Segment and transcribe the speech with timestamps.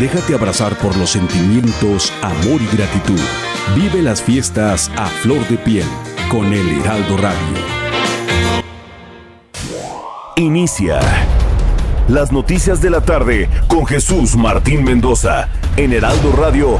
[0.00, 3.20] déjate abrazar por los sentimientos, amor y gratitud.
[3.74, 5.86] Vive las fiestas a flor de piel
[6.30, 7.82] con el Heraldo Radio.
[10.36, 11.00] Inicia
[12.08, 16.78] las noticias de la tarde con Jesús Martín Mendoza en Heraldo Radio.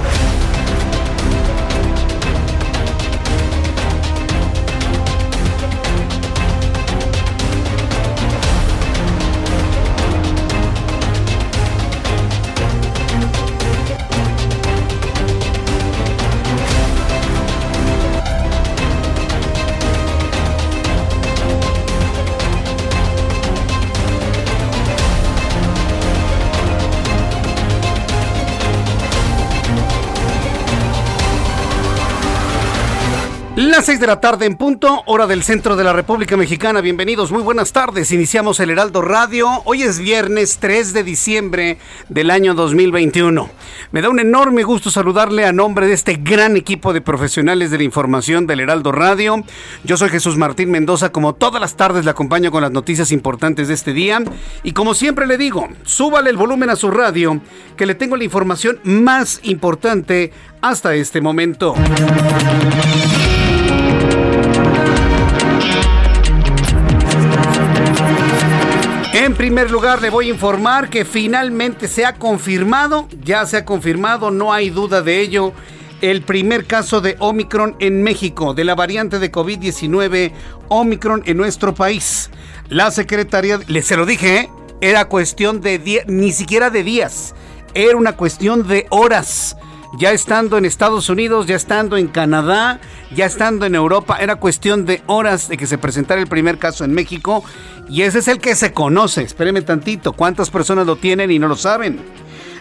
[33.82, 36.80] Las 6 de la tarde en punto, hora del centro de la República Mexicana.
[36.80, 38.12] Bienvenidos, muy buenas tardes.
[38.12, 39.48] Iniciamos el Heraldo Radio.
[39.64, 43.50] Hoy es viernes 3 de diciembre del año 2021.
[43.90, 47.78] Me da un enorme gusto saludarle a nombre de este gran equipo de profesionales de
[47.78, 49.42] la información del Heraldo Radio.
[49.82, 51.10] Yo soy Jesús Martín Mendoza.
[51.10, 54.22] Como todas las tardes le acompaño con las noticias importantes de este día.
[54.62, 57.40] Y como siempre le digo, súbale el volumen a su radio,
[57.76, 61.74] que le tengo la información más importante hasta este momento.
[69.22, 73.64] En primer lugar, le voy a informar que finalmente se ha confirmado, ya se ha
[73.64, 75.52] confirmado, no hay duda de ello,
[76.00, 80.32] el primer caso de Omicron en México, de la variante de COVID-19
[80.66, 82.30] Omicron en nuestro país.
[82.68, 84.50] La Secretaría, le se lo dije, ¿eh?
[84.80, 87.36] era cuestión de ni siquiera de días,
[87.74, 89.56] era una cuestión de horas
[89.98, 92.80] ya estando en Estados Unidos, ya estando en Canadá,
[93.14, 96.84] ya estando en Europa, era cuestión de horas de que se presentara el primer caso
[96.84, 97.44] en México
[97.88, 99.22] y ese es el que se conoce.
[99.22, 102.00] Espéreme tantito, ¿cuántas personas lo tienen y no lo saben?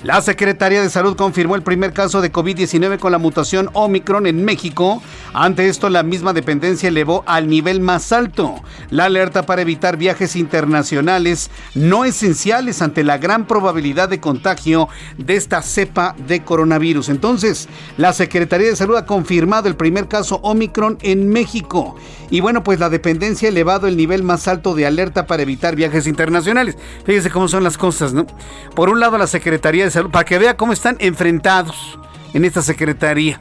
[0.04, 4.44] La Secretaría de Salud confirmó el primer caso de COVID-19 con la mutación Omicron en
[4.44, 5.00] México.
[5.32, 8.56] Ante esto, la misma dependencia elevó al nivel más alto
[8.90, 14.90] la alerta para evitar viajes internacionales no esenciales ante la gran probabilidad de contagio
[15.20, 17.10] de esta cepa de coronavirus.
[17.10, 21.96] Entonces, la Secretaría de Salud ha confirmado el primer caso Omicron en México.
[22.32, 25.76] Y bueno, pues la dependencia ha elevado el nivel más alto de alerta para evitar
[25.76, 26.76] viajes internacionales.
[27.06, 28.26] Fíjense cómo son las cosas, ¿no?
[28.74, 32.00] Por un lado, la Secretaría de Salud, para que vea cómo están enfrentados
[32.34, 33.40] en esta Secretaría.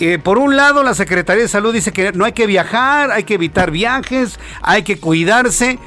[0.00, 3.24] Eh, por un lado, la Secretaría de Salud dice que no hay que viajar, hay
[3.24, 5.78] que evitar viajes, hay que cuidarse.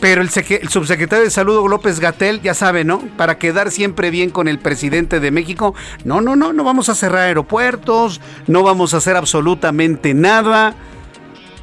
[0.00, 3.00] Pero el, el, subsecretario de Salud López Gatel, ya sabe, ¿no?
[3.16, 5.74] Para quedar siempre bien con el presidente de México,
[6.04, 10.74] no, no, no, no vamos a cerrar aeropuertos, no vamos a hacer absolutamente nada.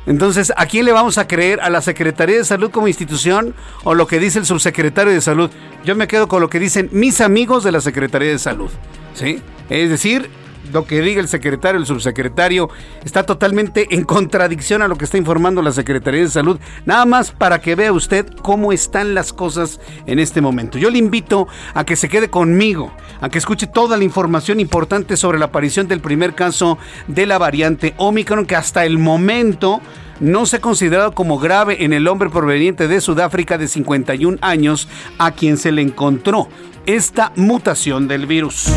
[0.05, 1.59] Entonces, ¿a quién le vamos a creer?
[1.61, 5.49] ¿A la Secretaría de Salud como institución o lo que dice el subsecretario de Salud?
[5.83, 8.69] Yo me quedo con lo que dicen mis amigos de la Secretaría de Salud.
[9.13, 9.41] ¿Sí?
[9.69, 10.29] Es decir,
[10.71, 12.69] lo que diga el secretario, el subsecretario,
[13.03, 16.59] está totalmente en contradicción a lo que está informando la Secretaría de Salud.
[16.85, 20.77] Nada más para que vea usted cómo están las cosas en este momento.
[20.77, 25.17] Yo le invito a que se quede conmigo, a que escuche toda la información importante
[25.17, 26.77] sobre la aparición del primer caso
[27.07, 29.81] de la variante Omicron, que hasta el momento
[30.19, 34.87] no se ha considerado como grave en el hombre proveniente de Sudáfrica de 51 años
[35.17, 36.49] a quien se le encontró
[36.85, 38.67] esta mutación del virus.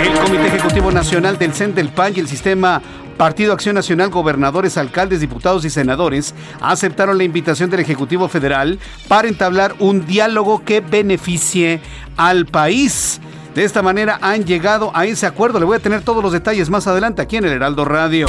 [0.00, 2.82] El Comité Ejecutivo Nacional del CEN del PAN y el sistema
[3.16, 9.28] Partido Acción Nacional, gobernadores, alcaldes, diputados y senadores aceptaron la invitación del Ejecutivo Federal para
[9.28, 11.80] entablar un diálogo que beneficie
[12.16, 13.20] al país.
[13.54, 15.58] De esta manera han llegado a ese acuerdo.
[15.58, 18.26] Le voy a tener todos los detalles más adelante aquí en el Heraldo Radio.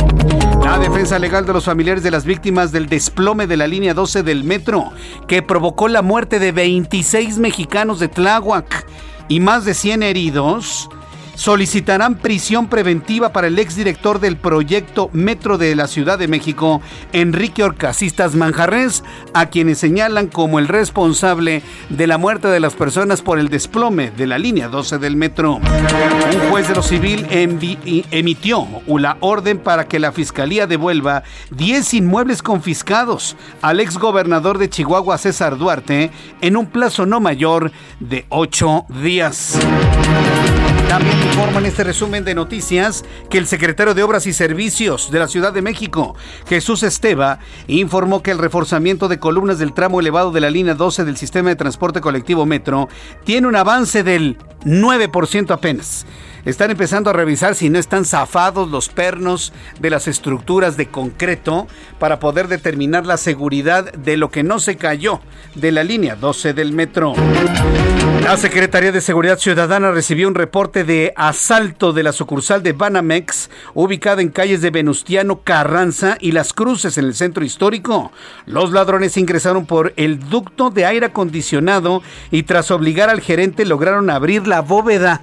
[0.66, 4.24] La defensa legal de los familiares de las víctimas del desplome de la línea 12
[4.24, 4.92] del metro,
[5.28, 8.86] que provocó la muerte de 26 mexicanos de Tláhuac
[9.30, 10.90] y más de 100 heridos,
[11.36, 16.82] solicitarán prisión preventiva para el exdirector del proyecto Metro de la Ciudad de México,
[17.12, 19.04] Enrique Orcasistas Manjarres,
[19.34, 24.12] a quienes señalan como el responsable de la muerte de las personas por el desplome
[24.12, 25.56] de la línea 12 del metro.
[25.56, 28.68] Un juez de lo civil emitió
[29.04, 35.58] la orden para que la fiscalía devuelva 10 inmuebles confiscados al exgobernador de Chihuahua, César
[35.58, 39.60] Duarte, en un plazo no mayor de 8 días.
[40.94, 45.18] También informa en este resumen de noticias que el secretario de Obras y Servicios de
[45.18, 46.16] la Ciudad de México,
[46.48, 51.04] Jesús Esteva, informó que el reforzamiento de columnas del tramo elevado de la línea 12
[51.04, 52.90] del sistema de transporte colectivo Metro
[53.24, 56.06] tiene un avance del 9% apenas.
[56.46, 61.66] Están empezando a revisar si no están zafados los pernos de las estructuras de concreto
[61.98, 65.22] para poder determinar la seguridad de lo que no se cayó
[65.56, 67.16] de la línea 12 del metro.
[68.22, 73.50] La Secretaría de Seguridad Ciudadana recibió un reporte de asalto de la sucursal de Banamex,
[73.74, 78.12] ubicada en calles de Venustiano Carranza y Las Cruces en el centro histórico.
[78.46, 82.02] Los ladrones ingresaron por el ducto de aire acondicionado
[82.32, 85.22] y tras obligar al gerente lograron abrir la bóveda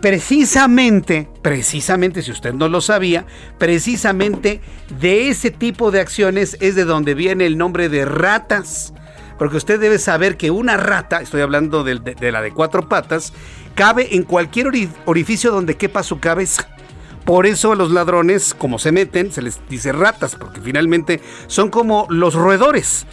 [0.00, 3.24] precisamente, precisamente, si usted no lo sabía,
[3.58, 4.60] precisamente
[5.00, 8.92] de ese tipo de acciones es de donde viene el nombre de ratas.
[9.38, 13.32] Porque usted debe saber que una rata, estoy hablando de, la de cuatro patas,
[13.74, 14.70] cabe en cualquier
[15.04, 16.68] orificio donde quepa su cabeza.
[17.24, 21.70] Por eso a los ladrones, como se meten, se les dice ratas, porque finalmente son
[21.70, 23.06] como los roedores.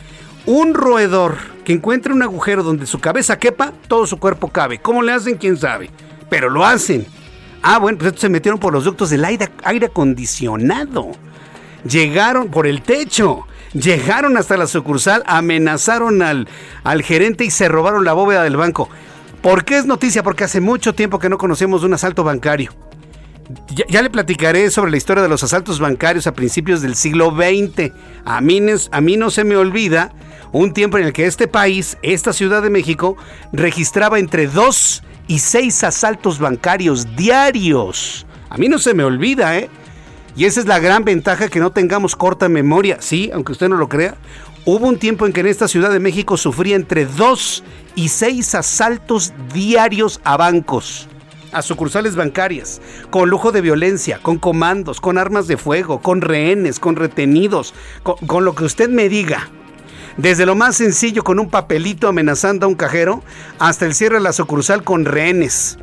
[0.45, 4.79] Un roedor que encuentre un agujero donde su cabeza quepa, todo su cuerpo cabe.
[4.79, 5.37] ¿Cómo le hacen?
[5.37, 5.89] ¿Quién sabe?
[6.31, 7.05] pero lo hacen.
[7.61, 9.49] Ah, bueno, pues se metieron por los ductos del aire
[9.85, 11.11] acondicionado.
[11.83, 13.45] Llegaron por el techo.
[13.73, 16.47] Llegaron hasta la sucursal, amenazaron al,
[16.83, 18.89] al gerente y se robaron la bóveda del banco.
[19.41, 20.23] ¿Por qué es noticia?
[20.23, 22.71] Porque hace mucho tiempo que no conocemos un asalto bancario.
[23.89, 27.91] Ya, le platicaré sobre la historia de los asaltos bancarios a principios del siglo XX.
[28.23, 30.13] A mí, a mí no se me olvida
[30.51, 33.17] un tiempo en el que este país, esta Ciudad de México,
[33.51, 38.25] registraba entre dos y seis asaltos bancarios diarios.
[38.49, 39.69] A mí no se me olvida, ¿eh?
[40.35, 42.97] Y esa es la gran ventaja que no tengamos corta memoria.
[43.01, 44.15] Sí, aunque usted no lo crea.
[44.63, 47.63] Hubo un tiempo en que en esta Ciudad de México sufría entre dos
[47.95, 51.07] y seis asaltos diarios a bancos,
[51.51, 52.79] a sucursales bancarias,
[53.09, 57.73] con lujo de violencia, con comandos, con armas de fuego, con rehenes, con retenidos,
[58.03, 59.49] con, con lo que usted me diga.
[60.17, 63.23] Desde lo más sencillo con un papelito amenazando a un cajero
[63.59, 65.79] hasta el cierre de la sucursal con rehenes.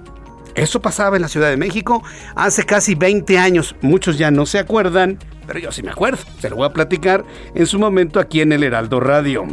[0.59, 2.03] Eso pasaba en la Ciudad de México
[2.35, 3.77] hace casi 20 años.
[3.81, 6.19] Muchos ya no se acuerdan, pero yo sí me acuerdo.
[6.41, 7.25] Se lo voy a platicar
[7.55, 9.47] en su momento aquí en el Heraldo Radio.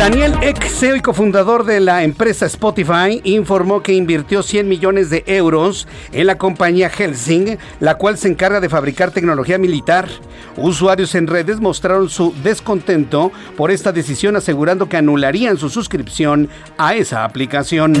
[0.00, 5.24] Daniel Eck, CEO y cofundador de la empresa Spotify, informó que invirtió 100 millones de
[5.26, 10.08] euros en la compañía Helsing, la cual se encarga de fabricar tecnología militar.
[10.56, 16.48] Usuarios en redes mostraron su descontento por esta decisión, asegurando que anularían su suscripción
[16.78, 17.92] a esa aplicación.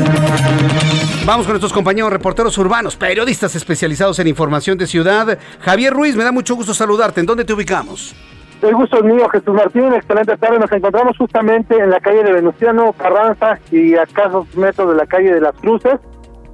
[1.26, 5.38] Vamos con nuestros compañeros reporteros urbanos, periodistas especializados en información de ciudad.
[5.60, 7.20] Javier Ruiz, me da mucho gusto saludarte.
[7.20, 8.14] ¿En dónde te ubicamos?
[8.62, 9.92] El gusto es mío, Jesús Martín.
[9.94, 10.58] Excelente tarde.
[10.58, 15.06] Nos encontramos justamente en la calle de Venustiano Carranza y a escasos metros de la
[15.06, 15.98] calle de las Cruces,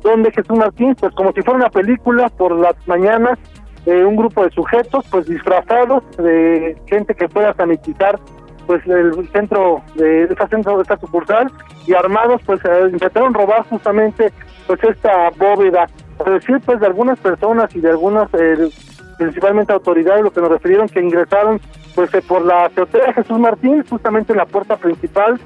[0.02, 3.38] donde Jesús Martín, pues como si fuera una película, por las mañanas,
[3.86, 8.20] eh, un grupo de sujetos, pues disfrazados de gente que pueda sanitizar
[8.66, 11.50] pues el centro de esta centro de esta sucursal
[11.86, 14.32] y armados pues eh, intentaron robar justamente
[14.66, 15.86] pues esta bóveda
[16.18, 18.68] por decir pues de algunas personas y de algunas eh,
[19.18, 21.60] principalmente autoridades lo que nos refirieron que ingresaron
[21.94, 25.40] pues eh, por la azotea Jesús Martín, justamente en la puerta principal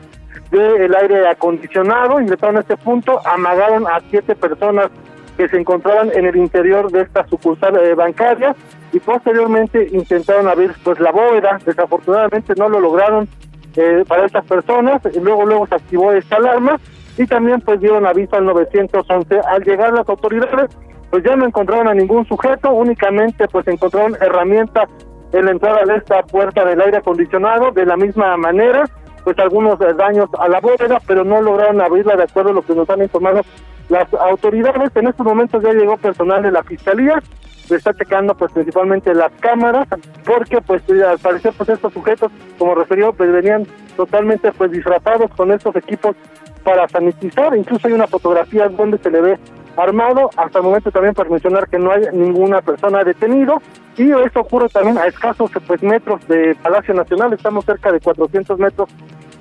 [0.50, 4.90] del aire acondicionado, ingresaron a este punto, amagaron a siete personas
[5.36, 8.54] que se encontraban en el interior de esta sucursal eh, bancaria
[8.92, 13.28] y posteriormente intentaron abrir pues la bóveda, desafortunadamente no lo lograron
[13.76, 16.80] eh, para estas personas, y luego luego se activó esta alarma
[17.16, 19.40] y también pues dieron aviso al 911.
[19.46, 20.70] Al llegar las autoridades
[21.10, 24.88] pues ya no encontraron a ningún sujeto, únicamente pues encontraron herramientas
[25.32, 28.84] en la entrada de esta puerta del aire acondicionado, de la misma manera,
[29.24, 32.62] pues algunos eh, daños a la bóveda, pero no lograron abrirla de acuerdo a lo
[32.62, 33.42] que nos han informado
[33.88, 34.90] las autoridades.
[34.94, 37.20] En estos momentos ya llegó personal de la fiscalía,
[37.66, 39.86] se está checando pues principalmente las cámaras,
[40.24, 45.30] porque pues eh, al parecer pues estos sujetos, como referió, pues venían totalmente pues disfrazados
[45.36, 46.16] con estos equipos
[46.64, 49.38] para sanitizar, incluso hay una fotografía donde se le ve
[49.82, 50.30] armado.
[50.36, 53.60] Hasta el momento también para mencionar que no hay ninguna persona detenido
[53.96, 57.32] y esto ocurre también a escasos pues metros de Palacio Nacional.
[57.32, 58.88] Estamos cerca de 400 metros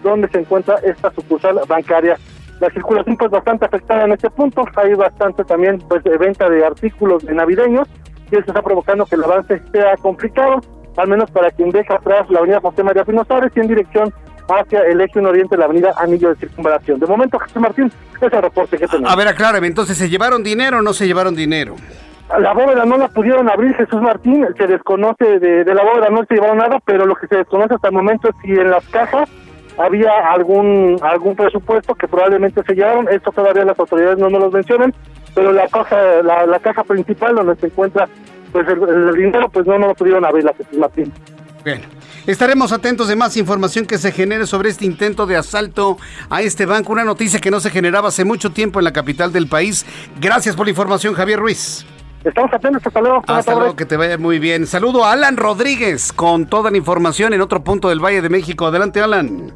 [0.04, 2.18] donde se encuentra esta sucursal bancaria.
[2.60, 6.66] la circulación pues bastante afectada en este punto, hay bastante también pues de venta de
[6.66, 7.88] artículos de navideños
[8.32, 10.62] y eso está provocando que el avance sea complicado,
[10.98, 14.14] al menos para quien deja atrás la avenida José María Pino y en dirección
[14.50, 17.00] hacia el eje nororiente de la avenida Anillo de Circunvalación.
[17.00, 19.12] De momento, Jesús Martín, ese es el reporte que tenemos.
[19.12, 21.76] A ver, aclárame, entonces, ¿se llevaron dinero o no se llevaron dinero?
[22.40, 26.24] La bóveda no la pudieron abrir, Jesús Martín, se desconoce de, de la bóveda, no
[26.26, 28.88] se llevaron nada, pero lo que se desconoce hasta el momento es si en las
[28.90, 29.28] cajas
[29.80, 34.52] había algún algún presupuesto que probablemente se llevaron, esto todavía las autoridades no nos lo
[34.52, 34.94] mencionan,
[35.34, 38.08] pero la caja la, la caja principal donde se encuentra
[38.52, 41.12] pues el, dinero pues no, no lo pudieron abrir la Jesús Martín.
[41.64, 41.84] Bueno,
[42.26, 45.98] estaremos atentos de más información que se genere sobre este intento de asalto
[46.30, 49.34] a este banco, una noticia que no se generaba hace mucho tiempo en la capital
[49.34, 49.86] del país.
[50.20, 51.86] Gracias por la información, Javier Ruiz.
[52.24, 53.24] Estamos atentos, hasta luego.
[53.28, 54.68] Hasta luego, que te vaya muy bien.
[54.68, 58.68] Saludo a Alan Rodríguez con toda la información en otro punto del Valle de México.
[58.68, 59.54] Adelante, Alan.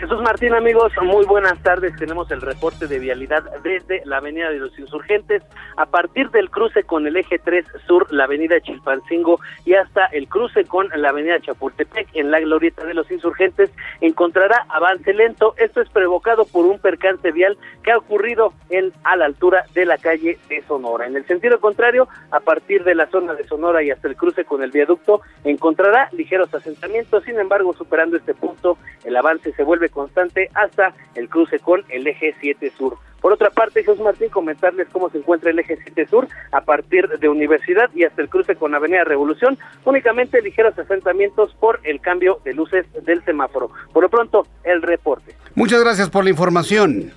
[0.00, 1.94] Jesús Martín, amigos, muy buenas tardes.
[1.94, 5.42] Tenemos el reporte de vialidad desde la Avenida de los Insurgentes,
[5.76, 10.26] a partir del cruce con el eje 3 Sur, la Avenida Chilpancingo y hasta el
[10.26, 15.52] cruce con la Avenida Chapultepec en la Glorieta de los Insurgentes, encontrará avance lento.
[15.58, 19.84] Esto es provocado por un percance vial que ha ocurrido en a la altura de
[19.84, 21.08] la calle de Sonora.
[21.08, 24.46] En el sentido contrario, a partir de la zona de Sonora y hasta el cruce
[24.46, 27.22] con el viaducto, encontrará ligeros asentamientos.
[27.24, 32.06] Sin embargo, superando este punto, el avance se vuelve constante hasta el cruce con el
[32.06, 32.96] eje 7 sur.
[33.20, 37.06] Por otra parte, Jesús Martín, comentarles cómo se encuentra el eje 7 sur a partir
[37.08, 42.40] de Universidad y hasta el cruce con Avenida Revolución, únicamente ligeros asentamientos por el cambio
[42.44, 43.70] de luces del semáforo.
[43.92, 45.34] Por lo pronto, el reporte.
[45.54, 47.12] Muchas gracias por la información.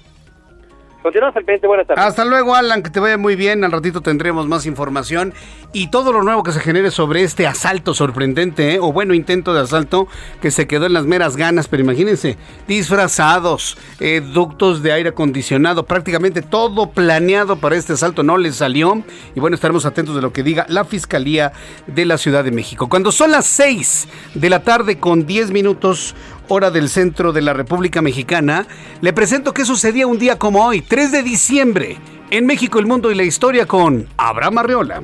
[1.04, 2.02] Continuamos al pendiente, buenas tardes.
[2.02, 3.66] Hasta luego, Alan, que te vaya muy bien.
[3.66, 5.34] Al ratito tendremos más información
[5.74, 8.80] y todo lo nuevo que se genere sobre este asalto sorprendente, ¿eh?
[8.82, 10.08] o bueno, intento de asalto
[10.42, 11.68] que se quedó en las meras ganas.
[11.68, 12.38] Pero imagínense,
[12.70, 19.04] disfrazados, eh, ductos de aire acondicionado, prácticamente todo planeado para este asalto no les salió.
[19.36, 21.52] Y bueno, estaremos atentos de lo que diga la Fiscalía
[21.86, 22.88] de la Ciudad de México.
[22.88, 26.16] Cuando son las 6 de la tarde con 10 minutos,
[26.48, 28.68] hora del centro de la República Mexicana,
[29.02, 31.98] le presento qué sucedía un día como hoy, 3 de diciembre,
[32.32, 35.02] en México, el mundo y la historia con Abraham Arreola.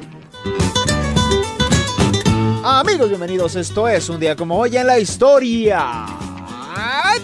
[2.63, 3.55] Amigos, bienvenidos.
[3.55, 6.05] Esto es un día como hoy en la historia.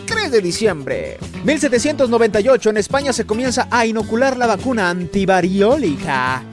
[0.05, 1.17] 3 de diciembre.
[1.43, 6.43] 1798 en España se comienza a inocular la vacuna antivariólica.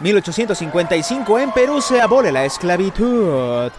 [0.00, 3.70] 1855 en Perú se abole la esclavitud.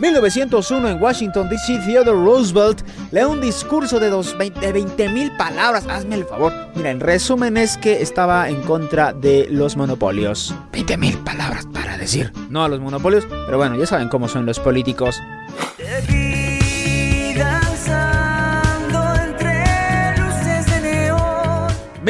[0.00, 5.86] 1901 en Washington, D.C., Theodore Roosevelt lee un discurso de 20 mil palabras.
[5.86, 6.52] Hazme el favor.
[6.74, 10.54] Mira, en resumen es que estaba en contra de los monopolios.
[10.72, 13.26] 20 mil palabras para decir no a los monopolios.
[13.28, 15.20] Pero bueno, ya saben cómo son los políticos.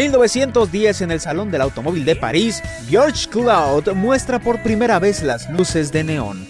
[0.00, 5.50] 1910 en el Salón del Automóvil de París, George Cloud muestra por primera vez las
[5.50, 6.48] luces de neón.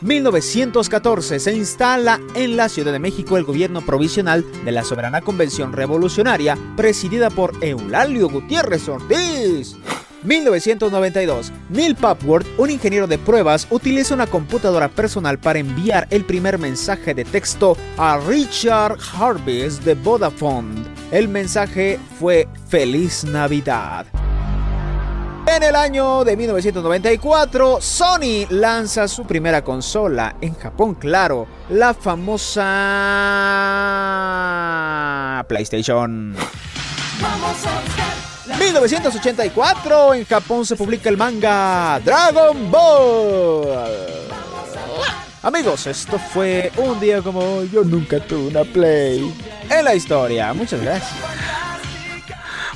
[0.00, 5.72] 1914 se instala en la Ciudad de México el gobierno provisional de la Soberana Convención
[5.72, 9.76] Revolucionaria, presidida por Eulalio Gutiérrez Ortiz.
[10.24, 11.52] 1992.
[11.68, 17.14] Neil Papworth, un ingeniero de pruebas, utiliza una computadora personal para enviar el primer mensaje
[17.14, 20.93] de texto a Richard Harvis de Vodafone.
[21.10, 24.06] El mensaje fue Feliz Navidad.
[25.46, 32.64] En el año de 1994, Sony lanza su primera consola en Japón, claro, la famosa
[35.46, 36.34] PlayStation.
[38.58, 44.14] 1984, en Japón se publica el manga Dragon Ball.
[45.44, 49.30] Amigos, esto fue un día como yo nunca tuve una Play
[49.68, 50.54] en la historia.
[50.54, 51.12] Muchas gracias.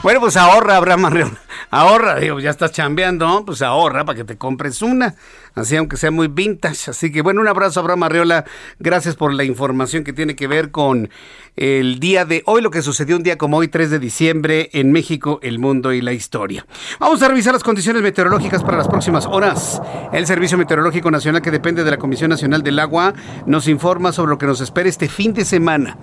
[0.03, 1.39] Bueno, pues ahorra, Abraham Arreón.
[1.71, 5.15] Ahorra, digo, ya estás chambeando, pues ahorra para que te compres una,
[5.59, 6.91] así aunque sea muy vintage.
[6.91, 8.45] Así que bueno, un abrazo a Abraham Arriola,
[8.79, 11.11] gracias por la información que tiene que ver con
[11.57, 14.93] el día de hoy, lo que sucedió un día como hoy, 3 de diciembre, en
[14.93, 16.65] México, el mundo y la historia.
[17.01, 19.83] Vamos a revisar las condiciones meteorológicas para las próximas horas.
[20.13, 23.13] El Servicio Meteorológico Nacional, que depende de la Comisión Nacional del Agua,
[23.47, 25.99] nos informa sobre lo que nos espera este fin de semana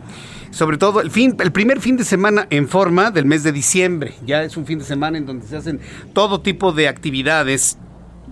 [0.56, 4.14] sobre todo el, fin, el primer fin de semana en forma del mes de diciembre.
[4.26, 5.82] Ya es un fin de semana en donde se hacen
[6.14, 7.78] todo tipo de actividades,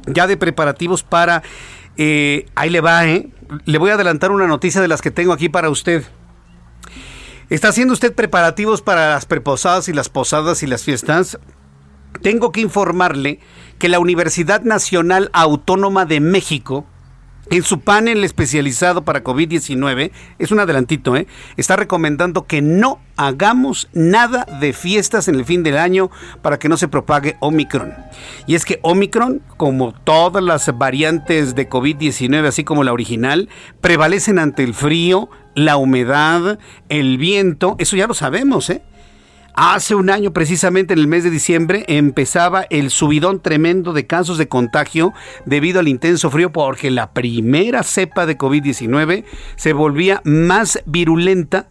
[0.08, 1.44] ya de preparativos para...
[1.96, 3.30] Eh, ahí le va, ¿eh?
[3.66, 6.04] Le voy a adelantar una noticia de las que tengo aquí para usted.
[7.50, 11.38] ¿Está haciendo usted preparativos para las preposadas y las posadas y las fiestas?
[12.22, 13.40] Tengo que informarle
[13.78, 16.86] que la Universidad Nacional Autónoma de México
[17.50, 21.28] en su panel especializado para COVID-19, es un adelantito, ¿eh?
[21.58, 26.10] está recomendando que no hagamos nada de fiestas en el fin del año
[26.42, 27.94] para que no se propague Omicron.
[28.48, 33.50] Y es que Omicron, como todas las variantes de COVID-19, así como la original,
[33.82, 36.58] prevalecen ante el frío, la humedad,
[36.90, 38.84] el viento, eso ya lo sabemos, ¿eh?
[39.56, 44.40] Hace un año, precisamente en el mes de diciembre, empezaba el subidón tremendo de casos
[44.40, 45.14] de contagio
[45.46, 51.70] debido al intenso frío porque la primera cepa de COVID-19 se volvía más virulenta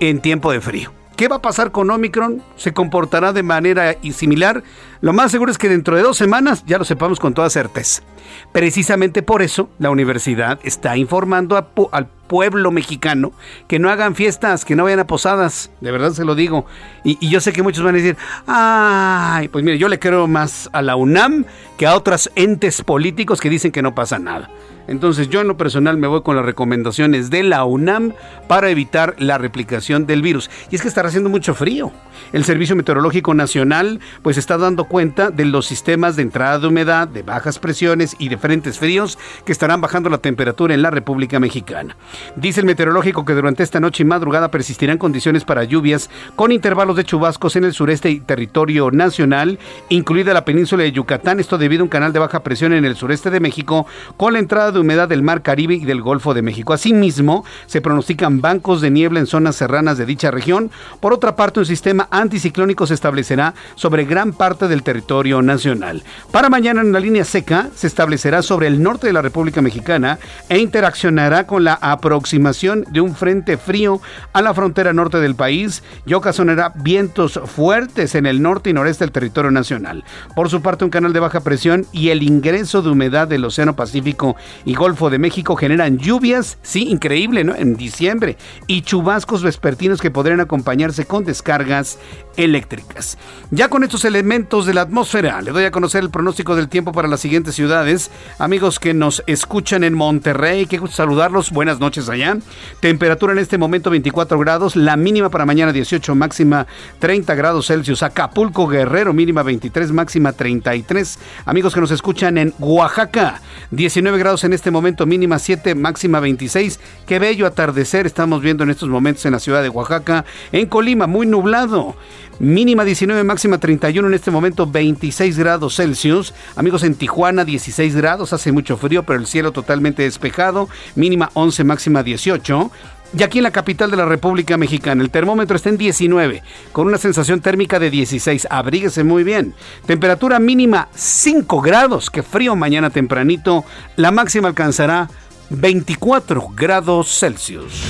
[0.00, 0.92] en tiempo de frío.
[1.16, 2.42] ¿Qué va a pasar con Omicron?
[2.56, 4.64] ¿Se comportará de manera similar?
[5.02, 8.04] Lo más seguro es que dentro de dos semanas ya lo sepamos con toda certeza.
[8.52, 13.32] Precisamente por eso la universidad está informando al pueblo mexicano
[13.66, 15.72] que no hagan fiestas, que no vayan a posadas.
[15.80, 16.66] De verdad se lo digo.
[17.02, 18.16] Y, yo sé que muchos van a decir,
[18.46, 23.40] ay, pues mire, yo le creo más a la UNAM que a otros entes políticos
[23.40, 24.50] que dicen que no pasa nada.
[24.88, 28.14] Entonces yo en lo personal me voy con las recomendaciones de la UNAM
[28.48, 30.50] para evitar la replicación del virus.
[30.70, 31.92] Y es que estará haciendo mucho frío.
[32.32, 37.08] El Servicio Meteorológico Nacional pues está dando cuenta de los sistemas de entrada de humedad,
[37.08, 41.40] de bajas presiones y de frentes fríos que estarán bajando la temperatura en la República
[41.40, 41.96] Mexicana.
[42.36, 46.94] Dice el meteorológico que durante esta noche y madrugada persistirán condiciones para lluvias con intervalos
[46.94, 49.58] de chubascos en el sureste y territorio nacional,
[49.88, 52.94] incluida la península de Yucatán, esto debido a un canal de baja presión en el
[52.94, 53.86] sureste de México
[54.18, 56.74] con la entrada de humedad del Mar Caribe y del Golfo de México.
[56.74, 60.70] Asimismo, se pronostican bancos de niebla en zonas serranas de dicha región.
[61.00, 66.02] Por otra parte, un sistema anticiclónico se establecerá sobre gran parte del territorio nacional.
[66.30, 70.18] Para mañana, en la línea seca, se establecerá sobre el norte de la República Mexicana
[70.48, 74.00] e interaccionará con la aproximación de un frente frío
[74.32, 79.04] a la frontera norte del país y ocasionará vientos fuertes en el norte y noreste
[79.04, 80.04] del territorio nacional.
[80.34, 83.76] Por su parte, un canal de baja presión y el ingreso de humedad del Océano
[83.76, 87.54] Pacífico y Golfo de México generan lluvias, sí, increíble, ¿no?
[87.54, 88.36] En diciembre,
[88.66, 91.98] y chubascos vespertinos que podrían acompañarse con descargas
[92.36, 93.18] eléctricas.
[93.50, 96.92] Ya con estos elementos de la atmósfera, le doy a conocer el pronóstico del tiempo
[96.92, 98.10] para las siguientes ciudades.
[98.38, 102.36] Amigos que nos escuchan en Monterrey, qué gusto saludarlos, buenas noches allá.
[102.80, 106.66] Temperatura en este momento 24 grados, la mínima para mañana 18, máxima
[106.98, 108.02] 30 grados Celsius.
[108.02, 111.18] Acapulco, Guerrero, mínima 23, máxima 33.
[111.44, 116.80] Amigos que nos escuchan en Oaxaca, 19 grados en este momento, mínima 7, máxima 26.
[117.06, 120.24] Qué bello atardecer estamos viendo en estos momentos en la ciudad de Oaxaca.
[120.52, 121.96] En Colima, muy nublado.
[122.38, 126.34] Mínima 19, máxima 31, en este momento 26 grados Celsius.
[126.56, 130.68] Amigos en Tijuana 16 grados, hace mucho frío, pero el cielo totalmente despejado.
[130.96, 132.70] Mínima 11, máxima 18.
[133.16, 136.42] Y aquí en la capital de la República Mexicana, el termómetro está en 19,
[136.72, 138.48] con una sensación térmica de 16.
[138.50, 139.54] Abríguese muy bien.
[139.84, 143.64] Temperatura mínima 5 grados, que frío mañana tempranito.
[143.96, 145.10] La máxima alcanzará
[145.50, 147.82] 24 grados Celsius.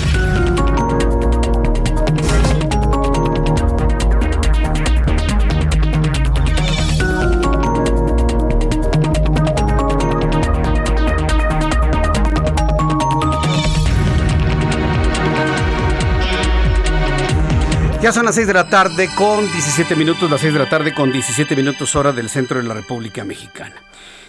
[18.02, 20.92] Ya son las 6 de la tarde con 17 minutos, las 6 de la tarde
[20.92, 23.76] con 17 minutos hora del centro de la República Mexicana.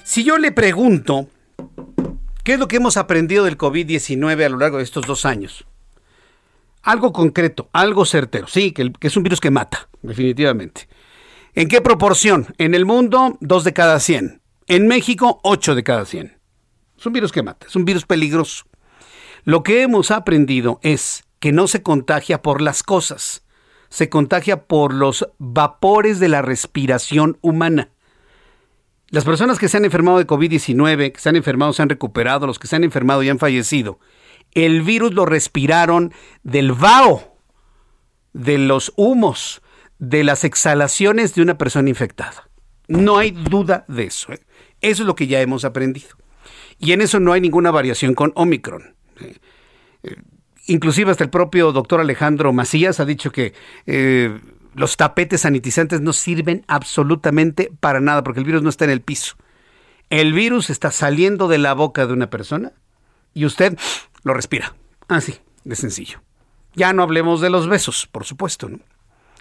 [0.03, 1.27] Si yo le pregunto,
[2.43, 5.65] ¿qué es lo que hemos aprendido del COVID-19 a lo largo de estos dos años?
[6.83, 10.87] Algo concreto, algo certero, sí, que, es un virus que mata, definitivamente.
[11.55, 12.53] ¿En qué proporción?
[12.59, 14.39] En el mundo, 2 de cada 100.
[14.67, 16.37] En México, 8 de cada 100.
[16.95, 18.65] Es un virus que mata, es un virus peligroso.
[19.45, 23.43] Lo que hemos aprendido es que no se contagia por las cosas,
[23.93, 27.89] se contagia por los vapores de la respiración humana.
[29.11, 32.47] Las personas que se han enfermado de COVID-19, que se han enfermado, se han recuperado,
[32.47, 33.99] los que se han enfermado y han fallecido,
[34.53, 37.37] el virus lo respiraron del vaho,
[38.33, 39.61] de los humos,
[39.99, 42.49] de las exhalaciones de una persona infectada.
[42.87, 44.33] No hay duda de eso.
[44.33, 44.39] ¿eh?
[44.81, 46.17] Eso es lo que ya hemos aprendido.
[46.79, 48.95] Y en eso no hay ninguna variación con Omicron.
[50.65, 53.53] Inclusive hasta el propio doctor Alejandro Macías ha dicho que
[53.85, 54.39] eh,
[54.75, 59.01] los tapetes sanitizantes no sirven absolutamente para nada porque el virus no está en el
[59.01, 59.35] piso.
[60.09, 62.71] El virus está saliendo de la boca de una persona
[63.33, 63.77] y usted
[64.23, 64.75] lo respira.
[65.07, 66.21] Así, de sencillo.
[66.75, 68.69] Ya no hablemos de los besos, por supuesto.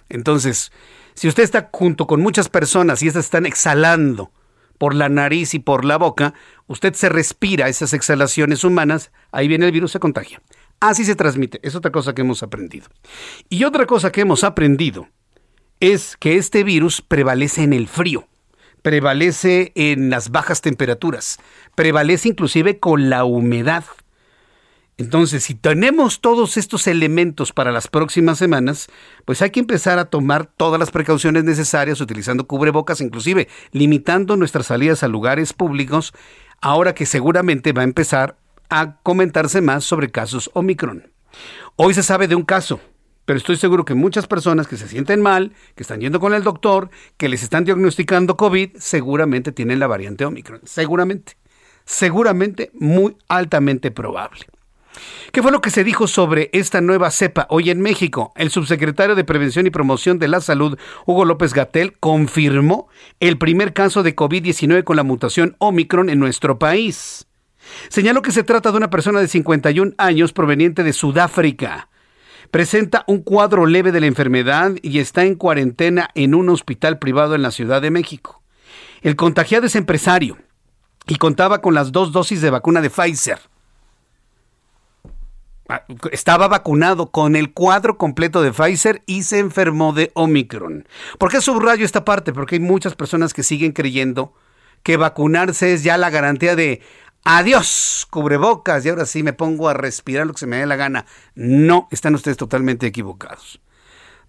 [0.09, 0.71] Entonces,
[1.13, 4.31] si usted está junto con muchas personas y estas están exhalando
[4.77, 6.33] por la nariz y por la boca,
[6.67, 10.41] usted se respira esas exhalaciones humanas, ahí viene el virus, se contagia.
[10.83, 11.61] Así se transmite.
[11.63, 12.87] Es otra cosa que hemos aprendido.
[13.47, 15.07] Y otra cosa que hemos aprendido
[15.79, 18.27] es que este virus prevalece en el frío.
[18.81, 21.39] prevalece en las bajas temperaturas,
[21.73, 23.85] prevalece inclusive con la humedad.
[24.97, 28.89] Entonces, si tenemos todos estos elementos para las próximas semanas,
[29.23, 34.65] pues hay que empezar a tomar todas las precauciones necesarias utilizando cubrebocas, inclusive limitando nuestras
[34.65, 36.13] salidas a lugares públicos,
[36.61, 38.35] ahora que seguramente va a empezar
[38.79, 41.11] a comentarse más sobre casos Omicron.
[41.75, 42.79] Hoy se sabe de un caso,
[43.25, 46.43] pero estoy seguro que muchas personas que se sienten mal, que están yendo con el
[46.43, 50.61] doctor, que les están diagnosticando COVID, seguramente tienen la variante Omicron.
[50.65, 51.37] Seguramente.
[51.85, 54.45] Seguramente muy altamente probable.
[55.31, 58.31] ¿Qué fue lo que se dijo sobre esta nueva cepa hoy en México?
[58.35, 62.87] El subsecretario de Prevención y Promoción de la Salud, Hugo López Gatel, confirmó
[63.19, 67.27] el primer caso de COVID-19 con la mutación Omicron en nuestro país.
[67.89, 71.89] Señaló que se trata de una persona de 51 años proveniente de Sudáfrica.
[72.51, 77.35] Presenta un cuadro leve de la enfermedad y está en cuarentena en un hospital privado
[77.35, 78.41] en la Ciudad de México.
[79.01, 80.37] El contagiado es empresario
[81.07, 83.39] y contaba con las dos dosis de vacuna de Pfizer.
[85.69, 90.87] Ah, estaba vacunado con el cuadro completo de Pfizer y se enfermó de Omicron.
[91.17, 92.33] ¿Por qué subrayo esta parte?
[92.33, 94.33] Porque hay muchas personas que siguen creyendo
[94.83, 96.81] que vacunarse es ya la garantía de
[97.23, 100.75] adiós, cubrebocas, y ahora sí me pongo a respirar lo que se me dé la
[100.75, 101.05] gana.
[101.35, 103.59] No, están ustedes totalmente equivocados.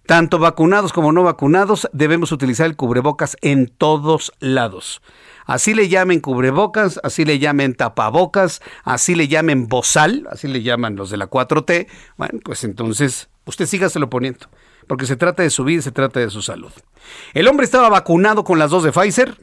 [0.07, 5.00] Tanto vacunados como no vacunados debemos utilizar el cubrebocas en todos lados.
[5.46, 10.96] Así le llamen cubrebocas, así le llamen tapabocas, así le llamen bozal, así le llaman
[10.96, 11.87] los de la 4T.
[12.18, 14.46] Bueno, pues entonces usted sígaselo poniendo,
[14.87, 16.72] porque se trata de su vida, se trata de su salud.
[17.33, 19.38] El hombre estaba vacunado con las dos de Pfizer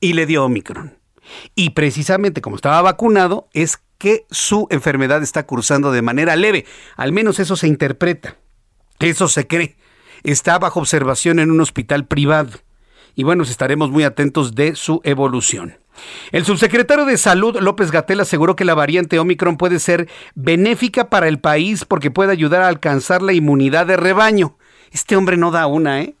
[0.00, 0.98] y le dio Omicron.
[1.54, 6.66] Y precisamente como estaba vacunado, es que su enfermedad está cursando de manera leve.
[6.96, 8.36] Al menos eso se interpreta.
[9.00, 9.76] Eso se cree.
[10.22, 12.50] Está bajo observación en un hospital privado
[13.16, 15.78] y bueno, estaremos muy atentos de su evolución.
[16.30, 21.26] El subsecretario de Salud, López Gatel, aseguró que la variante Omicron puede ser benéfica para
[21.26, 24.58] el país porque puede ayudar a alcanzar la inmunidad de rebaño.
[24.92, 26.14] Este hombre no da una, ¿eh?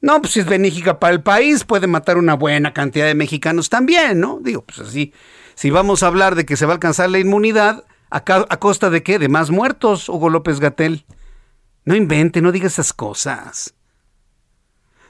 [0.00, 3.68] No, pues si es benéfica para el país, puede matar una buena cantidad de mexicanos
[3.68, 4.40] también, ¿no?
[4.42, 5.12] Digo, pues así,
[5.54, 8.22] si vamos a hablar de que se va a alcanzar la inmunidad, ¿a,
[8.58, 9.18] costa de qué?
[9.18, 11.04] De más muertos, Hugo López Gatel.
[11.84, 13.74] No invente, no diga esas cosas.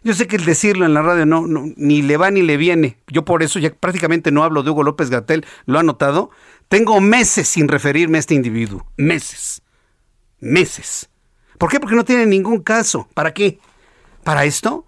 [0.03, 1.45] Yo sé que el decirlo en la radio no,
[1.77, 2.99] ni le va ni le viene.
[3.07, 6.31] Yo por eso ya prácticamente no hablo de Hugo López Gatel, lo ha notado.
[6.69, 8.87] Tengo meses sin referirme a este individuo.
[8.97, 9.63] Meses.
[10.41, 11.11] Meses.
[11.59, 11.79] ¿Por qué?
[11.79, 13.09] Porque no tiene ningún caso.
[13.15, 13.61] ¿Para qué?
[14.25, 14.87] ¿Para esto?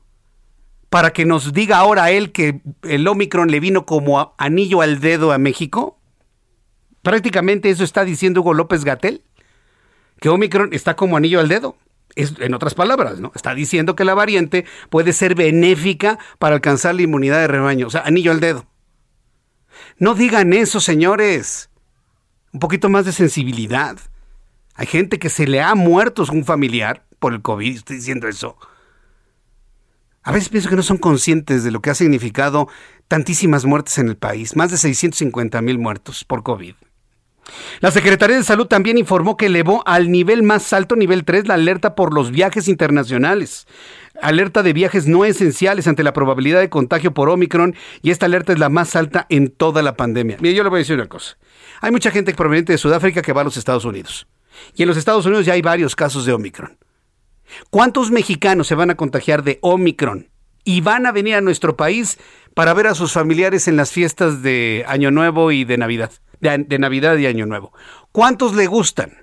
[0.91, 5.33] ¿Para que nos diga ahora él que el Omicron le vino como anillo al dedo
[5.33, 5.99] a México?
[7.03, 9.23] Prácticamente eso está diciendo Hugo López Gatel.
[10.21, 11.77] Que Omicron está como anillo al dedo
[12.15, 13.33] en otras palabras, ¿no?
[13.35, 17.91] Está diciendo que la variante puede ser benéfica para alcanzar la inmunidad de rebaño, o
[17.91, 18.67] sea, anillo al dedo.
[19.99, 21.71] No digan eso, señores.
[22.53, 23.99] Un poquito más de sensibilidad.
[24.75, 28.57] Hay gente que se le ha muerto un familiar por el COVID, estoy diciendo eso.
[30.25, 32.69] A veces pienso que no son conscientes de lo que ha significado
[33.09, 36.75] tantísimas muertes en el país, más de 650 mil muertos por COVID.
[37.81, 41.55] La Secretaría de Salud también informó que elevó al nivel más alto, nivel 3, la
[41.55, 43.67] alerta por los viajes internacionales.
[44.21, 48.53] Alerta de viajes no esenciales ante la probabilidad de contagio por Omicron y esta alerta
[48.53, 50.37] es la más alta en toda la pandemia.
[50.41, 51.37] Mire, yo le voy a decir una cosa.
[51.81, 54.29] Hay mucha gente proveniente de Sudáfrica que va a los Estados Unidos.
[54.77, 56.79] Y en los Estados Unidos ya hay varios casos de Omicron.
[57.71, 60.29] ¿Cuántos mexicanos se van a contagiar de Omicron
[60.65, 62.19] y van a venir a nuestro país
[62.55, 66.13] para ver a sus familiares en las fiestas de Año Nuevo y de Navidad?
[66.43, 67.73] de, Navidad y Año Nuevo.
[68.11, 69.19] ¿Cuántos le gustan?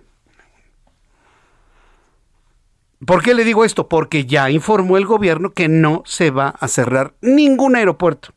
[3.05, 3.87] ¿Por qué le digo esto?
[3.87, 8.33] Porque ya informó el gobierno que no se va a cerrar ningún aeropuerto,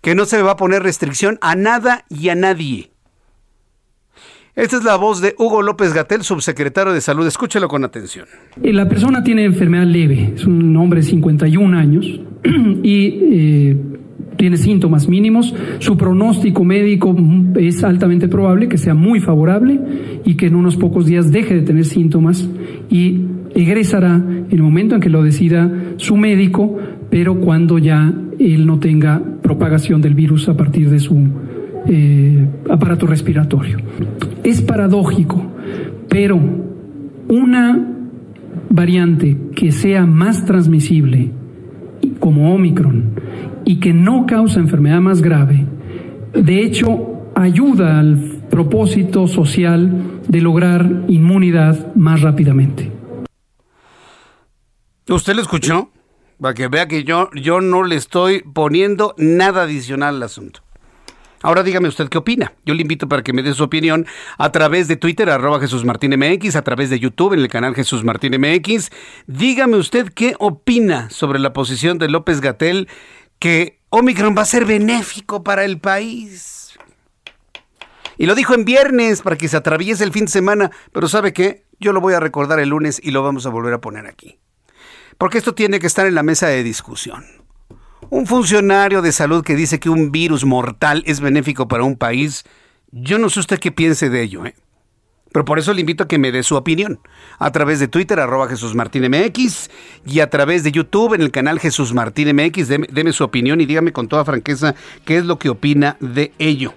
[0.00, 2.92] que no se va a poner restricción a nada y a nadie.
[4.56, 7.24] Esta es la voz de Hugo López Gatel, subsecretario de Salud.
[7.24, 8.26] Escúchelo con atención.
[8.60, 12.20] Eh, la persona tiene enfermedad leve, es un hombre de 51 años
[12.82, 13.76] y eh,
[14.36, 17.14] tiene síntomas mínimos, su pronóstico médico
[17.56, 19.78] es altamente probable que sea muy favorable
[20.24, 22.48] y que en unos pocos días deje de tener síntomas
[22.90, 23.20] y
[23.54, 26.76] egresará en el momento en que lo decida su médico,
[27.08, 31.14] pero cuando ya él no tenga propagación del virus a partir de su
[31.86, 33.78] eh, aparato respiratorio.
[34.42, 35.42] Es paradójico,
[36.08, 36.38] pero
[37.28, 37.86] una
[38.68, 41.30] variante que sea más transmisible
[42.18, 43.14] como Omicron
[43.64, 45.66] y que no causa enfermedad más grave,
[46.32, 52.90] de hecho ayuda al propósito social de lograr inmunidad más rápidamente.
[55.08, 55.90] ¿Usted lo escuchó?
[56.40, 60.60] Para que vea que yo, yo no le estoy poniendo nada adicional al asunto.
[61.42, 62.52] Ahora dígame usted qué opina.
[62.66, 65.84] Yo le invito para que me dé su opinión a través de Twitter, arroba Jesús
[65.84, 68.90] Martín MX, a través de YouTube, en el canal Jesús Martín MX.
[69.26, 72.88] Dígame usted qué opina sobre la posición de López Gatel
[73.38, 76.78] que Omicron va a ser benéfico para el país.
[78.18, 81.32] Y lo dijo en viernes para que se atraviese el fin de semana, pero ¿sabe
[81.32, 81.64] qué?
[81.78, 84.38] Yo lo voy a recordar el lunes y lo vamos a volver a poner aquí.
[85.16, 87.39] Porque esto tiene que estar en la mesa de discusión.
[88.10, 92.44] Un funcionario de salud que dice que un virus mortal es benéfico para un país,
[92.90, 94.56] yo no sé usted qué piense de ello, ¿eh?
[95.32, 97.00] Pero por eso le invito a que me dé su opinión
[97.38, 99.70] a través de Twitter, arroba Jesús Martín MX,
[100.04, 102.68] y a través de YouTube en el canal Jesús Martín MX.
[102.68, 106.32] Deme, deme, su opinión y dígame con toda franqueza qué es lo que opina de
[106.38, 106.74] ello.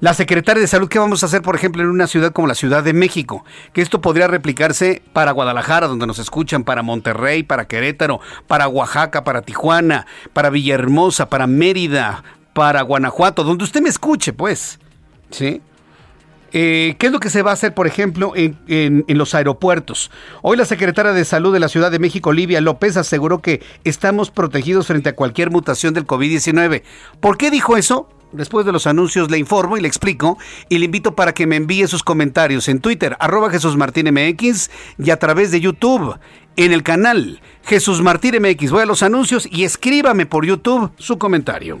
[0.00, 2.56] La secretaria de Salud, ¿qué vamos a hacer, por ejemplo, en una ciudad como la
[2.56, 3.44] Ciudad de México?
[3.72, 9.22] Que esto podría replicarse para Guadalajara, donde nos escuchan, para Monterrey, para Querétaro, para Oaxaca,
[9.22, 14.80] para Tijuana, para Villahermosa, para Mérida, para Guanajuato, donde usted me escuche, pues.
[15.30, 15.62] ¿Sí?
[16.52, 20.10] Eh, ¿Qué es lo que se va a hacer, por ejemplo, en, los aeropuertos?
[20.42, 24.30] Hoy la secretaria de Salud de la Ciudad de México, Olivia López, aseguró que estamos
[24.30, 26.82] protegidos frente a cualquier mutación del COVID-19.
[27.20, 28.08] ¿Por qué dijo eso?
[28.32, 30.38] Después de los anuncios le informo y le explico
[30.70, 35.10] y le invito para que me envíe sus comentarios en Twitter, arroba Jesús MX y
[35.10, 36.18] a través de YouTube
[36.56, 38.70] en el canal Jesús Martín MX.
[38.70, 41.80] Voy a los anuncios y escríbame por YouTube su comentario.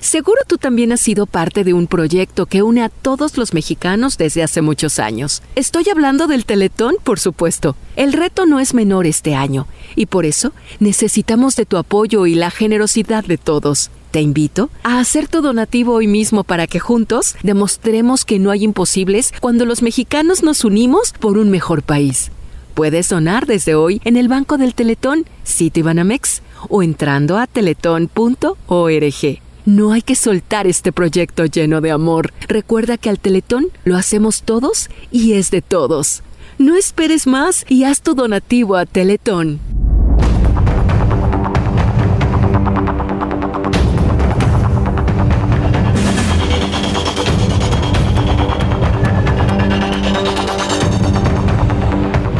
[0.00, 4.18] seguro tú también has sido parte de un proyecto que une a todos los mexicanos
[4.18, 5.42] desde hace muchos años.
[5.54, 7.76] Estoy hablando del Teletón, por supuesto.
[7.96, 12.34] El reto no es menor este año, y por eso necesitamos de tu apoyo y
[12.34, 13.90] la generosidad de todos.
[14.12, 18.62] Te invito a hacer tu donativo hoy mismo para que juntos demostremos que no hay
[18.62, 22.30] imposibles cuando los mexicanos nos unimos por un mejor país.
[22.74, 28.12] Puedes donar desde hoy en el Banco del Teletón, Citibanamex o entrando a teletón.org.
[29.64, 32.32] No hay que soltar este proyecto lleno de amor.
[32.48, 36.24] Recuerda que al Teletón lo hacemos todos y es de todos.
[36.58, 39.60] No esperes más y haz tu donativo a Teletón.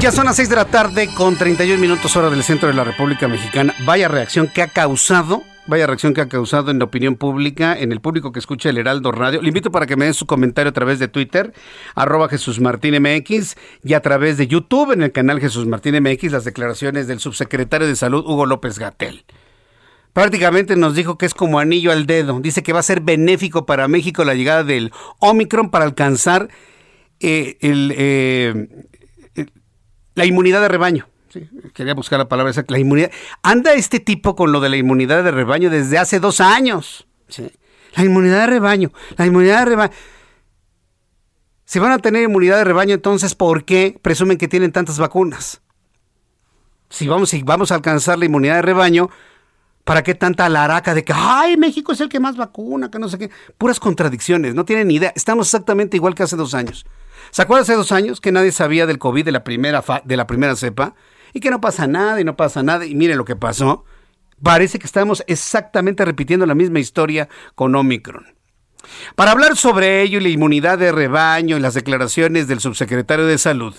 [0.00, 2.82] Ya son las 6 de la tarde con 31 minutos hora del centro de la
[2.82, 3.72] República Mexicana.
[3.84, 7.92] Vaya reacción que ha causado, vaya reacción que ha causado en la opinión pública, en
[7.92, 9.40] el público que escucha el Heraldo Radio.
[9.42, 11.52] Le invito para que me den su comentario a través de Twitter,
[11.94, 16.32] arroba Jesús Martín MX, y a través de YouTube, en el canal Jesús Martín MX,
[16.32, 19.24] las declaraciones del subsecretario de Salud, Hugo López Gatel.
[20.12, 22.38] Prácticamente nos dijo que es como anillo al dedo.
[22.40, 26.48] Dice que va a ser benéfico para México la llegada del Omicron para alcanzar
[27.20, 27.94] eh, el...
[27.96, 28.68] Eh,
[30.14, 31.08] la inmunidad de rebaño.
[31.32, 33.10] Sí, quería buscar la palabra esa, la inmunidad.
[33.42, 37.06] Anda este tipo con lo de la inmunidad de rebaño desde hace dos años.
[37.28, 37.50] Sí.
[37.94, 39.92] La inmunidad de rebaño, la inmunidad de rebaño.
[41.64, 45.62] Si van a tener inmunidad de rebaño, entonces, ¿por qué presumen que tienen tantas vacunas?
[46.90, 49.08] Si vamos, si vamos a alcanzar la inmunidad de rebaño,
[49.84, 53.08] ¿para qué tanta laraca de que, ay, México es el que más vacuna, que no
[53.08, 53.30] sé qué?
[53.56, 55.14] Puras contradicciones, no tienen ni idea.
[55.16, 56.84] Estamos exactamente igual que hace dos años.
[57.30, 60.26] ¿Se acuerdan hace dos años que nadie sabía del COVID de la primera, de la
[60.26, 60.94] primera cepa?
[61.32, 62.86] Y que no pasa nada y no pasa nada.
[62.86, 63.84] Y mire lo que pasó.
[64.42, 68.26] Parece que estamos exactamente repitiendo la misma historia con Omicron.
[69.14, 73.38] Para hablar sobre ello y la inmunidad de rebaño y las declaraciones del subsecretario de
[73.38, 73.74] Salud,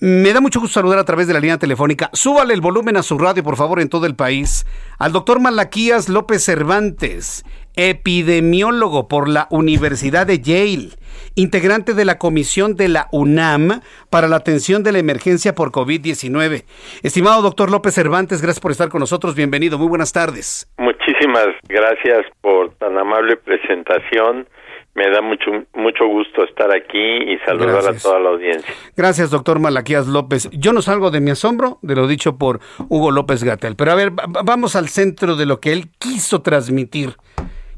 [0.00, 2.10] me da mucho gusto saludar a través de la línea telefónica.
[2.12, 4.64] Súbale el volumen a su radio, por favor, en todo el país.
[4.98, 7.44] Al doctor Malaquías López Cervantes,
[7.76, 10.90] epidemiólogo por la Universidad de Yale,
[11.34, 16.64] integrante de la comisión de la UNAM para la atención de la emergencia por COVID-19.
[17.02, 19.34] Estimado doctor López Cervantes, gracias por estar con nosotros.
[19.34, 20.72] Bienvenido, muy buenas tardes.
[20.78, 24.46] Muchísimas gracias por tan amable presentación.
[24.94, 28.06] Me da mucho mucho gusto estar aquí y saludar Gracias.
[28.06, 28.74] a toda la audiencia.
[28.96, 30.48] Gracias, doctor Malaquías López.
[30.52, 33.96] Yo no salgo de mi asombro de lo dicho por Hugo López Gatel, pero a
[33.96, 37.16] ver, vamos al centro de lo que él quiso transmitir.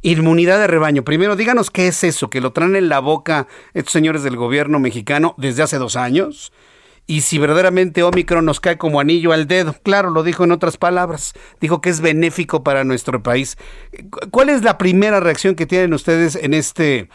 [0.02, 1.05] Inmunidad de rebaño.
[1.05, 4.79] Primero, díganos qué es eso, que lo traen en la boca estos señores del gobierno
[4.79, 6.52] mexicano desde hace dos años.
[7.06, 9.74] Y si verdaderamente Omicron nos cae como anillo al dedo.
[9.84, 13.56] Claro, lo dijo en otras palabras, dijo que es benéfico para nuestro país.
[14.30, 17.08] ¿Cuál es la primera reacción que tienen ustedes en, este,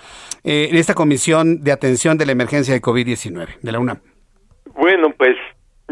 [0.43, 3.99] eh, en esta comisión de atención de la emergencia de COVID-19 de la UNAM?
[4.75, 5.36] Bueno, pues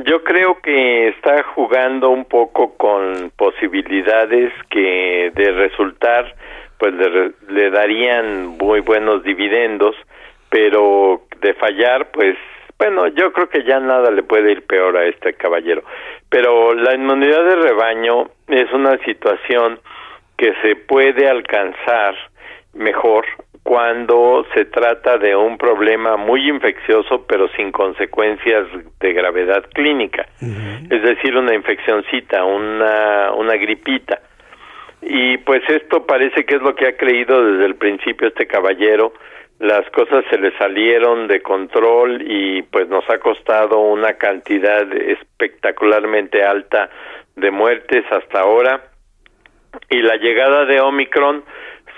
[0.05, 6.35] yo creo que está jugando un poco con posibilidades que de resultar
[6.77, 6.93] pues
[7.49, 9.95] le, darían muy buenos dividendos,
[10.49, 12.37] pero de fallar pues
[12.79, 15.83] bueno, yo creo que ya nada le puede ir peor a este caballero.
[16.29, 19.79] Pero la inmunidad de rebaño es una situación
[20.37, 22.15] que se puede alcanzar
[22.73, 23.25] mejor
[23.63, 28.65] cuando se trata de un problema muy infeccioso pero sin consecuencias
[28.99, 34.21] de gravedad clínica, es decir, una infeccióncita, una, una gripita.
[35.01, 39.13] Y pues esto parece que es lo que ha creído desde el principio este caballero.
[39.59, 46.43] Las cosas se le salieron de control y pues nos ha costado una cantidad espectacularmente
[46.43, 46.89] alta
[47.35, 48.81] de muertes hasta ahora.
[49.89, 51.43] Y la llegada de Omicron,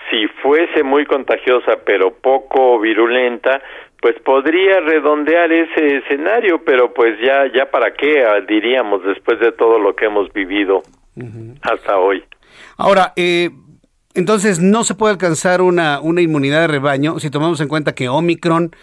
[0.10, 3.62] si fuese muy contagiosa pero poco virulenta,
[4.02, 9.52] pues podría redondear ese escenario, pero pues ya ya para qué ah, diríamos después de
[9.52, 10.82] todo lo que hemos vivido
[11.62, 12.24] hasta hoy.
[12.78, 13.50] Ahora, eh,
[14.14, 18.10] entonces no se puede alcanzar una, una inmunidad de rebaño si tomamos en cuenta que
[18.10, 18.76] Omicron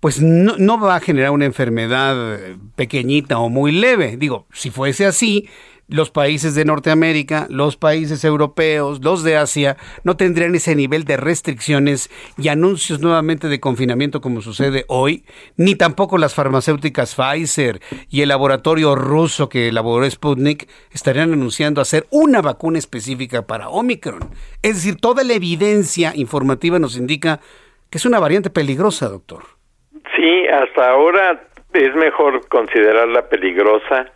[0.00, 2.38] pues no, no, va a generar una enfermedad
[2.74, 4.16] pequeñita o muy leve.
[4.16, 5.46] Digo, si fuese así,
[5.90, 11.16] los países de Norteamérica, los países europeos, los de Asia, no tendrían ese nivel de
[11.16, 15.24] restricciones y anuncios nuevamente de confinamiento como sucede hoy,
[15.56, 22.06] ni tampoco las farmacéuticas Pfizer y el laboratorio ruso que elaboró Sputnik estarían anunciando hacer
[22.10, 24.20] una vacuna específica para Omicron.
[24.62, 27.40] Es decir, toda la evidencia informativa nos indica
[27.90, 29.42] que es una variante peligrosa, doctor.
[30.16, 34.12] Sí, hasta ahora es mejor considerarla peligrosa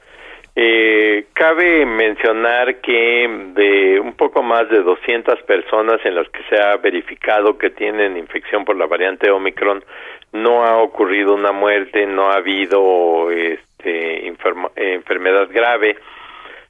[0.56, 6.60] eh, cabe mencionar que de un poco más de 200 personas en las que se
[6.62, 9.84] ha verificado que tienen infección por la variante Omicron,
[10.32, 14.28] no ha ocurrido una muerte, no ha habido este,
[14.76, 15.96] enfermedad grave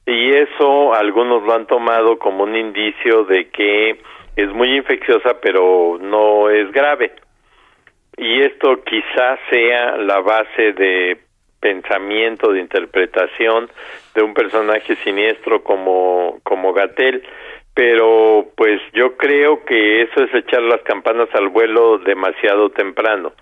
[0.06, 3.98] y eso algunos lo han tomado como un indicio de que
[4.36, 7.12] es muy infecciosa pero no es grave.
[8.16, 11.18] Y esto quizás sea la base de
[11.64, 13.70] pensamiento, de interpretación
[14.14, 17.22] de un personaje siniestro como, como Gatel,
[17.72, 23.32] pero pues yo creo que eso es echar las campanas al vuelo demasiado temprano.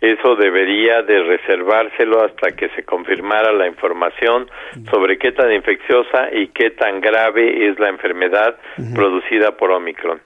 [0.00, 4.50] Eso debería de reservárselo hasta que se confirmara la información
[4.90, 8.56] sobre qué tan infecciosa y qué tan grave es la enfermedad
[8.94, 10.20] producida por Omicron.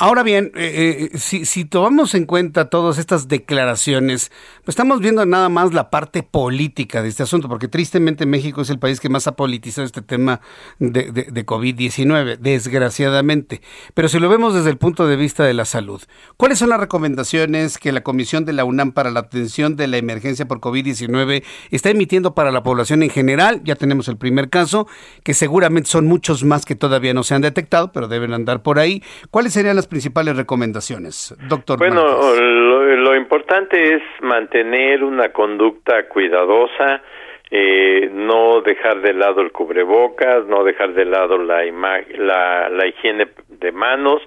[0.00, 4.30] Ahora bien, eh, eh, si, tomamos en cuenta todas estas declaraciones,
[4.64, 8.70] pues estamos viendo nada más la parte política de este asunto, porque tristemente México es
[8.70, 10.40] el país que más ha politizado este tema
[10.78, 13.60] de, de, COVID-19, desgraciadamente.
[13.94, 16.00] Pero si lo vemos desde el punto de vista de la salud,
[16.36, 19.96] ¿cuáles son las recomendaciones que la Comisión de la UNAM para la atención de la
[19.96, 23.62] emergencia por COVID-19 está emitiendo para la población en general?
[23.64, 24.86] Ya tenemos el primer caso,
[25.24, 28.78] que seguramente son muchos más que todavía no se han detectado, pero deben andar por
[28.78, 29.02] ahí.
[29.32, 31.78] ¿Cuáles serían las principales recomendaciones, doctor?
[31.78, 37.02] Bueno, lo, importante es mantener una conducta cuidadosa,
[37.50, 43.28] eh, no dejar de lado el cubrebocas, no dejar de lado la, la, la higiene
[43.48, 44.22] de manos,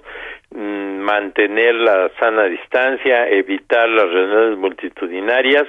[0.50, 5.66] mm, mantener la sana distancia, evitar las reuniones multitudinarias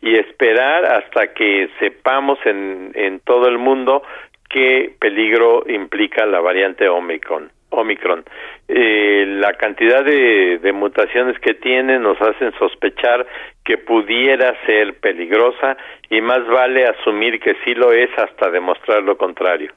[0.00, 4.02] y esperar hasta que sepamos en, en todo el mundo
[4.48, 7.50] qué peligro implica la variante Omicron.
[7.70, 8.24] Omicron.
[8.68, 13.24] Eh, la cantidad de, de, mutaciones que tiene nos hacen sospechar
[13.64, 15.76] que pudiera ser peligrosa
[16.10, 19.72] y más vale asumir que sí lo es hasta demostrar lo contrario.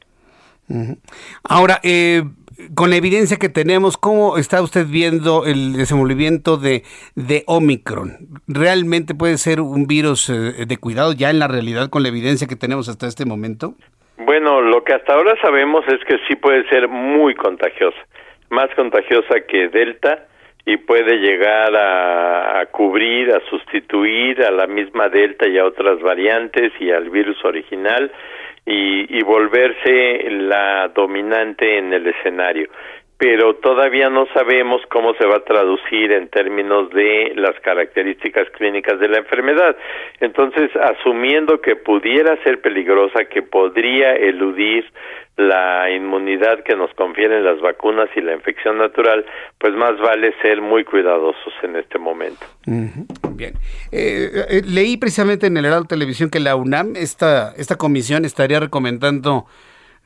[1.44, 2.24] Ahora, eh,
[2.76, 6.84] con la evidencia que tenemos, ¿cómo está usted viendo el desenvolvimiento de,
[7.16, 8.18] de Omicron?
[8.48, 12.48] ¿Realmente puede ser un virus eh, de cuidado ya en la realidad con la evidencia
[12.48, 13.74] que tenemos hasta este momento?
[14.18, 17.98] Bueno, lo que hasta ahora sabemos es que sí puede ser muy contagiosa,
[18.50, 20.26] más contagiosa que Delta
[20.66, 26.72] y puede llegar a, cubrir, a sustituir a la misma Delta y a otras variantes
[26.80, 28.12] y al virus original
[28.66, 32.70] y, y volverse la dominante en el escenario.
[33.20, 38.98] Pero todavía no sabemos cómo se va a traducir en términos de las características clínicas
[38.98, 39.76] de la enfermedad.
[40.22, 44.86] Entonces, asumiendo que pudiera ser peligrosa, que podría eludir
[45.36, 49.26] la inmunidad que nos confieren las vacunas y la infección natural,
[49.58, 52.46] pues más vale ser muy cuidadosos en este momento.
[52.66, 53.54] Bien.
[53.92, 58.62] Eh, eh, leí precisamente en el Heraldo Televisión que la UNAM, esta, esta comisión, estaría
[58.62, 59.46] recomendando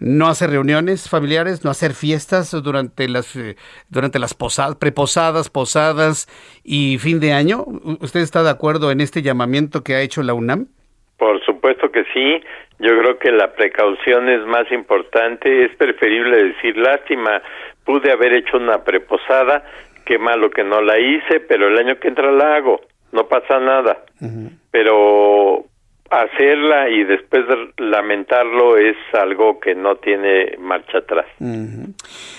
[0.03, 3.55] no hacer reuniones familiares, no hacer fiestas durante las eh,
[3.89, 6.27] durante las posadas, preposadas, posadas
[6.63, 7.63] y fin de año.
[8.01, 10.67] ¿Usted está de acuerdo en este llamamiento que ha hecho la UNAM?
[11.17, 12.43] Por supuesto que sí.
[12.79, 15.65] Yo creo que la precaución es más importante.
[15.65, 17.41] Es preferible decir lástima,
[17.85, 19.63] pude haber hecho una preposada,
[20.05, 22.81] qué malo que no la hice, pero el año que entra la hago.
[23.13, 24.03] No pasa nada.
[24.71, 25.65] Pero
[26.21, 27.43] hacerla y después
[27.77, 31.25] lamentarlo es algo que no tiene marcha atrás.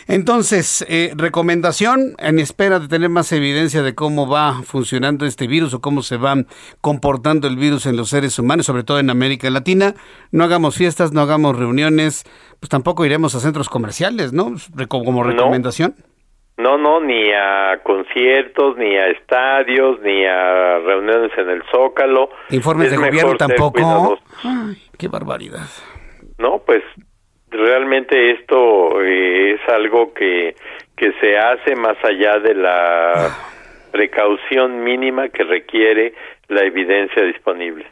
[0.06, 5.74] Entonces, eh, recomendación en espera de tener más evidencia de cómo va funcionando este virus
[5.74, 6.36] o cómo se va
[6.80, 9.94] comportando el virus en los seres humanos, sobre todo en América Latina.
[10.30, 12.24] No hagamos fiestas, no hagamos reuniones,
[12.60, 14.54] pues tampoco iremos a centros comerciales, ¿no?
[14.88, 15.94] Como recomendación.
[15.98, 16.13] No,
[16.56, 22.30] no, ni a conciertos, ni a estadios, ni a reuniones en el Zócalo.
[22.50, 24.18] Informes de gobierno tampoco.
[24.44, 25.66] Ay, qué barbaridad.
[26.38, 26.82] No, pues
[27.50, 30.54] realmente esto eh, es algo que,
[30.96, 33.48] que se hace más allá de la ah.
[33.92, 36.14] precaución mínima que requiere
[36.48, 37.86] la evidencia disponible.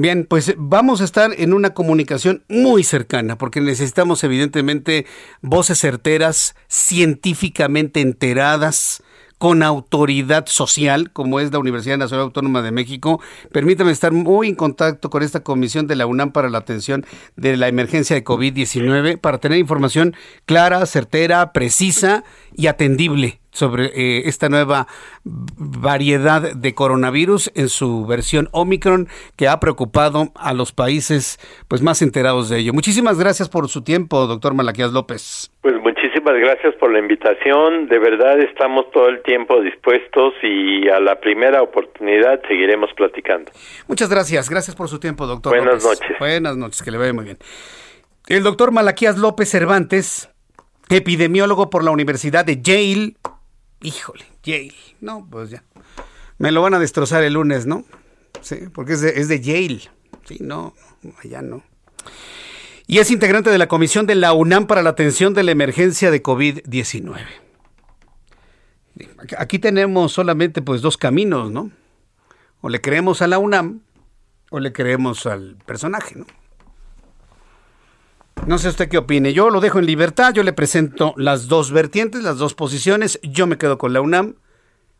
[0.00, 5.06] Bien, pues vamos a estar en una comunicación muy cercana, porque necesitamos evidentemente
[5.42, 9.02] voces certeras, científicamente enteradas,
[9.38, 13.20] con autoridad social, como es la Universidad Nacional Autónoma de México.
[13.50, 17.56] Permítame estar muy en contacto con esta comisión de la UNAM para la atención de
[17.56, 20.14] la emergencia de COVID-19 para tener información
[20.46, 22.22] clara, certera, precisa
[22.54, 24.86] y atendible sobre eh, esta nueva
[25.24, 31.38] variedad de coronavirus en su versión Omicron que ha preocupado a los países
[31.68, 32.72] pues más enterados de ello.
[32.72, 35.50] Muchísimas gracias por su tiempo, doctor Malaquías López.
[35.60, 37.88] Pues muchísimas gracias por la invitación.
[37.88, 43.50] De verdad estamos todo el tiempo dispuestos y a la primera oportunidad seguiremos platicando.
[43.88, 44.48] Muchas gracias.
[44.48, 45.56] Gracias por su tiempo, doctor.
[45.56, 46.18] Buenas noches.
[46.18, 47.38] Buenas noches, que le vaya muy bien.
[48.28, 50.30] El doctor Malaquías López Cervantes,
[50.90, 53.14] epidemiólogo por la Universidad de Yale,
[53.80, 54.74] Híjole, Yale.
[55.00, 55.62] No, pues ya.
[56.38, 57.84] Me lo van a destrozar el lunes, ¿no?
[58.40, 59.82] Sí, porque es de, es de Yale.
[60.24, 60.74] Sí, no,
[61.22, 61.62] allá no.
[62.86, 66.10] Y es integrante de la Comisión de la UNAM para la atención de la emergencia
[66.10, 67.18] de COVID-19.
[69.36, 71.70] Aquí tenemos solamente pues dos caminos, ¿no?
[72.60, 73.82] O le creemos a la UNAM
[74.50, 76.26] o le creemos al personaje, ¿no?
[78.46, 79.32] No sé usted qué opine.
[79.32, 80.32] Yo lo dejo en libertad.
[80.32, 83.20] Yo le presento las dos vertientes, las dos posiciones.
[83.22, 84.36] Yo me quedo con la UNAM.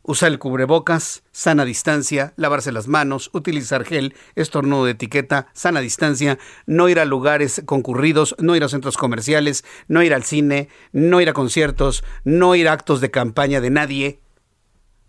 [0.02, 6.38] Usar el cubrebocas, sana distancia, lavarse las manos, utilizar gel, estornudo de etiqueta, sana distancia,
[6.64, 11.20] no ir a lugares concurridos, no ir a centros comerciales, no ir al cine, no
[11.20, 14.20] ir a conciertos, no ir a actos de campaña de nadie,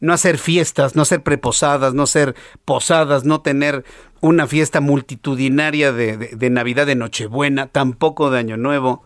[0.02, 3.86] no hacer fiestas, no hacer preposadas, no hacer posadas, no tener
[4.22, 9.04] una fiesta multitudinaria de, Navidad, de Nochebuena, tampoco de Año Nuevo.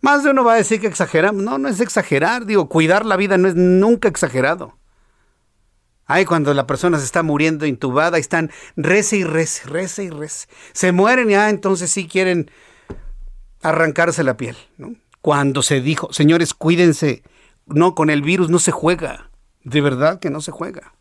[0.00, 1.42] Más de uno va a decir que exageramos.
[1.42, 2.46] No, no es exagerar.
[2.46, 4.76] Digo, cuidar la vida no es nunca exagerado.
[6.06, 10.48] Ay, cuando la persona se está muriendo intubada están rece y rece, rece y rece.
[10.72, 12.50] Se mueren y ah, entonces sí quieren
[13.62, 14.56] arrancarse la piel.
[14.76, 14.94] ¿no?
[15.22, 17.22] Cuando se dijo, señores, cuídense,
[17.66, 19.30] no, con el virus no se juega.
[19.62, 20.92] De verdad que no se juega.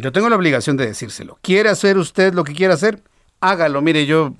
[0.00, 1.38] Yo tengo la obligación de decírselo.
[1.42, 3.02] ¿Quiere hacer usted lo que quiera hacer?
[3.40, 3.82] Hágalo.
[3.82, 4.34] Mire, yo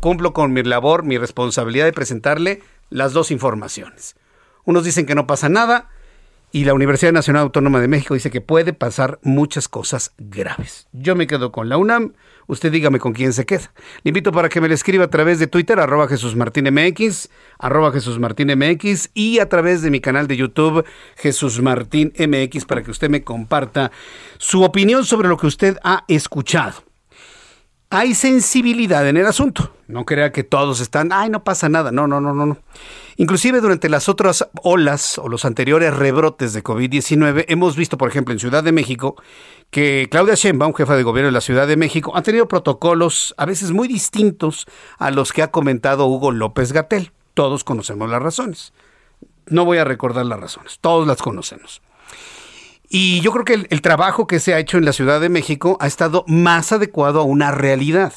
[0.00, 4.16] cumplo con mi labor, mi responsabilidad de presentarle las dos informaciones.
[4.64, 5.88] Unos dicen que no pasa nada
[6.52, 10.88] y la Universidad Nacional Autónoma de México dice que puede pasar muchas cosas graves.
[10.92, 12.12] Yo me quedo con la UNAM
[12.46, 13.72] Usted dígame con quién se queda.
[14.02, 17.28] Le invito para que me le escriba a través de Twitter, arroba Jesús Martín MX,
[17.58, 20.84] arroba Jesús Martín MX y a través de mi canal de YouTube,
[21.16, 23.90] Jesús Martín MX, para que usted me comparta
[24.38, 26.93] su opinión sobre lo que usted ha escuchado.
[27.90, 29.74] Hay sensibilidad en el asunto.
[29.86, 31.92] No crea que todos están, ay, no pasa nada.
[31.92, 32.58] No, no, no, no, no.
[33.16, 38.32] Inclusive durante las otras olas o los anteriores rebrotes de COVID-19, hemos visto, por ejemplo,
[38.32, 39.16] en Ciudad de México,
[39.70, 43.46] que Claudia Sheinbaum, jefa de gobierno de la Ciudad de México, ha tenido protocolos a
[43.46, 44.66] veces muy distintos
[44.98, 47.12] a los que ha comentado Hugo López Gatel.
[47.34, 48.72] Todos conocemos las razones.
[49.46, 51.82] No voy a recordar las razones, todos las conocemos.
[52.96, 55.76] Y yo creo que el, trabajo que se ha hecho en la Ciudad de México
[55.80, 58.12] ha estado más adecuado a una realidad.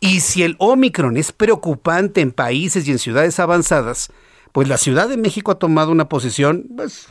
[0.00, 4.10] Y si el Omicron es preocupante en países y en ciudades avanzadas,
[4.50, 7.06] pues la Ciudad de México ha tomado una posición pues,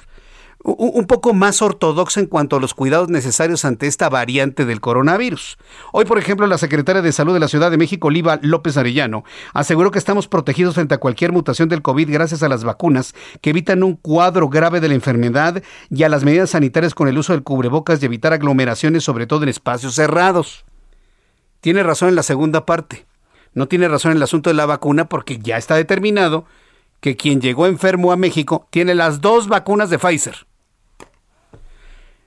[0.66, 5.58] un poco más ortodoxa en cuanto a los cuidados necesarios ante esta variante del coronavirus.
[5.92, 9.26] Hoy, por ejemplo, la secretaria de Salud de la Ciudad de México, Oliva López Arellano,
[9.54, 13.50] aseguró que estamos protegidos frente a cualquier mutación del COVID gracias a las vacunas que
[13.50, 17.34] evitan un cuadro grave de la enfermedad y a las medidas sanitarias con el uso
[17.34, 20.64] del cubrebocas y evitar aglomeraciones, sobre todo en espacios cerrados.
[21.60, 23.06] Tiene razón en la segunda parte.
[23.54, 26.46] No tiene razón en el asunto de la vacuna porque ya está determinado
[27.02, 30.48] que quien llegó enfermo a México tiene las dos vacunas de Pfizer.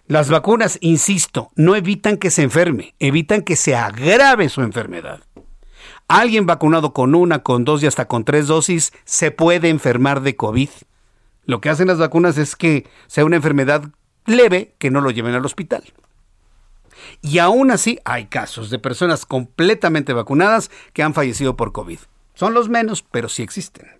[0.09, 5.21] Las vacunas, insisto, no evitan que se enferme, evitan que se agrave su enfermedad.
[6.07, 10.37] Alguien vacunado con una, con dos y hasta con tres dosis se puede enfermar de
[10.37, 10.69] COVID.
[11.45, 13.83] Lo que hacen las vacunas es que sea una enfermedad
[14.27, 15.83] leve que no lo lleven al hospital.
[17.21, 21.99] Y aún así hay casos de personas completamente vacunadas que han fallecido por COVID.
[22.35, 23.96] Son los menos, pero sí existen.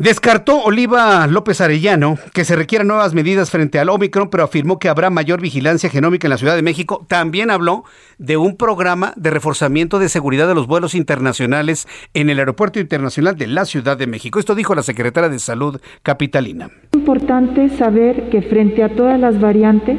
[0.00, 4.88] Descartó Oliva López Arellano que se requieran nuevas medidas frente al Omicron, pero afirmó que
[4.88, 7.04] habrá mayor vigilancia genómica en la Ciudad de México.
[7.06, 7.84] También habló
[8.16, 13.36] de un programa de reforzamiento de seguridad de los vuelos internacionales en el Aeropuerto Internacional
[13.36, 14.38] de la Ciudad de México.
[14.38, 16.70] Esto dijo la secretaria de Salud capitalina.
[16.92, 19.98] Es importante saber que frente a todas las variantes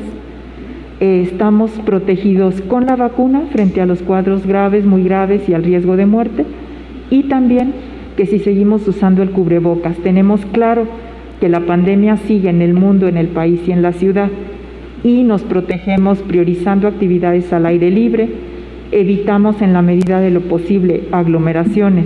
[1.00, 5.64] eh, estamos protegidos con la vacuna frente a los cuadros graves, muy graves y al
[5.64, 6.48] riesgo de muerte
[7.12, 9.98] y también que si seguimos usando el cubrebocas.
[9.98, 10.88] Tenemos claro
[11.40, 14.30] que la pandemia sigue en el mundo, en el país y en la ciudad
[15.04, 18.30] y nos protegemos priorizando actividades al aire libre,
[18.92, 22.06] evitamos en la medida de lo posible aglomeraciones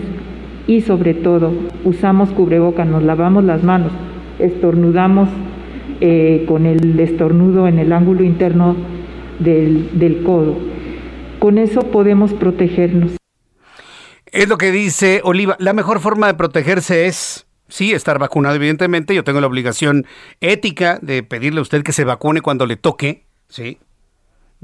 [0.68, 1.51] y sobre todo
[1.84, 3.91] usamos cubrebocas, nos lavamos las manos,
[4.39, 5.30] estornudamos
[6.01, 8.76] eh, con el estornudo en el ángulo interno
[9.39, 10.56] del, del codo.
[11.39, 13.18] Con eso podemos protegernos.
[14.36, 15.55] Es lo que dice Oliva.
[15.59, 19.15] La mejor forma de protegerse es, sí, estar vacunado, evidentemente.
[19.15, 20.05] Yo tengo la obligación
[20.41, 23.77] ética de pedirle a usted que se vacune cuando le toque, ¿sí?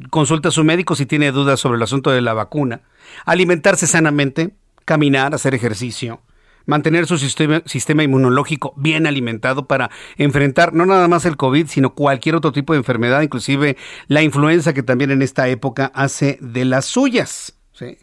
[0.10, 2.82] Consulta a su médico si tiene dudas sobre el asunto de la vacuna.
[3.24, 4.50] Alimentarse sanamente,
[4.84, 6.20] caminar, hacer ejercicio,
[6.66, 11.96] mantener su sistema, sistema, inmunológico bien alimentado para enfrentar no nada más el COVID, sino
[11.96, 16.66] cualquier otro tipo de enfermedad, inclusive la influenza que también en esta época hace de
[16.66, 17.58] las suyas.
[17.72, 18.00] ¿sí?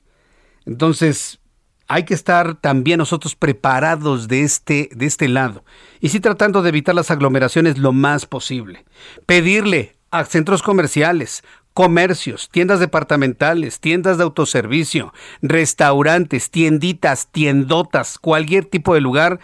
[0.65, 1.41] Entonces,
[1.89, 5.65] hay que estar también nosotros preparados de este, de este lado.
[6.01, 8.85] Y sí tratando de evitar las aglomeraciones lo más posible.
[9.25, 18.95] Pedirle a centros comerciales, comercios, tiendas departamentales, tiendas de autoservicio, restaurantes, tienditas, tiendotas, cualquier tipo
[18.95, 19.41] de lugar,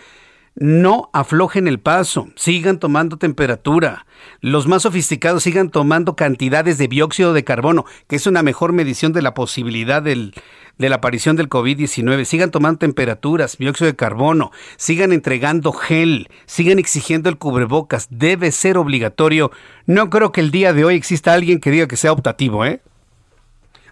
[0.56, 4.06] no aflojen el paso, sigan tomando temperatura.
[4.40, 9.12] Los más sofisticados sigan tomando cantidades de dióxido de carbono, que es una mejor medición
[9.12, 10.32] de la posibilidad del,
[10.78, 12.24] de la aparición del COVID-19.
[12.24, 18.06] Sigan tomando temperaturas, dióxido de carbono, sigan entregando gel, sigan exigiendo el cubrebocas.
[18.10, 19.50] Debe ser obligatorio.
[19.86, 22.80] No creo que el día de hoy exista alguien que diga que sea optativo, ¿eh?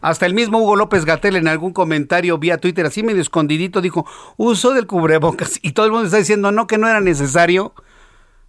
[0.03, 4.05] Hasta el mismo Hugo López Gatel en algún comentario vía Twitter, así medio escondidito, dijo,
[4.36, 5.59] uso del cubrebocas.
[5.62, 7.72] Y todo el mundo está diciendo, no, que no era necesario.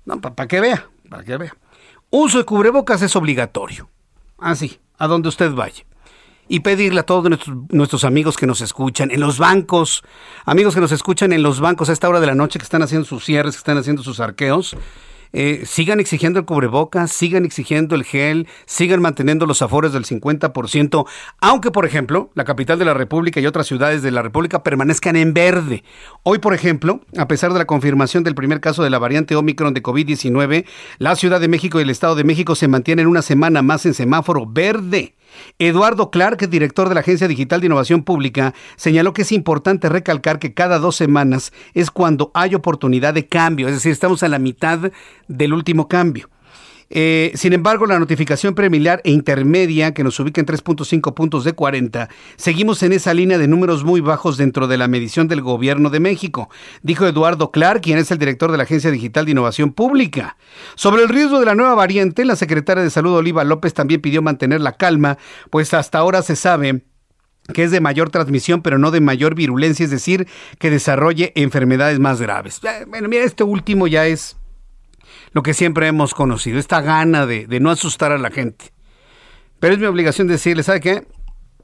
[0.04, 1.56] No, para que vea, para que vea.
[2.10, 3.88] Uso de cubrebocas es obligatorio.
[4.40, 5.86] Así, a donde usted vaya
[6.48, 7.40] y pedirle a todos
[7.70, 10.04] nuestros, amigos que nos escuchan en los bancos,
[10.46, 12.82] amigos que nos escuchan en los bancos a esta hora de la noche que están
[12.82, 14.76] haciendo sus cierres, que están haciendo sus arqueos,
[15.34, 21.06] eh, sigan exigiendo el cubrebocas, sigan exigiendo el gel, sigan manteniendo los aforos del 50%,
[21.42, 25.16] aunque, por ejemplo, la capital de la República y otras ciudades de la República permanezcan
[25.16, 25.84] en verde.
[26.22, 29.74] Hoy, por ejemplo, a pesar de la confirmación del primer caso de la variante Omicron
[29.74, 30.66] de COVID-19,
[31.00, 33.94] la Ciudad de México y el Estado de México se mantienen una semana más en
[33.94, 35.16] semáforo verde.
[35.60, 40.40] Eduardo Clark, director de la Agencia Digital de Innovación Pública, señaló que es importante recalcar
[40.40, 44.40] que cada dos semanas es cuando hay oportunidad de cambio, es decir, estamos a la
[44.40, 44.92] mitad
[45.28, 46.30] del último cambio.
[46.90, 51.54] Eh, sin embargo, la notificación preliminar e intermedia, que nos ubica en 3.5 puntos de
[51.54, 55.90] 40, seguimos en esa línea de números muy bajos dentro de la medición del Gobierno
[55.90, 56.50] de México,
[56.82, 60.38] dijo Eduardo Clark, quien es el director de la Agencia Digital de Innovación Pública.
[60.76, 64.22] Sobre el riesgo de la nueva variante, la secretaria de Salud, Oliva López, también pidió
[64.22, 65.18] mantener la calma,
[65.50, 66.84] pues hasta ahora se sabe
[67.54, 70.28] que es de mayor transmisión, pero no de mayor virulencia, es decir,
[70.60, 72.62] que desarrolle enfermedades más graves.
[72.64, 74.38] Eh, bueno, mira, este último ya es
[75.34, 78.72] lo que siempre hemos conocido, esta gana de, no asustar a la gente.
[79.60, 81.08] Pero es mi obligación decirle, ¿sabe qué?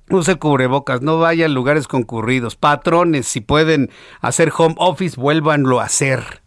[0.10, 2.56] Use cubrebocas, no vaya a lugares concurridos.
[2.56, 3.92] Patrones, si pueden
[4.22, 6.42] hacer home office, vuélvanlo a hacer.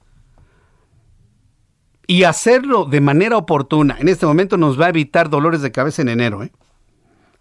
[2.08, 6.02] Y hacerlo de manera oportuna en este momento nos va a evitar dolores de cabeza
[6.02, 6.42] en enero.
[6.42, 6.52] ¿eh?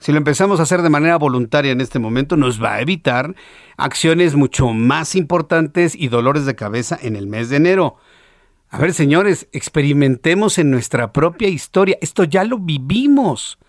[0.01, 3.35] si lo empezamos a hacer de manera voluntaria en este momento, nos va a evitar
[3.77, 7.97] acciones mucho más importantes y dolores de cabeza en el mes de enero.
[8.71, 11.97] A ver, señores, experimentemos en nuestra propia historia.
[11.99, 13.59] Esto ya lo vivimos.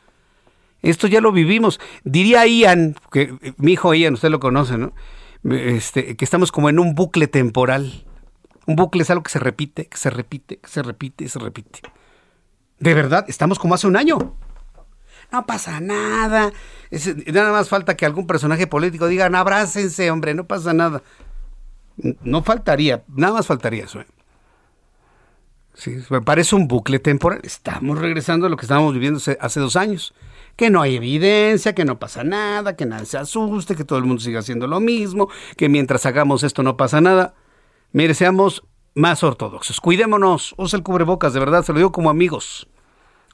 [0.81, 1.81] Esto ya lo vivimos.
[2.05, 4.93] Diría Ian, que mi hijo Ian, usted lo conoce, ¿no?
[5.51, 8.05] Este, que estamos como en un bucle temporal.
[8.67, 11.81] Un bucle es algo que se repite, que se repite, que se repite, se repite.
[12.79, 14.37] De verdad, estamos como hace un año.
[15.33, 16.53] No pasa nada.
[17.27, 21.03] nada más falta que algún personaje político diga, abrácense, hombre, no pasa nada.
[22.23, 24.01] No faltaría, nada más faltaría eso.
[24.01, 24.07] ¿eh?
[25.75, 27.41] Sí, me parece un bucle temporal.
[27.43, 30.15] Estamos regresando a lo que estábamos viviendo hace dos años.
[30.57, 34.05] Que no hay evidencia, que no pasa nada, que nadie se asuste, que todo el
[34.05, 37.35] mundo siga haciendo lo mismo, que mientras hagamos esto no pasa nada.
[37.93, 38.65] Mire, seamos
[38.95, 39.81] más ortodoxos.
[39.81, 40.55] Cuidémonos.
[40.59, 42.69] Usa el cubrebocas, de verdad, se lo digo como amigos.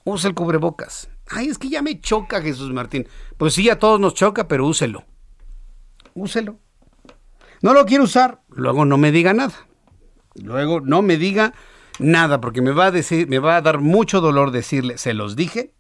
[0.05, 1.11] Usa el cubrebocas.
[1.30, 3.09] Ay, es que ya me choca Jesús Martín.
[3.36, 5.05] Pues sí, a todos nos choca, pero úselo.
[6.14, 6.59] Úselo.
[7.62, 9.55] No lo quiero usar, luego no me diga nada.
[10.36, 11.53] Luego no me diga
[11.99, 15.36] nada, porque me va a decir, me va a dar mucho dolor decirle, se los
[15.36, 15.72] dije,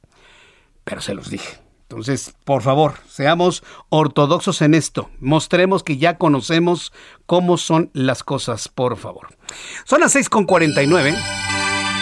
[0.84, 1.58] pero se los dije.
[1.90, 5.08] Entonces, por favor, seamos ortodoxos en esto.
[5.20, 6.92] Mostremos que ya conocemos
[7.24, 9.28] cómo son las cosas, por favor.
[9.84, 11.16] Son las 6.49,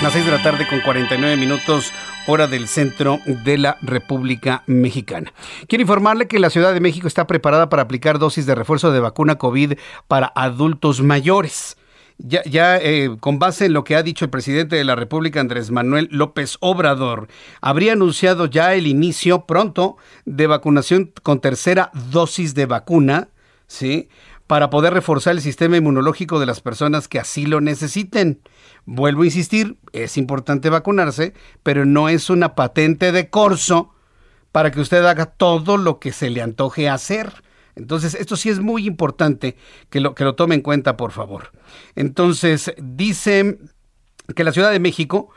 [0.02, 1.92] las 6 de la tarde con 49 minutos
[2.26, 5.32] hora del centro de la República Mexicana.
[5.68, 8.98] Quiero informarle que la Ciudad de México está preparada para aplicar dosis de refuerzo de
[9.00, 9.74] vacuna COVID
[10.08, 11.76] para adultos mayores.
[12.18, 15.40] Ya, ya eh, con base en lo que ha dicho el presidente de la República,
[15.40, 17.28] Andrés Manuel López Obrador,
[17.60, 23.28] habría anunciado ya el inicio pronto de vacunación con tercera dosis de vacuna,
[23.66, 24.08] ¿sí?
[24.46, 28.40] Para poder reforzar el sistema inmunológico de las personas que así lo necesiten.
[28.86, 33.92] Vuelvo a insistir, es importante vacunarse, pero no es una patente de corso
[34.52, 37.42] para que usted haga todo lo que se le antoje hacer.
[37.76, 39.56] Entonces, esto sí es muy importante
[39.90, 41.52] que lo, que lo tome en cuenta, por favor.
[41.94, 43.58] Entonces, dice
[44.34, 45.30] que la Ciudad de México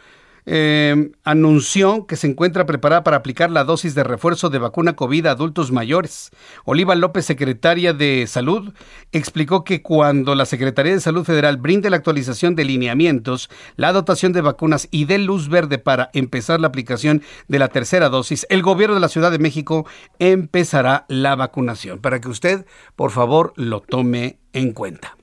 [0.45, 5.25] eh, anunció que se encuentra preparada para aplicar la dosis de refuerzo de vacuna COVID
[5.25, 6.31] a adultos mayores.
[6.65, 8.73] Oliva López, secretaria de Salud,
[9.11, 14.33] explicó que cuando la Secretaría de Salud Federal brinde la actualización de lineamientos, la dotación
[14.33, 18.61] de vacunas y dé luz verde para empezar la aplicación de la tercera dosis, el
[18.61, 19.85] gobierno de la Ciudad de México
[20.19, 21.99] empezará la vacunación.
[21.99, 22.65] Para que usted,
[22.95, 25.18] por favor, lo tome en cuenta.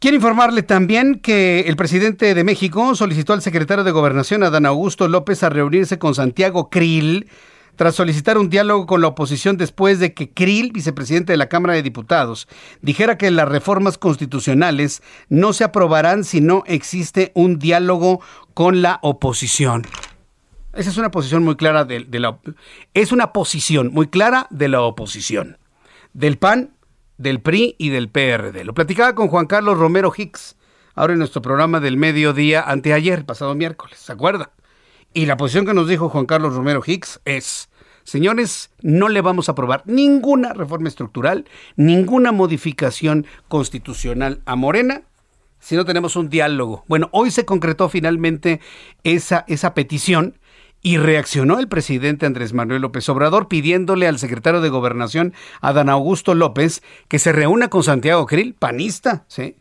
[0.00, 5.08] Quiero informarle también que el presidente de México solicitó al secretario de Gobernación, Adán Augusto
[5.08, 7.28] López, a reunirse con Santiago Krill
[7.74, 11.74] tras solicitar un diálogo con la oposición después de que Krill, vicepresidente de la Cámara
[11.74, 12.46] de Diputados,
[12.80, 18.20] dijera que las reformas constitucionales no se aprobarán si no existe un diálogo
[18.54, 19.84] con la oposición.
[20.74, 22.38] Esa es una posición muy clara de, de la
[22.94, 25.58] es una posición muy clara de la oposición.
[26.12, 26.77] Del PAN
[27.18, 28.64] del PRI y del PRD.
[28.64, 30.56] Lo platicaba con Juan Carlos Romero Hicks,
[30.94, 34.52] ahora en nuestro programa del mediodía anteayer, pasado miércoles, ¿se acuerda?
[35.12, 37.68] Y la posición que nos dijo Juan Carlos Romero Hicks es,
[38.04, 41.44] señores, no le vamos a aprobar ninguna reforma estructural,
[41.76, 45.02] ninguna modificación constitucional a Morena
[45.60, 46.84] si no tenemos un diálogo.
[46.88, 48.60] Bueno, hoy se concretó finalmente
[49.02, 50.38] esa, esa petición
[50.82, 56.34] y reaccionó el presidente Andrés Manuel López Obrador pidiéndole al secretario de Gobernación, Adán Augusto
[56.34, 59.56] López, que se reúna con Santiago Krill, panista, ¿sí?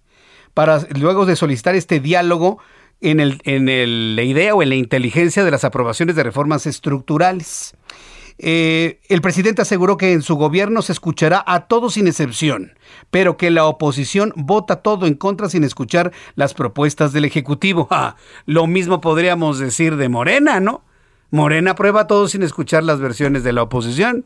[0.53, 2.59] para luego de solicitar este diálogo
[3.01, 7.75] en, el, en la idea o en la inteligencia de las aprobaciones de reformas estructurales.
[8.39, 12.73] Eh, el presidente aseguró que en su gobierno se escuchará a todos sin excepción,
[13.09, 17.87] pero que la oposición vota todo en contra sin escuchar las propuestas del Ejecutivo.
[18.45, 20.83] Lo mismo podríamos decir de Morena, ¿no?
[21.31, 24.25] Morena aprueba todo sin escuchar las versiones de la oposición.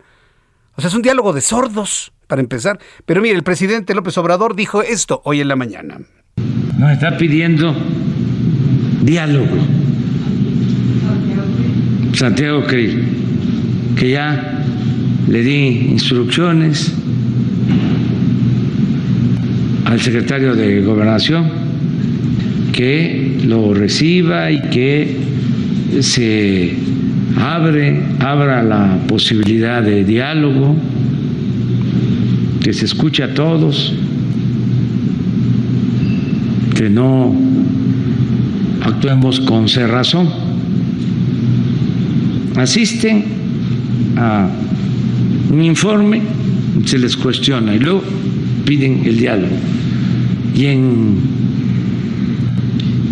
[0.76, 2.80] O sea, es un diálogo de sordos, para empezar.
[3.06, 5.99] Pero mire, el presidente López Obrador dijo esto hoy en la mañana.
[6.78, 7.76] Nos está pidiendo
[9.02, 9.58] diálogo.
[12.14, 14.64] Santiago Krill, que ya
[15.28, 16.93] le di instrucciones
[19.84, 21.52] al secretario de Gobernación
[22.72, 25.18] que lo reciba y que
[25.99, 26.90] se
[27.41, 30.75] abre, abra la posibilidad de diálogo,
[32.61, 33.93] que se escuche a todos,
[36.75, 37.35] que no
[38.83, 40.29] actuemos con cerrazón.
[42.55, 43.25] Asisten
[44.17, 44.47] a
[45.49, 46.21] un informe,
[46.85, 48.03] se les cuestiona y luego
[48.65, 49.55] piden el diálogo.
[50.55, 51.15] Y en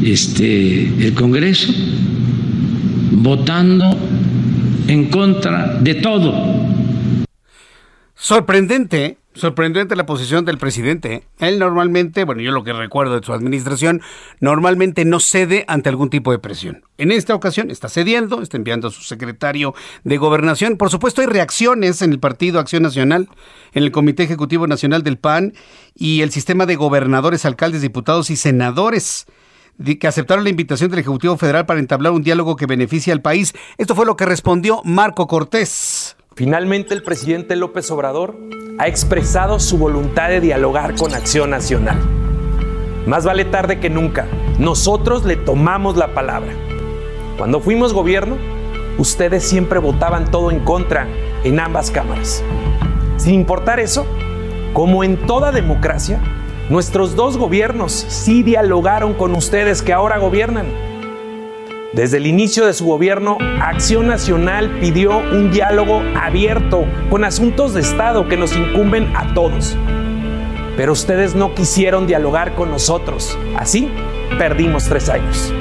[0.04, 1.74] este el Congreso
[3.12, 3.98] votando
[4.90, 6.34] en contra de todo.
[8.16, 11.26] Sorprendente, sorprendente la posición del presidente.
[11.38, 14.02] Él normalmente, bueno, yo lo que recuerdo de su administración,
[14.40, 16.82] normalmente no cede ante algún tipo de presión.
[16.98, 20.76] En esta ocasión está cediendo, está enviando a su secretario de gobernación.
[20.76, 23.30] Por supuesto, hay reacciones en el Partido Acción Nacional,
[23.74, 25.54] en el Comité Ejecutivo Nacional del PAN
[25.94, 29.28] y el sistema de gobernadores, alcaldes, diputados y senadores
[29.84, 33.54] que aceptaron la invitación del Ejecutivo Federal para entablar un diálogo que beneficie al país.
[33.78, 36.18] Esto fue lo que respondió Marco Cortés.
[36.36, 38.38] Finalmente, el presidente López Obrador
[38.78, 41.98] ha expresado su voluntad de dialogar con Acción Nacional.
[43.06, 44.26] Más vale tarde que nunca.
[44.58, 46.54] Nosotros le tomamos la palabra.
[47.38, 48.38] Cuando fuimos gobierno,
[48.98, 51.08] ustedes siempre votaban todo en contra
[51.44, 52.44] en ambas cámaras.
[53.18, 54.06] Sin importar eso,
[54.74, 56.22] como en toda democracia,
[56.70, 60.68] nuestros dos gobiernos sí dialogaron con ustedes que ahora gobiernan.
[61.94, 67.82] Desde el inicio de su gobierno, Acción Nacional pidió un diálogo abierto con asuntos de
[67.82, 69.76] Estado que nos incumben a todos.
[70.78, 73.36] Pero ustedes no quisieron dialogar con nosotros.
[73.58, 73.90] Así,
[74.38, 75.52] perdimos tres años.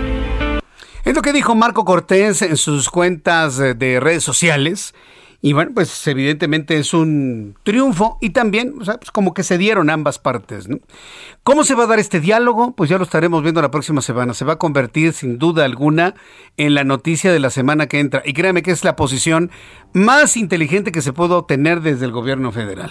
[1.06, 4.94] Es lo que dijo Marco Cortés en sus cuentas de redes sociales
[5.40, 9.56] y bueno, pues evidentemente es un triunfo y también, o sea, pues como que se
[9.56, 10.68] dieron ambas partes.
[10.68, 10.78] ¿no?
[11.44, 12.72] ¿Cómo se va a dar este diálogo?
[12.74, 14.34] Pues ya lo estaremos viendo la próxima semana.
[14.34, 16.14] Se va a convertir sin duda alguna
[16.56, 18.20] en la noticia de la semana que entra.
[18.24, 19.52] Y créame que es la posición
[19.92, 22.90] más inteligente que se puede obtener desde el gobierno federal.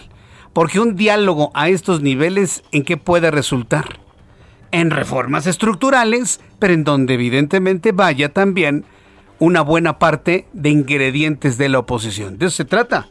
[0.54, 4.00] Porque un diálogo a estos niveles, ¿en qué puede resultar?
[4.72, 8.86] En reformas estructurales, pero en donde evidentemente vaya también
[9.40, 12.38] una buena parte de ingredientes de la oposición.
[12.38, 13.08] De eso se trata.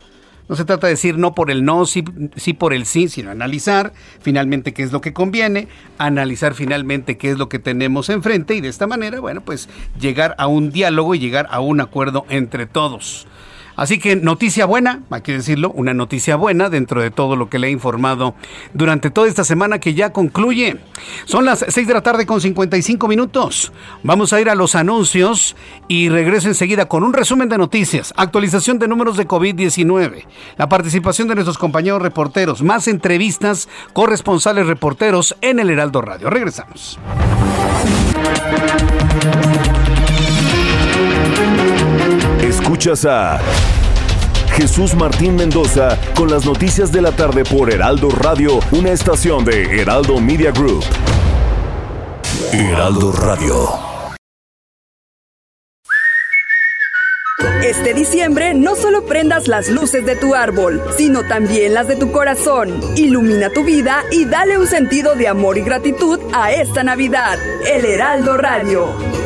[0.48, 2.04] No se trata de decir no por el no, sí,
[2.36, 5.66] sí, por el sí, sino analizar finalmente qué es lo que conviene,
[5.98, 9.68] analizar finalmente qué es lo que tenemos enfrente y de esta manera, bueno, pues
[9.98, 13.26] llegar a un diálogo y llegar a un acuerdo entre todos.
[13.76, 17.58] Así que noticia buena, hay que decirlo, una noticia buena dentro de todo lo que
[17.58, 18.34] le he informado
[18.72, 20.78] durante toda esta semana que ya concluye.
[21.26, 23.72] Son las 6 de la tarde con 55 minutos.
[24.02, 25.56] Vamos a ir a los anuncios
[25.88, 30.24] y regreso enseguida con un resumen de noticias, actualización de números de COVID-19,
[30.56, 36.30] la participación de nuestros compañeros reporteros, más entrevistas, corresponsales reporteros en el Heraldo Radio.
[36.30, 36.98] Regresamos.
[42.76, 43.40] Escuchas a
[44.54, 49.80] Jesús Martín Mendoza con las noticias de la tarde por Heraldo Radio, una estación de
[49.80, 50.84] Heraldo Media Group.
[52.52, 53.66] Heraldo Radio.
[57.64, 62.12] Este diciembre no solo prendas las luces de tu árbol, sino también las de tu
[62.12, 62.78] corazón.
[62.94, 67.38] Ilumina tu vida y dale un sentido de amor y gratitud a esta Navidad.
[67.66, 69.25] El Heraldo Radio.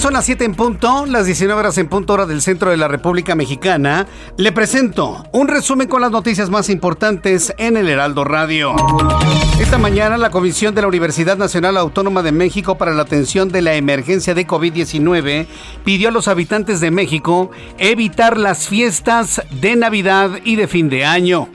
[0.00, 2.88] Son las 7 en punto, las 19 horas en punto hora del centro de la
[2.88, 4.06] República Mexicana.
[4.38, 8.74] Le presento un resumen con las noticias más importantes en el Heraldo Radio.
[9.60, 13.60] Esta mañana la Comisión de la Universidad Nacional Autónoma de México para la atención de
[13.60, 15.46] la emergencia de COVID-19
[15.84, 21.04] pidió a los habitantes de México evitar las fiestas de Navidad y de fin de
[21.04, 21.48] año.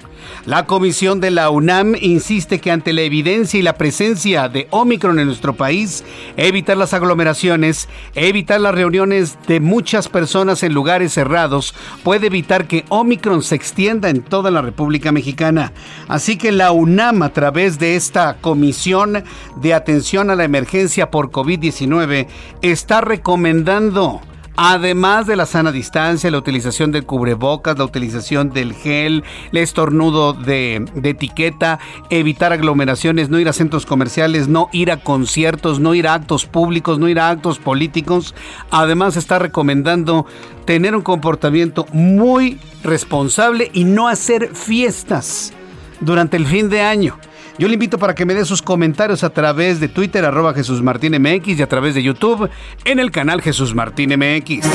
[0.45, 5.19] La comisión de la UNAM insiste que ante la evidencia y la presencia de Omicron
[5.19, 6.03] en nuestro país,
[6.38, 11.73] evitar las aglomeraciones, evitar las reuniones de muchas personas en lugares cerrados,
[12.03, 15.73] puede evitar que Omicron se extienda en toda la República Mexicana.
[16.07, 19.23] Así que la UNAM, a través de esta comisión
[19.61, 22.28] de atención a la emergencia por COVID-19,
[22.61, 24.21] está recomendando
[24.58, 30.32] Además de la sana distancia, la utilización del cubrebocas, la utilización del gel, el estornudo
[30.32, 31.80] de, etiqueta,
[32.10, 36.45] evitar aglomeraciones, no ir a centros comerciales, no ir a conciertos, no ir a actos
[36.45, 38.34] públicos, no ir a actos políticos.
[38.72, 40.26] Además está recomendando
[40.64, 45.51] tener un comportamiento muy responsable y no hacer fiestas
[45.99, 47.18] durante el fin de año.
[47.58, 50.82] Yo le invito para que me dé sus comentarios a través de Twitter, arroba Jesús
[50.82, 52.49] Martín MX y a través de YouTube
[52.84, 54.68] en el canal Jesús Martín MX.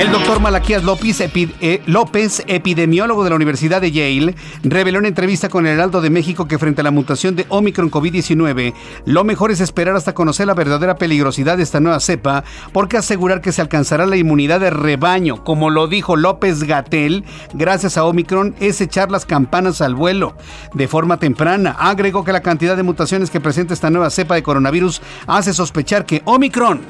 [0.00, 4.34] El doctor Malaquías López, eh, López, epidemiólogo de la Universidad de Yale,
[4.64, 7.92] reveló en entrevista con el Heraldo de México que frente a la mutación de Omicron
[7.92, 12.42] COVID-19, lo mejor es esperar hasta conocer la verdadera peligrosidad de esta nueva cepa,
[12.72, 17.96] porque asegurar que se alcanzará la inmunidad de rebaño, como lo dijo López Gatel, gracias
[17.96, 20.34] a Omicron, es echar las campanas al vuelo
[20.74, 21.76] de forma temprana.
[22.00, 26.06] Agregó que la cantidad de mutaciones que presenta esta nueva cepa de coronavirus hace sospechar
[26.06, 26.80] que Omicron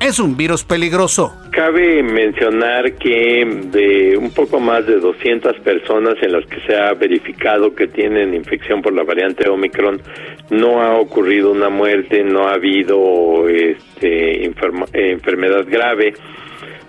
[0.00, 1.32] es un virus peligroso.
[1.52, 6.92] Cabe mencionar que de un poco más de 200 personas en las que se ha
[6.94, 10.02] verificado que tienen infección por la variante Omicron,
[10.50, 16.14] no ha ocurrido una muerte, no ha habido este, enfermedad grave.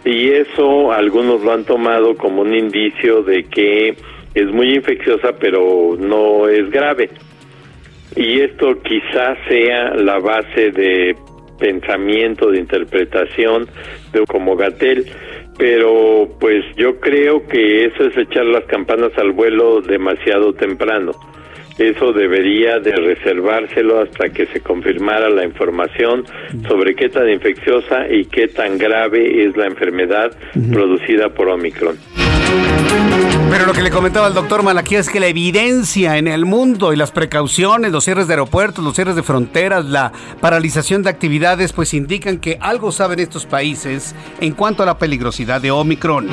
[0.06, 3.96] Y eso algunos lo han tomado como un indicio de que
[4.34, 7.12] es muy infecciosa, pero no es grave.
[8.16, 11.16] Y esto quizás sea la base de
[11.60, 13.68] pensamiento, de interpretación
[14.14, 15.06] de como Gatel,
[15.58, 21.12] pero pues yo creo que eso es echar las campanas al vuelo demasiado temprano.
[21.78, 26.26] Eso debería de reservárselo hasta que se confirmara la información
[26.68, 30.32] sobre qué tan infecciosa y qué tan grave es la enfermedad
[30.74, 31.98] producida por Omicron.
[33.50, 36.94] Pero lo que le comentaba el doctor Malaquía es que la evidencia en el mundo
[36.94, 41.74] y las precauciones, los cierres de aeropuertos, los cierres de fronteras, la paralización de actividades,
[41.74, 46.28] pues indican que algo saben estos países en cuanto a la peligrosidad de Omicron.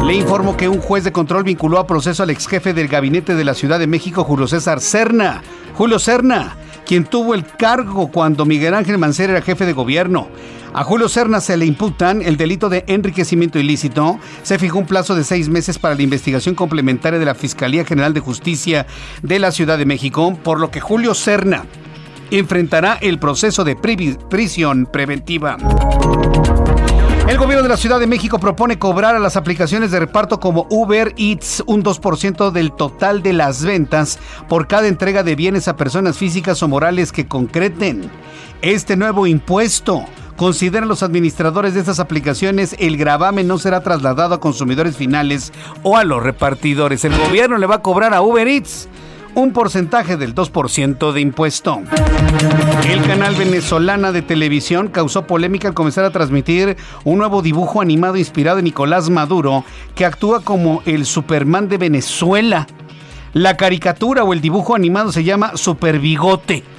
[0.06, 3.34] Le informo que un juez de control vinculó a proceso al ex jefe del gabinete
[3.34, 5.42] de la Ciudad de México, Julio César Serna.
[5.74, 10.28] Julio Serna, quien tuvo el cargo cuando Miguel Ángel Mancera era jefe de gobierno.
[10.78, 14.20] A Julio Serna se le imputan el delito de enriquecimiento ilícito.
[14.44, 18.14] Se fijó un plazo de seis meses para la investigación complementaria de la Fiscalía General
[18.14, 18.86] de Justicia
[19.22, 21.66] de la Ciudad de México, por lo que Julio Serna
[22.30, 25.56] enfrentará el proceso de prisión preventiva.
[27.30, 30.68] El gobierno de la Ciudad de México propone cobrar a las aplicaciones de reparto como
[30.70, 34.20] Uber Eats un 2% del total de las ventas
[34.50, 38.12] por cada entrega de bienes a personas físicas o morales que concreten.
[38.62, 40.06] Este nuevo impuesto
[40.36, 45.96] Consideran los administradores de estas aplicaciones el gravamen no será trasladado a consumidores finales o
[45.96, 47.06] a los repartidores.
[47.06, 48.90] El gobierno le va a cobrar a Uber Eats
[49.34, 51.82] un porcentaje del 2% de impuesto.
[52.86, 56.76] El canal venezolana de televisión causó polémica al comenzar a transmitir
[57.06, 59.64] un nuevo dibujo animado inspirado en Nicolás Maduro
[59.94, 62.68] que actúa como el Superman de Venezuela.
[63.32, 66.75] La caricatura o el dibujo animado se llama Super Bigote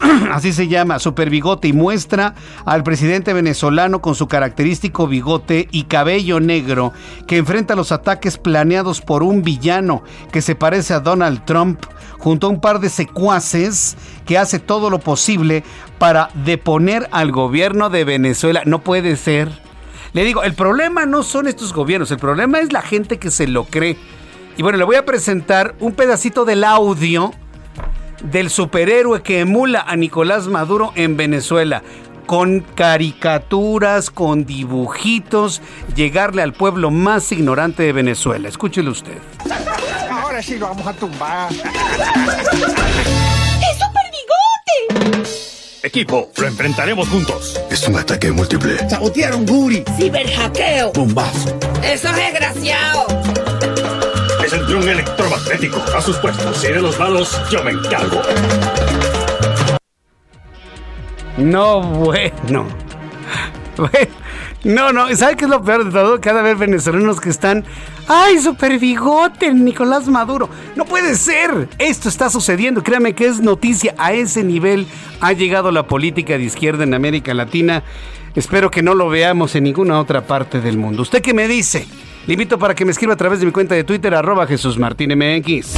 [0.32, 2.34] así se llama, Super Bigote, y muestra
[2.64, 6.92] al presidente venezolano con su característico bigote y cabello negro
[7.26, 11.80] que enfrenta los ataques planeados por un villano que se parece a Donald Trump
[12.18, 15.64] junto a un par de secuaces que hace todo lo posible
[15.98, 18.62] para deponer al gobierno de Venezuela.
[18.64, 19.50] No puede ser.
[20.12, 23.46] Le digo, el problema no son estos gobiernos, el problema es la gente que se
[23.46, 23.96] lo cree.
[24.56, 27.32] Y bueno, le voy a presentar un pedacito del audio
[28.30, 31.82] del superhéroe que emula a Nicolás Maduro en Venezuela.
[32.26, 35.62] Con caricaturas, con dibujitos,
[35.94, 38.48] llegarle al pueblo más ignorante de Venezuela.
[38.48, 39.16] Escúchelo usted.
[40.10, 41.52] Ahora sí lo vamos a tumbar.
[41.52, 41.62] ¡Es
[43.78, 45.30] super bigote!
[45.84, 47.60] Equipo, lo enfrentaremos juntos.
[47.70, 48.88] Es un ataque múltiple.
[48.88, 49.84] Sabotearon Guri.
[49.96, 50.92] Ciberhackeo.
[50.92, 51.56] Bombazo.
[51.84, 53.06] Eso es desgraciado
[54.66, 55.82] el dron electromagnético.
[55.94, 56.56] A sus puestos.
[56.56, 58.20] Si de los malos, yo me encargo.
[61.38, 62.66] No, bueno.
[64.64, 66.20] No, no, ¿sabe qué es lo peor de todo?
[66.20, 67.64] Cada vez venezolanos que están.
[68.08, 70.48] ¡Ay, super bigote, Nicolás Maduro!
[70.74, 71.68] No puede ser.
[71.78, 72.82] Esto está sucediendo.
[72.82, 73.94] Créame que es noticia.
[73.98, 74.86] A ese nivel
[75.20, 77.84] ha llegado la política de izquierda en América Latina.
[78.34, 81.02] Espero que no lo veamos en ninguna otra parte del mundo.
[81.02, 81.86] ¿Usted qué me dice?
[82.26, 84.76] Le invito para que me escriba a través de mi cuenta de Twitter, arroba Jesús
[84.78, 85.76] Martín MX.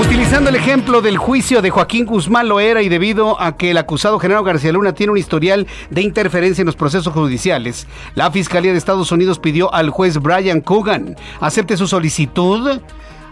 [0.00, 3.78] Utilizando el ejemplo del juicio de Joaquín Guzmán lo era y debido a que el
[3.78, 7.86] acusado Genaro García Luna tiene un historial de interferencia en los procesos judiciales,
[8.16, 12.80] la Fiscalía de Estados Unidos pidió al juez Brian Coogan acepte su solicitud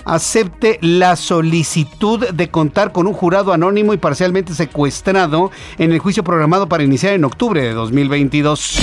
[0.05, 6.25] acepte la solicitud de contar con un jurado anónimo y parcialmente secuestrado en el juicio
[6.25, 8.79] programado para iniciar en octubre de 2022.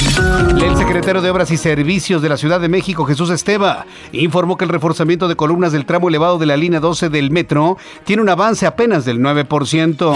[0.61, 4.65] El secretario de Obras y Servicios de la Ciudad de México, Jesús Esteva, informó que
[4.65, 8.29] el reforzamiento de columnas del tramo elevado de la línea 12 del metro tiene un
[8.29, 10.15] avance apenas del 9%.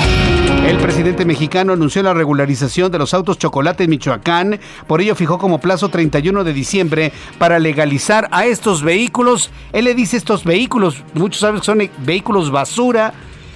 [0.65, 5.37] El presidente mexicano anunció la regularización de los autos chocolate en Michoacán, por ello fijó
[5.37, 9.51] como plazo 31 de diciembre para legalizar a estos vehículos.
[9.73, 13.13] Él le dice estos vehículos, muchos saben que son vehículos basura,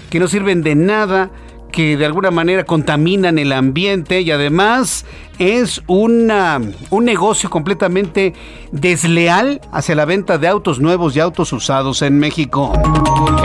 [0.10, 1.30] que no sirven de nada
[1.72, 5.06] que de alguna manera contaminan el ambiente y además
[5.40, 6.60] es una,
[6.90, 8.34] un negocio completamente
[8.72, 12.74] desleal hacia la venta de autos nuevos y autos usados en México.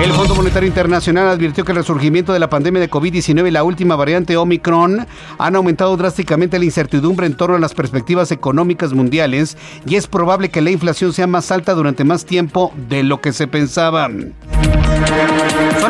[0.03, 3.63] El Fondo Monetario Internacional advirtió que el resurgimiento de la pandemia de COVID-19 y la
[3.63, 5.07] última variante Omicron
[5.39, 9.57] han aumentado drásticamente la incertidumbre en torno a las perspectivas económicas mundiales
[9.87, 13.33] y es probable que la inflación sea más alta durante más tiempo de lo que
[13.33, 14.09] se pensaba.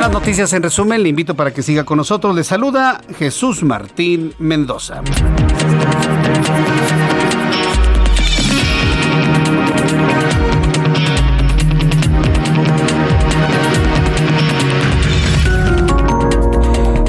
[0.03, 1.01] Las noticias en resumen.
[1.01, 2.35] Le invito para que siga con nosotros.
[2.35, 5.01] Le saluda Jesús Martín Mendoza.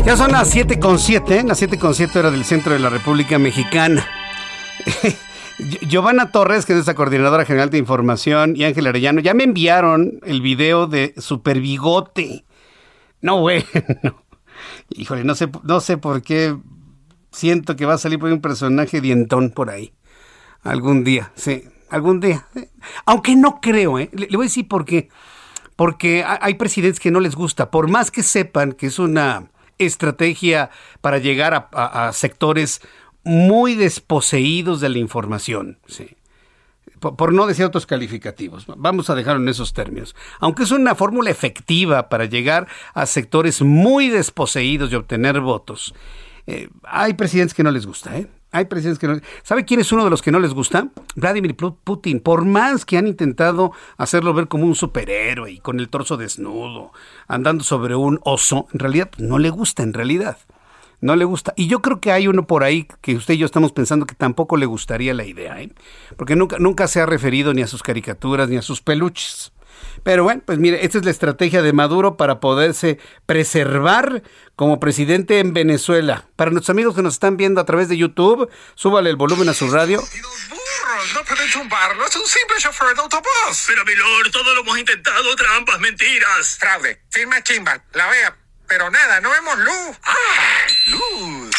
[0.05, 2.89] Ya son las 7 con 7, las 7 con 7 horas del centro de la
[2.89, 4.05] República Mexicana.
[5.81, 10.19] Giovanna Torres, que es nuestra coordinadora general de información, y Ángel Arellano, ya me enviaron
[10.27, 12.45] el video de Super Bigote.
[13.23, 13.63] No, bueno.
[14.89, 16.55] Híjole, no sé, no sé por qué
[17.31, 19.93] siento que va a salir por un personaje dientón por ahí.
[20.61, 22.45] Algún día, sí, algún día.
[23.05, 24.09] Aunque no creo, ¿eh?
[24.13, 25.09] Le, voy a decir por qué.
[25.75, 29.47] Porque hay presidentes que no les gusta, por más que sepan que es una
[29.79, 30.69] estrategia
[31.01, 32.81] para llegar a, a sectores
[33.23, 35.79] muy desposeídos de la información.
[35.87, 36.15] Sí.
[37.11, 38.65] Por, no decir otros calificativos.
[38.77, 40.15] Vamos a dejarlo en esos términos.
[40.39, 45.93] Aunque es una fórmula efectiva para llegar a sectores muy desposeídos y obtener votos,
[46.47, 48.27] eh, hay presidentes que no les gusta, ¿eh?
[48.51, 49.19] Hay presidentes que no.
[49.41, 50.87] ¿Sabe quién es uno de los que no les gusta?
[51.15, 52.19] Vladimir Putin.
[52.19, 56.91] Por más que han intentado hacerlo ver como un superhéroe y con el torso desnudo,
[57.27, 60.37] andando sobre un oso, en realidad no le gusta, en realidad
[61.03, 61.53] no le gusta.
[61.57, 64.15] Y yo creo que hay uno por ahí que usted y yo estamos pensando que
[64.15, 65.69] tampoco le gustaría la idea, ¿eh?
[66.17, 69.51] porque nunca, nunca se ha referido ni a sus caricaturas ni a sus peluches.
[70.03, 74.23] Pero bueno, pues mire, esta es la estrategia de Maduro para poderse preservar
[74.55, 76.25] como presidente en Venezuela.
[76.37, 79.53] Para nuestros amigos que nos están viendo a través de YouTube, súbale el volumen a
[79.53, 80.01] su radio.
[81.13, 83.65] No pueden tumbarlo, es un simple chofer de autobús.
[83.67, 86.57] Pero, Milord, todo lo hemos intentado, trampas, mentiras.
[86.59, 88.42] Fraude, firma Chimbal, la vea
[88.73, 89.95] pero nada, no vemos luz.
[90.03, 90.13] ¡Ah!
[90.87, 91.51] ¡Luz!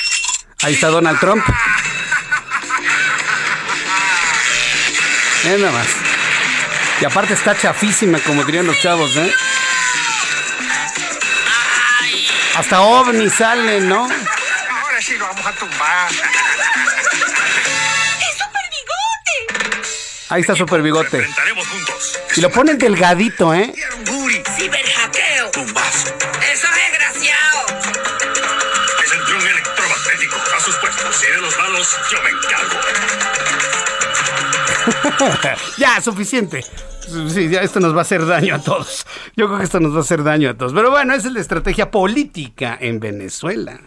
[0.62, 1.46] Ahí está Donald Trump.
[5.44, 5.86] nada más.
[7.00, 9.32] Y aparte está chafísima, como dirían los chavos, ¿eh?
[12.56, 14.08] Hasta ovni sale, ¿no?
[14.08, 16.10] Ahora sí lo vamos a tumbar.
[16.10, 16.16] ¡Es
[18.38, 19.46] super bigote!
[20.30, 21.24] Ahí está super bigote.
[21.24, 22.18] juntos.
[22.34, 23.72] Y lo ponen delgadito, ¿eh?
[35.78, 36.64] ya, suficiente.
[37.28, 39.06] Sí, ya esto nos va a hacer daño a todos.
[39.36, 40.72] Yo creo que esto nos va a hacer daño a todos.
[40.72, 43.80] Pero bueno, esa es la estrategia política en Venezuela.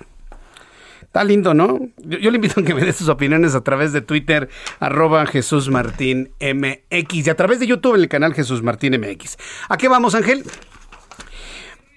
[1.01, 1.79] Está lindo, ¿no?
[1.97, 5.69] Yo, le invito a que me dé sus opiniones a través de Twitter, arroba Jesús
[5.69, 5.97] MX
[6.39, 9.37] y a través de YouTube en el canal Jesús Martín MX.
[9.69, 10.43] ¿A qué vamos, Ángel?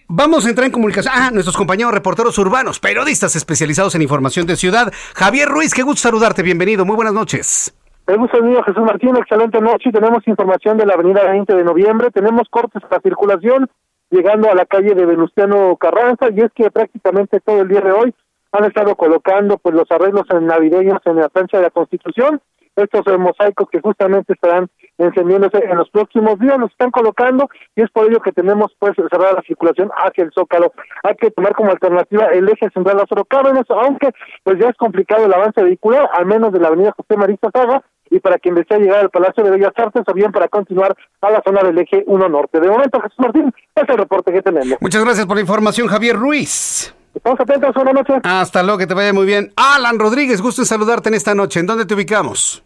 [0.08, 1.12] Vamos a entrar en comunicación.
[1.14, 4.92] Ah, nuestros compañeros reporteros urbanos, periodistas especializados en información de ciudad.
[5.14, 6.42] Javier Ruiz, qué gusto saludarte.
[6.42, 6.84] Bienvenido.
[6.84, 7.72] Muy buenas noches.
[8.16, 9.16] Gusta mío, Jesús Martín.
[9.16, 9.92] Excelente noche.
[9.92, 12.10] Tenemos información de la avenida 20 de noviembre.
[12.10, 13.68] Tenemos cortes para circulación
[14.10, 16.28] llegando a la calle de Venustiano Carranza.
[16.34, 18.14] Y es que prácticamente todo el día de hoy
[18.52, 22.40] han estado colocando pues los arreglos navideños en la plancha de la Constitución
[22.76, 27.90] estos mosaicos que justamente estarán encendiéndose en los próximos días, los están colocando y es
[27.90, 30.72] por ello que tenemos pues cerrar la circulación hacia el Zócalo.
[31.02, 34.10] Hay que tomar como alternativa el eje central Lázaro Cárdenas, aunque
[34.44, 37.82] pues ya es complicado el avance vehicular, al menos de la avenida José Marista Saga,
[38.10, 41.30] y para quien desea llegar al Palacio de Bellas Artes o bien para continuar a
[41.30, 42.60] la zona del eje 1 Norte.
[42.60, 44.78] De momento, Jesús Martín, es el reporte que tenemos.
[44.80, 46.94] Muchas gracias por la información, Javier Ruiz.
[47.14, 48.16] Estamos atentos, buenas noches.
[48.22, 49.52] Hasta luego, que te vaya muy bien.
[49.56, 51.60] Alan Rodríguez, gusto en saludarte en esta noche.
[51.60, 52.62] ¿En dónde te ubicamos?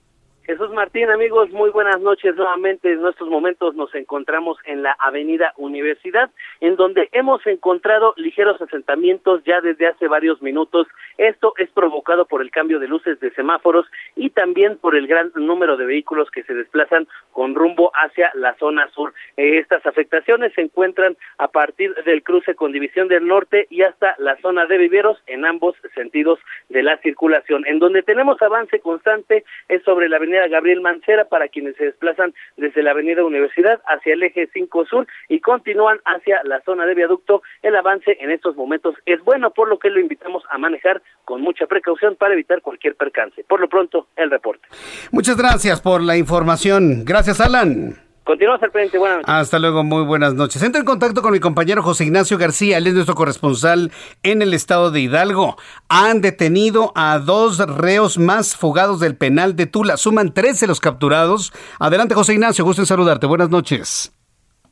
[0.47, 2.92] Jesús Martín, amigos, muy buenas noches nuevamente.
[2.92, 6.30] En estos momentos nos encontramos en la Avenida Universidad,
[6.61, 10.86] en donde hemos encontrado ligeros asentamientos ya desde hace varios minutos.
[11.16, 13.86] Esto es provocado por el cambio de luces de semáforos
[14.16, 18.55] y también por el gran número de vehículos que se desplazan con rumbo hacia la
[18.57, 19.14] zona sur.
[19.38, 24.14] Eh, estas afectaciones se encuentran a partir del cruce con División del Norte y hasta
[24.18, 26.38] la zona de viveros en ambos sentidos
[26.68, 27.66] de la circulación.
[27.66, 32.35] En donde tenemos avance constante es sobre la Avenida Gabriel Mancera para quienes se desplazan
[32.57, 36.95] desde la Avenida Universidad hacia el eje 5 Sur y continúan hacia la zona de
[36.95, 37.43] viaducto.
[37.62, 41.41] El avance en estos momentos es bueno, por lo que lo invitamos a manejar con
[41.41, 43.45] mucha precaución para evitar cualquier percance.
[43.45, 44.66] Por lo pronto, el reporte.
[45.12, 47.05] Muchas gracias por la información.
[47.05, 48.04] Gracias, Alan.
[48.25, 49.35] Continuamos al frente, buenas noches.
[49.35, 50.62] Hasta luego, muy buenas noches.
[50.62, 53.91] Entro en contacto con mi compañero José Ignacio García, él es nuestro corresponsal
[54.22, 55.57] en el estado de Hidalgo.
[55.91, 59.99] Han detenido a dos reos más fugados del penal de Tula.
[59.99, 61.53] Suman 13 los capturados.
[61.79, 63.27] Adelante, José Ignacio, gusto en saludarte.
[63.27, 64.11] Buenas noches.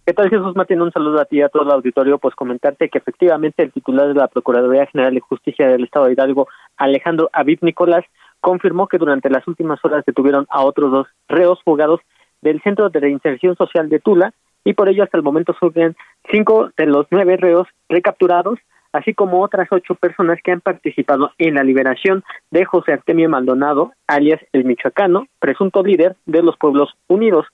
[0.06, 0.80] ¿Qué tal, Jesús Martín?
[0.80, 2.16] Un saludo a ti y a todo el auditorio.
[2.16, 6.14] Pues comentarte que efectivamente el titular de la Procuraduría General de Justicia del Estado de
[6.14, 6.48] Hidalgo,
[6.78, 8.04] Alejandro Aviv Nicolás,
[8.40, 12.00] confirmó que durante las últimas horas detuvieron a otros dos reos fugados
[12.42, 14.32] del Centro de Reinserción Social de Tula
[14.64, 15.96] y por ello hasta el momento surgen
[16.30, 18.58] cinco de los nueve reos recapturados,
[18.92, 23.92] así como otras ocho personas que han participado en la liberación de José Artemio Maldonado,
[24.06, 27.46] alias el Michoacano, presunto líder de los Pueblos Unidos.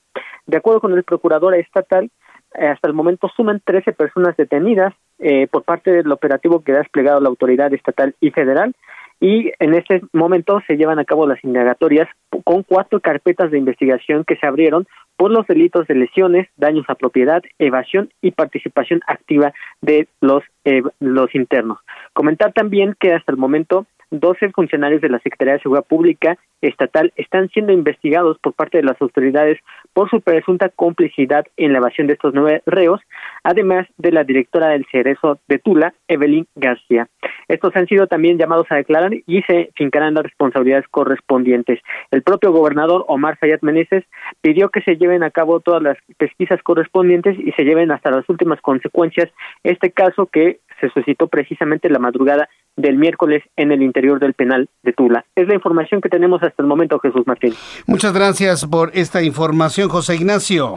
[0.47, 2.11] De acuerdo con el procurador estatal,
[2.55, 6.79] eh, hasta el momento suman 13 personas detenidas eh, por parte del operativo que ha
[6.79, 8.75] desplegado la autoridad estatal y federal
[9.21, 12.09] y en este momento se llevan a cabo las indagatorias
[12.45, 16.95] con cuatro carpetas de investigación que se abrieron por los delitos de lesiones, daños a
[16.95, 21.79] propiedad, evasión y participación activa de los, eh, los internos.
[22.13, 27.13] Comentar también que hasta el momento 12 funcionarios de la Secretaría de Seguridad Pública estatal
[27.17, 29.59] están siendo investigados por parte de las autoridades
[29.93, 33.01] por su presunta complicidad en la evasión de estos nueve reos,
[33.43, 37.09] además de la directora del Cerezo de Tula, Evelyn García.
[37.49, 41.81] Estos han sido también llamados a declarar y se fincarán las responsabilidades correspondientes.
[42.11, 44.05] El propio gobernador Omar Fayad Meneses
[44.41, 48.29] pidió que se lleven a cabo todas las pesquisas correspondientes y se lleven hasta las
[48.29, 49.31] últimas consecuencias
[49.63, 52.49] este caso que se suscitó precisamente la madrugada
[52.79, 55.27] del miércoles en el interior del penal de Tula.
[55.35, 57.53] Es la información que tenemos hasta el momento, Jesús Martín.
[57.87, 60.77] Muchas gracias por esta información, José Ignacio.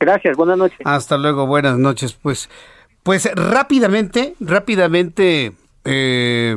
[0.00, 0.78] Gracias, buenas noches.
[0.84, 2.14] Hasta luego, buenas noches.
[2.14, 2.48] Pues,
[3.02, 5.52] pues rápidamente, rápidamente
[5.84, 6.56] eh,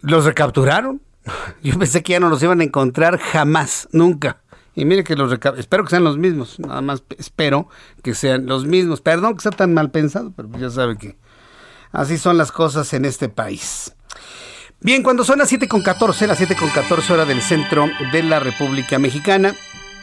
[0.00, 1.02] los recapturaron.
[1.62, 4.38] Yo pensé que ya no los iban a encontrar jamás, nunca.
[4.74, 7.68] Y mire que los espero que sean los mismos, nada más espero
[8.02, 9.02] que sean los mismos.
[9.02, 11.18] Perdón que sea tan mal pensado, pero ya sabe que
[11.92, 13.94] así son las cosas en este país.
[14.80, 19.54] Bien, cuando son las 7.14, las 7.14 hora del centro de la República Mexicana,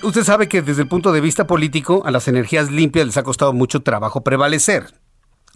[0.03, 3.23] usted sabe que desde el punto de vista político a las energías limpias les ha
[3.23, 4.93] costado mucho trabajo prevalecer.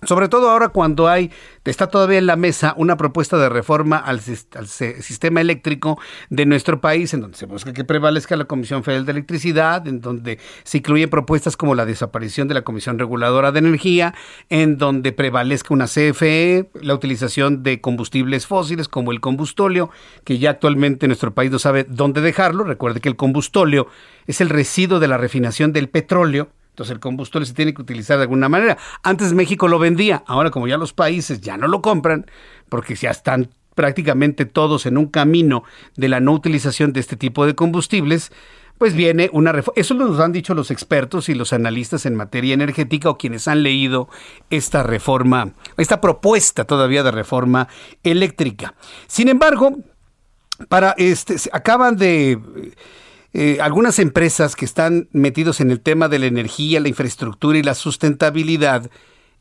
[0.06, 1.32] Sobre todo ahora cuando hay,
[1.66, 6.00] está todavía en la mesa una propuesta de reforma al, sistema eléctrico
[6.30, 10.02] de nuestro país, en donde se busca que prevalezca la Comisión Federal de Electricidad, en
[10.02, 14.14] donde se incluyen propuestas como la desaparición de la Comisión Reguladora de Energía,
[14.50, 19.90] en donde prevalezca una CFE, la utilización de combustibles fósiles como el combustóleo,
[20.24, 22.64] que ya actualmente nuestro país no sabe dónde dejarlo.
[22.64, 23.88] Recuerde que el combustóleo
[24.28, 28.18] es el residuo de la refinación del petróleo entonces el combustible se tiene que utilizar
[28.18, 28.80] de alguna manera.
[29.04, 32.26] Antes México lo vendía, ahora como ya los países ya no lo compran,
[32.68, 35.64] porque ya están prácticamente todos en un camino
[35.96, 38.32] de la no utilización de este tipo de combustibles,
[38.80, 39.80] pues viene una reforma.
[39.80, 43.62] Eso nos han dicho los expertos y los analistas en materia energética o quienes han
[43.62, 44.10] leído
[44.50, 47.68] esta reforma, esta propuesta todavía de reforma
[48.02, 48.74] eléctrica.
[49.06, 49.78] Sin embargo,
[50.70, 52.40] para este acaban de
[53.34, 57.64] eh, algunas empresas que están metidos en el tema de la energía, la infraestructura y
[57.64, 58.90] la sustentabilidad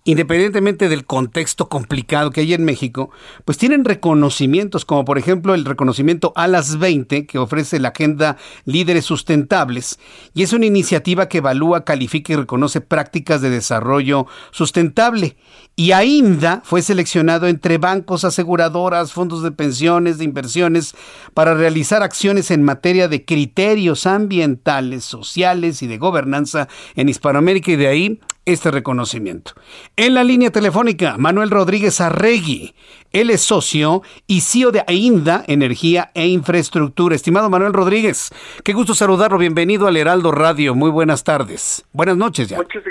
[0.05, 3.11] independientemente del contexto complicado que hay en México,
[3.45, 8.37] pues tienen reconocimientos, como por ejemplo el reconocimiento a las 20 que ofrece la Agenda
[8.65, 10.01] Líderes Sustentables,
[10.35, 15.37] y es una iniciativa que evalúa, califica y reconoce prácticas de desarrollo sustentable.
[15.75, 20.95] Y AINDA fue seleccionado entre bancos, aseguradoras, fondos de pensiones, de inversiones,
[21.33, 27.77] para realizar acciones en materia de criterios ambientales, sociales y de gobernanza en Hispanoamérica, y
[27.77, 29.53] de ahí este reconocimiento.
[29.97, 32.75] En la línea telefónica, Manuel Rodríguez Arregui.
[33.13, 37.15] Él es socio y CEO de AINDA, Energía e Infraestructura.
[37.15, 38.31] Estimado Manuel Rodríguez,
[38.65, 39.39] qué gusto saludarlo.
[39.39, 40.75] Bienvenido al Heraldo Radio.
[40.75, 41.85] Muy buenas tardes.
[41.93, 42.57] Buenas noches ya.
[42.57, 42.83] Muchas,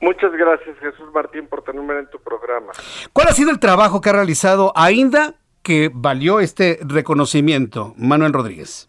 [0.00, 2.72] muchas gracias, Jesús Martín, por tenerme en tu programa.
[3.12, 8.88] ¿Cuál ha sido el trabajo que ha realizado AINDA que valió este reconocimiento, Manuel Rodríguez?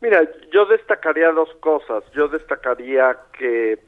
[0.00, 0.20] Mira,
[0.52, 2.04] yo destacaría dos cosas.
[2.14, 3.78] Yo destacaría que,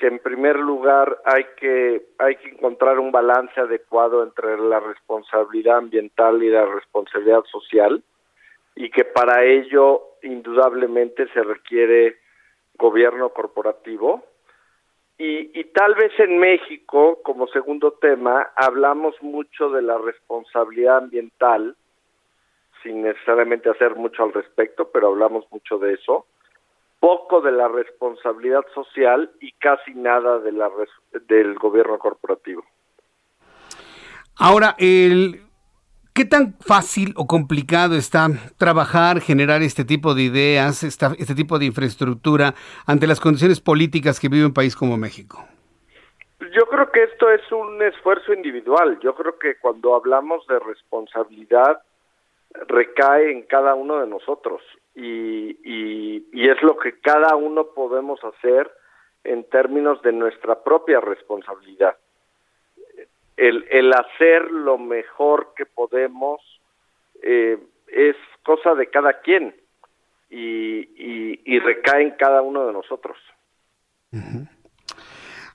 [0.00, 5.76] que en primer lugar hay que hay que encontrar un balance adecuado entre la responsabilidad
[5.76, 8.02] ambiental y la responsabilidad social
[8.74, 12.16] y que para ello indudablemente se requiere
[12.78, 14.24] gobierno corporativo.
[15.18, 21.76] Y, y tal vez en México, como segundo tema, hablamos mucho de la responsabilidad ambiental,
[22.82, 26.24] sin necesariamente hacer mucho al respecto, pero hablamos mucho de eso,
[27.00, 30.70] poco de la responsabilidad social y casi nada de la
[31.26, 32.62] del gobierno corporativo.
[34.36, 35.40] Ahora, el,
[36.14, 38.28] ¿qué tan fácil o complicado está
[38.58, 42.54] trabajar, generar este tipo de ideas, esta, este tipo de infraestructura
[42.86, 45.44] ante las condiciones políticas que vive un país como México?
[46.52, 48.98] Yo creo que esto es un esfuerzo individual.
[49.02, 51.82] Yo creo que cuando hablamos de responsabilidad,
[52.66, 54.60] recae en cada uno de nosotros
[54.94, 58.70] y, y, y, es lo que cada uno podemos hacer
[59.24, 61.96] en términos de nuestra propia responsabilidad.
[63.36, 66.40] El, el hacer lo mejor que podemos
[67.22, 67.58] eh,
[67.88, 69.54] es cosa de cada quien
[70.28, 73.16] y, y, y, recae en cada uno de nosotros.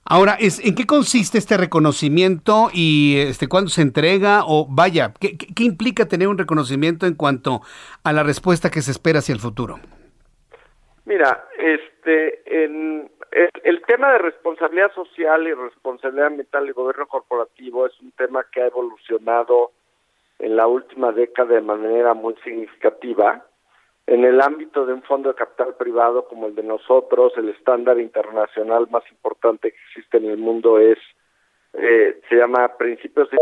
[0.08, 4.44] Ahora, ¿en qué consiste este reconocimiento y este cuándo se entrega?
[4.46, 7.62] O vaya, ¿qué, ¿qué, implica tener un reconocimiento en cuanto
[8.04, 9.80] a la respuesta que se espera hacia el futuro?
[11.06, 17.88] Mira, este, en, el, el tema de responsabilidad social y responsabilidad ambiental del gobierno corporativo
[17.88, 19.72] es un tema que ha evolucionado
[20.38, 23.44] en la última década de manera muy significativa
[24.08, 28.00] en el ámbito de un fondo de capital privado como el de nosotros, el estándar
[28.00, 30.98] internacional más importante que existe en el mundo es,
[31.74, 33.38] eh, se llama Principios de...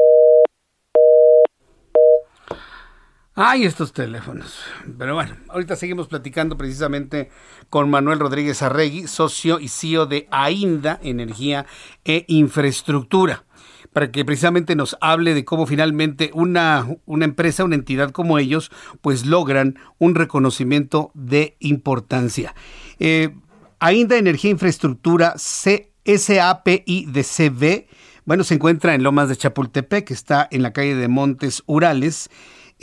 [3.35, 4.63] Ay, estos teléfonos.
[4.97, 7.29] Pero bueno, ahorita seguimos platicando precisamente
[7.69, 11.65] con Manuel Rodríguez Arregui, socio y CEO de AINDA, Energía
[12.05, 13.43] e Infraestructura
[13.93, 18.71] para que precisamente nos hable de cómo finalmente una, una empresa, una entidad como ellos,
[19.01, 22.53] pues logran un reconocimiento de importancia.
[22.99, 23.33] Eh,
[23.79, 27.87] Ainda Energía Infraestructura SAPI de
[28.25, 32.29] bueno, se encuentra en Lomas de Chapultepec, que está en la calle de Montes Urales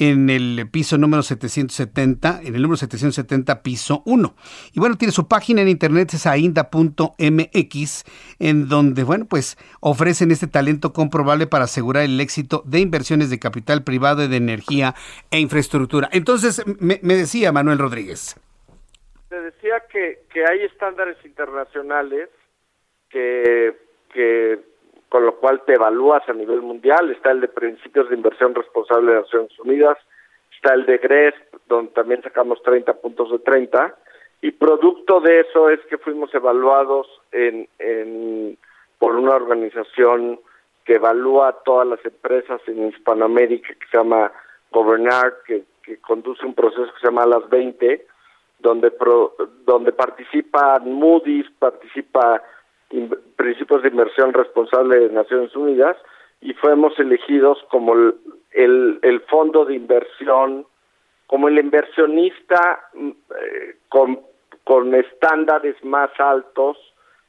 [0.01, 4.35] en el piso número 770, en el número 770, piso 1.
[4.73, 8.05] Y bueno, tiene su página en internet, es ainda.mx,
[8.39, 13.39] en donde, bueno, pues ofrecen este talento comprobable para asegurar el éxito de inversiones de
[13.39, 14.95] capital privado y de energía
[15.31, 16.09] e infraestructura.
[16.13, 18.41] Entonces, me, me decía Manuel Rodríguez.
[19.29, 22.31] Te decía que, que hay estándares internacionales
[23.11, 23.77] que,
[24.15, 24.70] que
[25.11, 27.11] con lo cual te evalúas a nivel mundial.
[27.11, 29.99] Está el de Principios de Inversión Responsable de Naciones Unidas,
[30.55, 33.95] está el de GRESP, donde también sacamos 30 puntos de 30,
[34.41, 38.57] y producto de eso es que fuimos evaluados en, en
[38.99, 40.39] por una organización
[40.85, 44.33] que evalúa a todas las empresas en Hispanoamérica, que se llama
[44.71, 48.07] Gobernar, que, que conduce un proceso que se llama Las 20,
[48.61, 49.35] donde, pro,
[49.65, 52.43] donde participan Moody's, participa
[53.37, 55.97] Principios de Inversión Responsable de Naciones Unidas
[56.41, 60.67] y fuimos elegidos como el, el, fondo de inversión,
[61.27, 64.21] como el inversionista eh, con,
[64.65, 66.77] con estándares más altos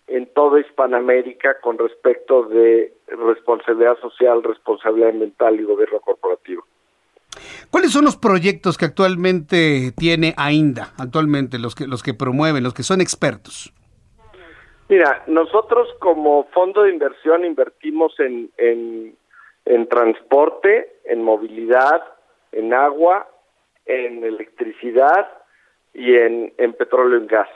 [0.07, 6.65] en toda Hispanoamérica con respecto de responsabilidad social, responsabilidad ambiental y gobierno corporativo.
[7.69, 12.73] ¿Cuáles son los proyectos que actualmente tiene AINDA, actualmente los que los que promueven, los
[12.73, 13.73] que son expertos?
[14.91, 22.03] Mira, nosotros como fondo de inversión invertimos en, en, transporte, en movilidad,
[22.51, 23.25] en agua,
[23.85, 25.29] en electricidad
[25.93, 27.47] y en, en petróleo y gas.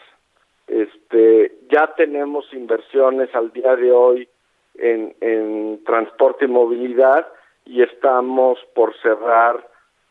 [0.68, 4.30] Este, ya tenemos inversiones al día de hoy
[4.76, 7.28] en, en transporte y movilidad
[7.66, 9.68] y estamos por cerrar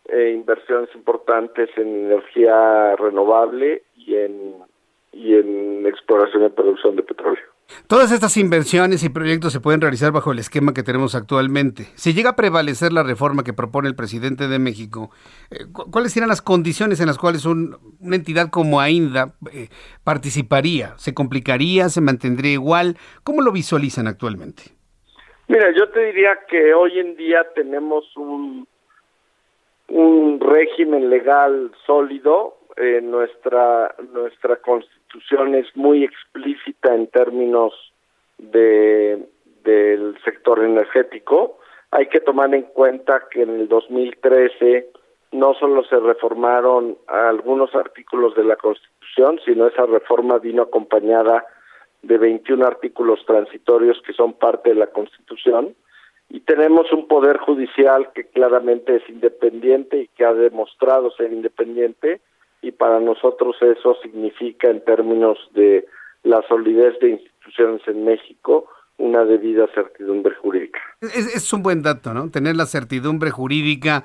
[0.09, 4.74] eh, inversiones importantes en energía renovable y en
[5.15, 7.43] y en exploración y producción de petróleo.
[7.87, 11.85] Todas estas inversiones y proyectos se pueden realizar bajo el esquema que tenemos actualmente.
[11.95, 15.11] Si llega a prevalecer la reforma que propone el presidente de México,
[15.51, 19.69] eh, ¿cuáles serían las condiciones en las cuales un, una entidad como AINDA eh,
[20.05, 20.95] participaría?
[20.99, 21.89] ¿Se complicaría?
[21.89, 22.97] ¿Se mantendría igual?
[23.23, 24.63] ¿Cómo lo visualizan actualmente?
[25.49, 28.67] Mira, yo te diría que hoy en día tenemos un,
[29.89, 32.59] un régimen legal sólido.
[32.77, 35.04] Eh, nuestra, nuestra constitución
[35.55, 37.73] es muy explícita en términos
[38.39, 39.27] de
[39.65, 41.59] del sector energético.
[41.91, 44.91] Hay que tomar en cuenta que en el 2013
[45.33, 51.47] no solo se reformaron algunos artículos de la Constitución, sino esa reforma vino acompañada
[52.03, 55.75] de 21 artículos transitorios que son parte de la Constitución
[56.29, 62.21] y tenemos un poder judicial que claramente es independiente y que ha demostrado ser independiente
[62.65, 65.87] y para nosotros eso significa en términos de
[66.23, 68.67] la solidez de instituciones en México
[68.97, 70.81] una debida certidumbre jurídica.
[71.01, 72.31] Es, un buen dato, ¿no?
[72.31, 74.05] Tener la certidumbre jurídica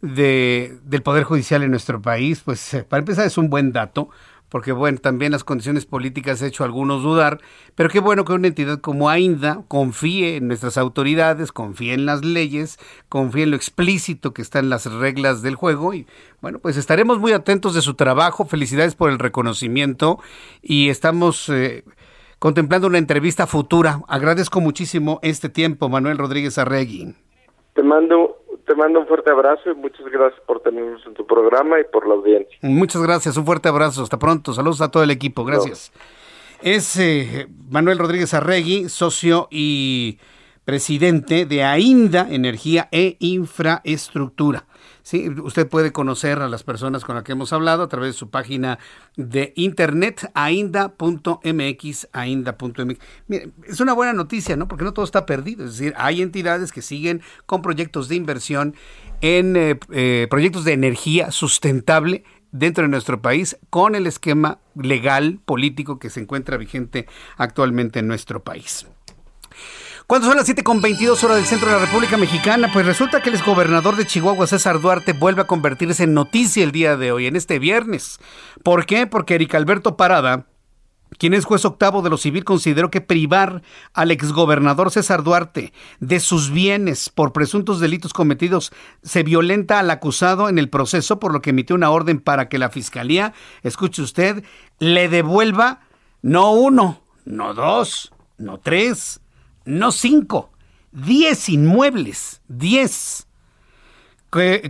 [0.00, 4.08] de, del Poder Judicial en nuestro país, pues eh, para empezar es un buen dato,
[4.50, 7.40] porque bueno, también las condiciones políticas han hecho a algunos dudar,
[7.74, 12.24] pero qué bueno que una entidad como AINDA confíe en nuestras autoridades, confíe en las
[12.24, 12.78] leyes,
[13.08, 16.06] confíe en lo explícito que están las reglas del juego y
[16.40, 20.18] bueno, pues estaremos muy atentos de su trabajo, felicidades por el reconocimiento
[20.62, 21.48] y estamos...
[21.48, 21.84] Eh,
[22.40, 24.00] contemplando una entrevista futura.
[24.08, 27.14] Agradezco muchísimo este tiempo, Manuel Rodríguez Arregui.
[27.74, 28.39] Te mando
[28.70, 32.06] te mando un fuerte abrazo y muchas gracias por tenernos en tu programa y por
[32.06, 32.56] la audiencia.
[32.62, 34.04] Muchas gracias, un fuerte abrazo.
[34.04, 34.52] Hasta pronto.
[34.52, 35.44] Saludos a todo el equipo.
[35.44, 35.90] Gracias.
[36.62, 40.20] Es eh, Manuel Rodríguez Arregui, socio y
[40.64, 44.66] presidente de AINDA, Energía e Infraestructura.
[45.02, 48.18] Sí, usted puede conocer a las personas con las que hemos hablado a través de
[48.18, 48.78] su página
[49.16, 52.98] de internet ainda.mx, ainda.mx.
[53.28, 54.68] Mire, es una buena noticia, ¿no?
[54.68, 55.64] Porque no todo está perdido.
[55.64, 58.74] Es decir, hay entidades que siguen con proyectos de inversión
[59.20, 65.40] en eh, eh, proyectos de energía sustentable dentro de nuestro país con el esquema legal
[65.44, 67.06] político que se encuentra vigente
[67.36, 68.86] actualmente en nuestro país.
[70.10, 72.68] ¿Cuándo son las 7 con 22 horas del centro de la República Mexicana?
[72.72, 76.72] Pues resulta que el exgobernador de Chihuahua, César Duarte, vuelve a convertirse en noticia el
[76.72, 78.18] día de hoy, en este viernes.
[78.64, 79.06] ¿Por qué?
[79.06, 80.46] Porque Eric Alberto Parada,
[81.16, 83.62] quien es juez octavo de lo civil, consideró que privar
[83.94, 88.72] al exgobernador César Duarte de sus bienes por presuntos delitos cometidos
[89.04, 92.58] se violenta al acusado en el proceso, por lo que emitió una orden para que
[92.58, 93.32] la fiscalía,
[93.62, 94.42] escuche usted,
[94.80, 95.82] le devuelva
[96.20, 99.20] no uno, no dos, no tres,
[99.70, 100.50] no cinco,
[100.92, 103.26] diez inmuebles, diez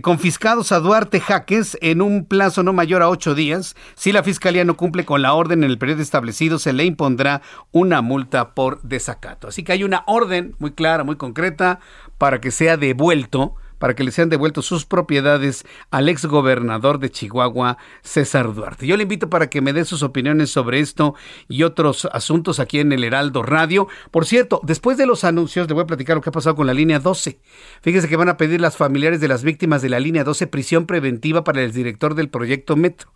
[0.01, 3.75] confiscados a Duarte Jaques en un plazo no mayor a ocho días.
[3.93, 7.43] Si la Fiscalía no cumple con la orden en el periodo establecido, se le impondrá
[7.71, 9.47] una multa por desacato.
[9.47, 11.79] Así que hay una orden muy clara, muy concreta,
[12.17, 17.09] para que sea devuelto para que le sean devueltos sus propiedades al ex gobernador de
[17.09, 18.85] Chihuahua, César Duarte.
[18.85, 21.15] Yo le invito para que me dé sus opiniones sobre esto
[21.49, 23.87] y otros asuntos aquí en el Heraldo Radio.
[24.11, 26.67] Por cierto, después de los anuncios, le voy a platicar lo que ha pasado con
[26.67, 27.39] la línea 12.
[27.81, 30.85] Fíjese que van a pedir las familiares de las víctimas de la línea 12 prisión
[30.85, 33.11] preventiva para el director del proyecto Metro.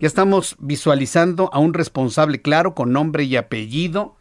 [0.00, 4.16] Ya estamos visualizando a un responsable claro con nombre y apellido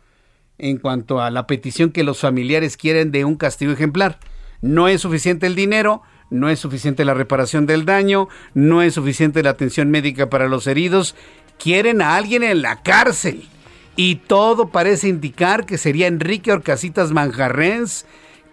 [0.57, 4.17] en cuanto a la petición que los familiares quieren de un castigo ejemplar.
[4.61, 9.43] No es suficiente el dinero, no es suficiente la reparación del daño, no es suficiente
[9.43, 11.15] la atención médica para los heridos.
[11.57, 13.47] Quieren a alguien en la cárcel.
[13.95, 18.05] Y todo parece indicar que sería Enrique Orcasitas Manjarrens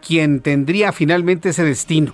[0.07, 2.13] quien tendría finalmente ese destino.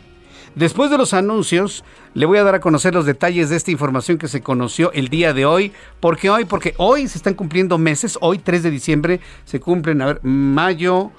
[0.54, 4.18] Después de los anuncios, le voy a dar a conocer los detalles de esta información
[4.18, 5.72] que se conoció el día de hoy.
[6.00, 6.44] ¿Por qué hoy?
[6.44, 8.18] Porque hoy se están cumpliendo meses.
[8.20, 11.10] Hoy, 3 de diciembre, se cumplen, a ver, mayo,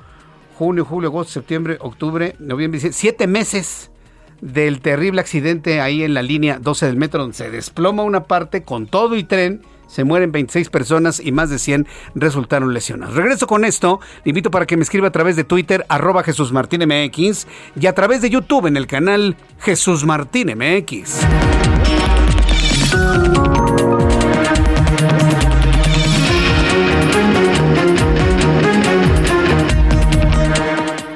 [0.64, 3.92] junio, julio, agosto, septiembre, octubre, noviembre, siete meses
[4.40, 8.64] del terrible accidente ahí en la línea 12 del metro, donde se desploma una parte
[8.64, 9.62] con todo y tren.
[9.88, 11.86] Se mueren 26 personas y más de 100
[12.16, 13.14] resultaron lesionados.
[13.14, 14.00] Regreso con esto.
[14.24, 17.46] Le invito para que me escriba a través de Twitter, arroba Jesús Martín MX,
[17.80, 21.20] y a través de YouTube en el canal Jesús Martín MX.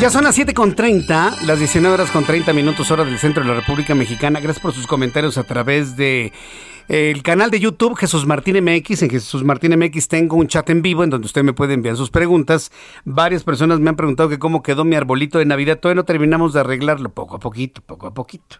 [0.00, 3.56] Ya son las 7.30, las 19 horas con 30 minutos hora del centro de la
[3.56, 4.40] República Mexicana.
[4.40, 6.32] Gracias por sus comentarios a través de
[6.88, 9.02] eh, el canal de YouTube Jesús Martín MX.
[9.02, 11.96] En Jesús Martín MX tengo un chat en vivo en donde usted me puede enviar
[11.96, 12.72] sus preguntas.
[13.04, 15.78] Varias personas me han preguntado que cómo quedó mi arbolito de Navidad.
[15.78, 18.56] Todavía no terminamos de arreglarlo, poco a poquito, poco a poquito.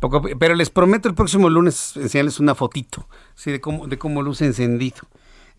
[0.00, 3.52] Poco pero les prometo el próximo lunes enseñarles una fotito ¿sí?
[3.52, 5.02] de, cómo, de cómo luce encendido.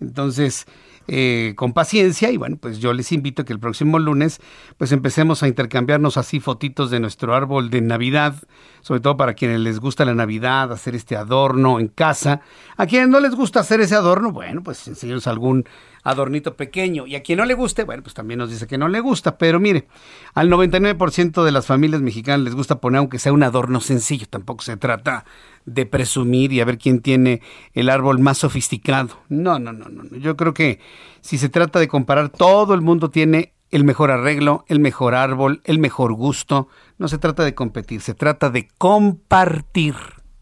[0.02, 0.66] Entonces,
[1.08, 4.40] eh, con paciencia y bueno, pues yo les invito a que el próximo lunes
[4.78, 8.36] pues empecemos a intercambiarnos así fotitos de nuestro árbol de Navidad,
[8.82, 12.42] sobre todo para quienes les gusta la Navidad, hacer este adorno en casa.
[12.78, 15.66] A quienes no les gusta hacer ese adorno, bueno, pues enseñemos algún
[16.04, 17.08] adornito pequeño.
[17.08, 19.38] Y a quien no le guste, bueno, pues también nos dice que no le gusta.
[19.38, 19.88] Pero mire,
[20.34, 24.28] al 99% de las familias mexicanas les gusta poner aunque sea un adorno sencillo.
[24.30, 25.26] Tampoco se trata
[25.66, 27.42] de presumir y a ver quién tiene
[27.74, 29.10] el árbol más sofisticado.
[29.30, 30.04] No, no, no, no.
[30.18, 30.80] Yo creo que
[31.22, 35.62] si se trata de comparar, todo el mundo tiene el mejor arreglo, el mejor árbol,
[35.64, 36.68] el mejor gusto.
[36.98, 39.96] No se trata de competir, se trata de compartir.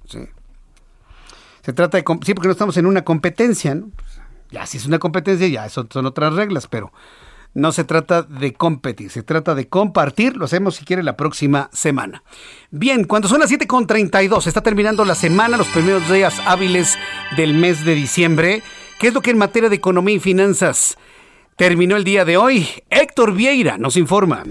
[0.06, 0.20] ¿sí?
[1.62, 2.04] Se trata de...
[2.24, 3.92] Sí, porque no estamos en una competencia, ¿no?
[4.52, 6.92] Ya si es una competencia, ya eso son otras reglas, pero
[7.54, 10.38] no se trata de competir, se trata de compartir.
[10.38, 12.24] Lo hacemos si quiere la próxima semana.
[12.70, 16.98] Bien, cuando son las 7.32, está terminando la semana, los primeros días hábiles
[17.36, 18.64] del mes de diciembre.
[19.00, 20.98] ¿Qué es lo que en materia de economía y finanzas
[21.56, 22.68] terminó el día de hoy?
[22.90, 24.44] Héctor Vieira nos informa.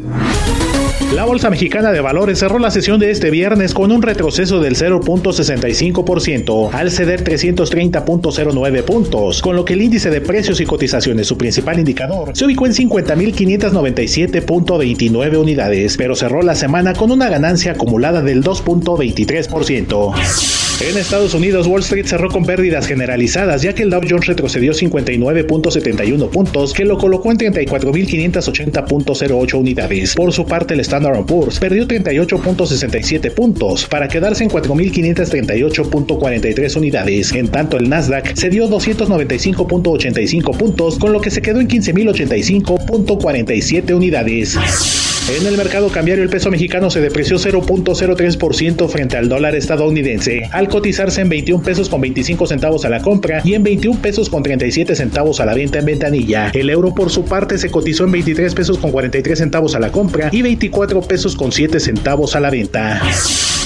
[1.14, 4.76] La Bolsa Mexicana de Valores cerró la sesión de este viernes con un retroceso del
[4.76, 11.36] 0.65% al ceder 330.09 puntos, con lo que el índice de precios y cotizaciones, su
[11.36, 18.22] principal indicador, se ubicó en 50.597.29 unidades, pero cerró la semana con una ganancia acumulada
[18.22, 20.70] del 2.23%.
[20.80, 24.72] En Estados Unidos, Wall Street cerró con pérdidas generalizadas, ya que el Dow Jones retrocedió
[24.72, 30.14] 59.71 puntos, que lo colocó en 34.580.08 unidades.
[30.14, 37.30] Por su parte, el Standard Poor's perdió 38.67 puntos, para quedarse en 4.538.43 unidades.
[37.32, 45.09] En tanto, el Nasdaq cedió 295.85 puntos, con lo que se quedó en 15.085.47 unidades.
[45.36, 50.68] En el mercado cambiario el peso mexicano se depreció 0.03% frente al dólar estadounidense, al
[50.68, 54.42] cotizarse en 21 pesos con 25 centavos a la compra y en 21 pesos con
[54.42, 56.50] 37 centavos a la venta en ventanilla.
[56.52, 59.92] El euro por su parte se cotizó en 23 pesos con 43 centavos a la
[59.92, 63.00] compra y 24 pesos con 7 centavos a la venta.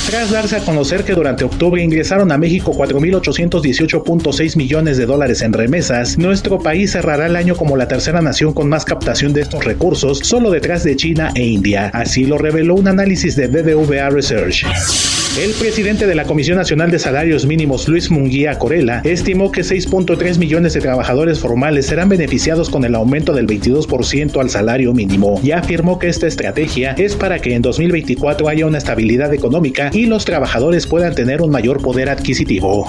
[0.07, 5.55] Tras darse a conocer que durante octubre ingresaron a México 4.818.6 millones de dólares en
[5.55, 9.65] remesas, nuestro país cerrará el año como la tercera nación con más captación de estos
[9.65, 11.45] recursos, solo detrás de China e
[11.93, 14.65] Así lo reveló un análisis de BBVA Research.
[15.37, 20.39] El presidente de la Comisión Nacional de Salarios Mínimos, Luis Munguía Corella, estimó que 6.3
[20.39, 25.51] millones de trabajadores formales serán beneficiados con el aumento del 22% al salario mínimo y
[25.51, 30.25] afirmó que esta estrategia es para que en 2024 haya una estabilidad económica y los
[30.25, 32.87] trabajadores puedan tener un mayor poder adquisitivo.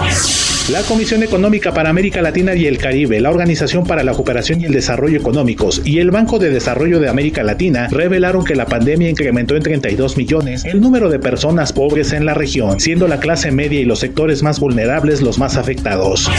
[0.71, 4.65] La Comisión Económica para América Latina y el Caribe, la Organización para la Cooperación y
[4.65, 9.09] el Desarrollo Económicos y el Banco de Desarrollo de América Latina revelaron que la pandemia
[9.09, 13.51] incrementó en 32 millones el número de personas pobres en la región, siendo la clase
[13.51, 16.29] media y los sectores más vulnerables los más afectados.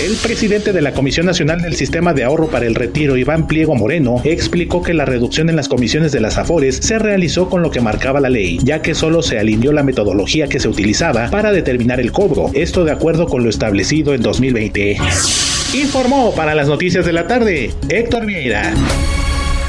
[0.00, 3.74] El presidente de la Comisión Nacional del Sistema de Ahorro para el Retiro, Iván Pliego
[3.74, 7.72] Moreno, explicó que la reducción en las comisiones de las AFORES se realizó con lo
[7.72, 11.50] que marcaba la ley, ya que solo se alineó la metodología que se utilizaba para
[11.50, 14.98] determinar el cobro, esto de acuerdo con lo establecido en 2020.
[15.74, 18.72] Informó para las noticias de la tarde Héctor Vieira.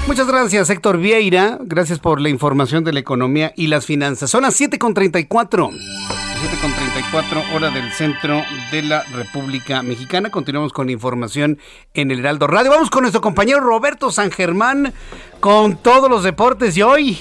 [0.10, 1.60] Muchas gracias, Héctor Vieira.
[1.62, 4.32] Gracias por la información de la economía y las finanzas.
[4.32, 5.30] Son las 7.34.
[5.30, 8.42] 7.34 hora del centro
[8.72, 10.32] de la República Mexicana.
[10.32, 11.60] Continuamos con información
[11.94, 12.72] en el Heraldo Radio.
[12.72, 14.96] Vamos con nuestro compañero Roberto San Germán
[15.42, 17.20] con todos los deportes y hoy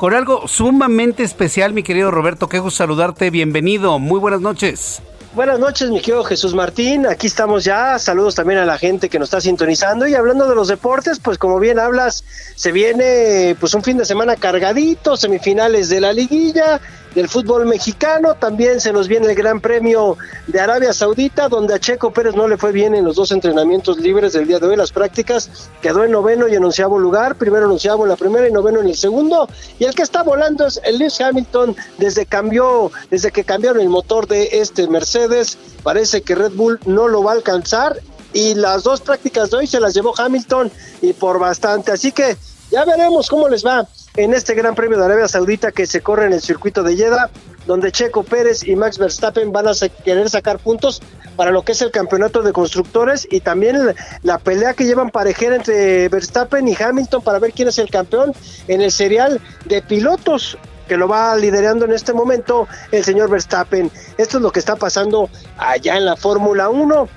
[0.00, 2.48] con algo sumamente especial, mi querido Roberto.
[2.48, 3.28] Qué gusto saludarte.
[3.28, 3.98] Bienvenido.
[3.98, 5.02] Muy buenas noches.
[5.34, 7.06] Buenas noches, mi querido Jesús Martín.
[7.06, 7.98] Aquí estamos ya.
[7.98, 10.08] Saludos también a la gente que nos está sintonizando.
[10.08, 12.24] Y hablando de los deportes, pues como bien hablas,
[12.56, 16.80] se viene pues un fin de semana cargadito, semifinales de la liguilla,
[17.14, 18.34] del fútbol mexicano.
[18.34, 20.16] También se nos viene el Gran Premio
[20.46, 23.98] de Arabia Saudita, donde a Checo Pérez no le fue bien en los dos entrenamientos
[23.98, 25.50] libres del día de hoy, las prácticas.
[25.80, 27.36] Quedó en noveno y en onceavo lugar.
[27.36, 29.48] Primero en en la primera y noveno en el segundo.
[29.78, 33.88] Y el que está volando es el Lewis Hamilton desde cambió, desde que cambiaron el
[33.88, 35.58] motor de este Mercedes.
[35.82, 38.00] Parece que Red Bull no lo va a alcanzar.
[38.32, 40.70] Y las dos prácticas de hoy se las llevó Hamilton
[41.02, 41.90] y por bastante.
[41.90, 42.36] Así que
[42.70, 46.26] ya veremos cómo les va en este Gran Premio de Arabia Saudita que se corre
[46.26, 47.30] en el circuito de Jeddah,
[47.66, 49.72] donde Checo Pérez y Max Verstappen van a
[50.04, 51.02] querer sacar puntos
[51.36, 55.56] para lo que es el campeonato de constructores y también la, pelea que llevan parejera
[55.56, 58.32] entre Verstappen y Hamilton para ver quién es el campeón
[58.68, 60.58] en el serial de pilotos
[60.88, 63.92] que lo va liderando en este momento el señor Verstappen.
[64.18, 67.08] Esto es lo que está pasando allá en la Fórmula 1.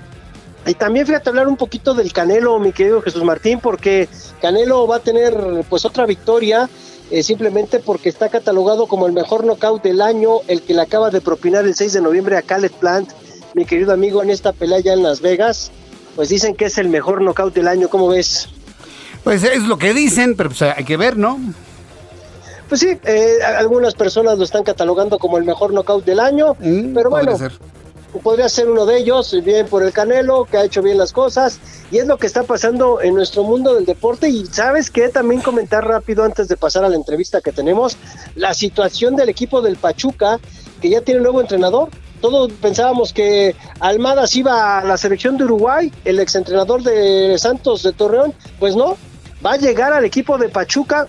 [0.66, 4.08] Y también fíjate hablar un poquito del Canelo, mi querido Jesús Martín, porque
[4.40, 5.34] Canelo va a tener
[5.68, 6.70] pues otra victoria,
[7.10, 11.10] eh, simplemente porque está catalogado como el mejor knockout del año, el que le acaba
[11.10, 13.10] de propinar el 6 de noviembre a Caleb Plant,
[13.54, 15.70] mi querido amigo, en esta pelea ya en Las Vegas.
[16.16, 18.48] Pues dicen que es el mejor knockout del año, ¿cómo ves?
[19.22, 21.38] Pues es lo que dicen, pero pues hay que ver, ¿no?
[22.68, 26.56] Pues sí, eh, algunas personas lo están catalogando como el mejor knockout del año,
[26.94, 27.52] pero bueno, ser.
[28.20, 31.58] Podría ser uno de ellos, bien por el Canelo, que ha hecho bien las cosas,
[31.90, 34.28] y es lo que está pasando en nuestro mundo del deporte.
[34.28, 37.96] Y sabes que también comentar rápido antes de pasar a la entrevista que tenemos,
[38.34, 40.38] la situación del equipo del Pachuca,
[40.80, 41.88] que ya tiene nuevo entrenador.
[42.20, 47.82] Todos pensábamos que Almada se iba a la selección de Uruguay, el exentrenador de Santos
[47.82, 48.96] de Torreón, pues no,
[49.44, 51.06] va a llegar al equipo de Pachuca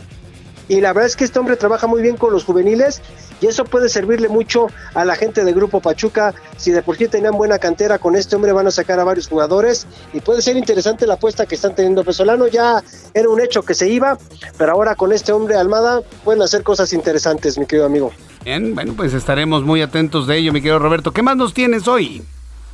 [0.67, 3.01] y la verdad es que este hombre trabaja muy bien con los juveniles
[3.41, 6.33] y eso puede servirle mucho a la gente del grupo Pachuca.
[6.57, 9.27] Si de por sí tenían buena cantera, con este hombre van a sacar a varios
[9.27, 12.03] jugadores y puede ser interesante la apuesta que están teniendo.
[12.03, 12.83] Pesolano ya
[13.13, 14.17] era un hecho que se iba,
[14.57, 18.11] pero ahora con este hombre Almada pueden hacer cosas interesantes, mi querido amigo.
[18.43, 21.11] Bien, bueno, pues estaremos muy atentos de ello, mi querido Roberto.
[21.11, 22.23] ¿Qué más nos tienes hoy?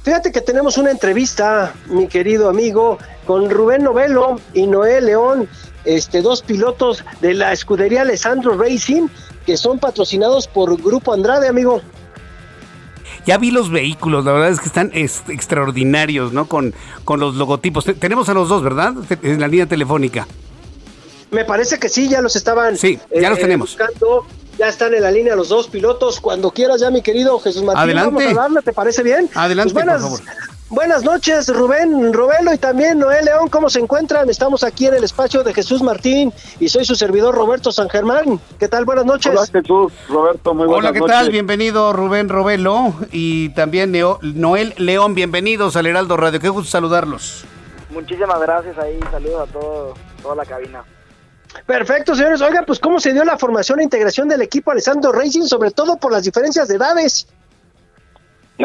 [0.04, 5.48] Fíjate que tenemos una entrevista, mi querido amigo, con Rubén Novelo y Noé León,
[5.86, 9.08] este, dos pilotos de la escudería Alessandro Racing,
[9.46, 11.82] que son patrocinados por Grupo Andrade, amigo.
[13.26, 16.48] Ya vi los vehículos, la verdad es que están es- extraordinarios, ¿no?
[16.48, 16.74] Con,
[17.06, 17.86] con los logotipos.
[17.86, 18.94] Te- tenemos a los dos, ¿verdad?
[19.22, 20.28] En la línea telefónica.
[21.30, 23.70] Me parece que sí, ya los estaban Sí, ya los tenemos.
[23.78, 24.26] buscando.
[24.58, 26.20] Ya están en la línea los dos pilotos.
[26.20, 28.16] Cuando quieras ya, mi querido Jesús Martín, Adelante.
[28.26, 29.30] vamos a darle, ¿te parece bien?
[29.34, 30.34] Adelante, Pues buenas, por favor.
[30.74, 34.30] Buenas noches, Rubén Robelo y también Noel León, ¿cómo se encuentran?
[34.30, 36.32] Estamos aquí en el espacio de Jesús Martín
[36.62, 38.40] y soy su servidor Roberto San Germán.
[38.58, 38.86] ¿Qué tal?
[38.86, 39.34] Buenas noches.
[39.34, 41.16] Hola Jesús, Roberto, muy Hola, buenas ¿qué noches.
[41.18, 41.30] tal?
[41.30, 45.14] Bienvenido Rubén Robelo y también Neo- Noel León.
[45.14, 46.40] Bienvenidos al Heraldo Radio.
[46.40, 47.44] Qué gusto saludarlos.
[47.90, 49.94] Muchísimas gracias ahí, saludos a todo,
[50.24, 50.86] toda la cabina.
[51.66, 52.40] Perfecto, señores.
[52.40, 55.98] Oigan, pues cómo se dio la formación e integración del equipo Alessandro Racing, sobre todo
[55.98, 57.28] por las diferencias de edades.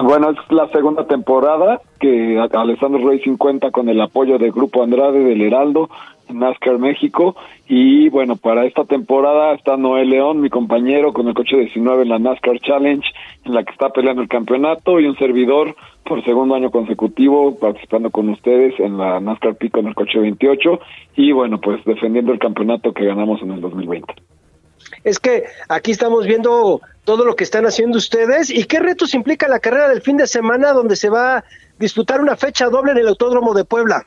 [0.03, 5.21] Bueno, es la segunda temporada que Alessandro Racing cuenta con el apoyo del Grupo Andrade
[5.21, 5.89] del Heraldo
[6.29, 7.37] en NASCAR México
[7.67, 12.09] y bueno, para esta temporada está Noel León, mi compañero, con el coche 19 en
[12.09, 13.07] la NASCAR Challenge,
[13.45, 15.75] en la que está peleando el campeonato y un servidor
[16.05, 20.79] por segundo año consecutivo participando con ustedes en la NASCAR Peak con el coche 28
[21.17, 24.15] y bueno, pues defendiendo el campeonato que ganamos en el 2020.
[25.05, 29.47] Es que aquí estamos viendo todo lo que están haciendo ustedes y qué retos implica
[29.47, 31.45] la carrera del fin de semana donde se va a
[31.79, 34.07] disputar una fecha doble en el Autódromo de Puebla.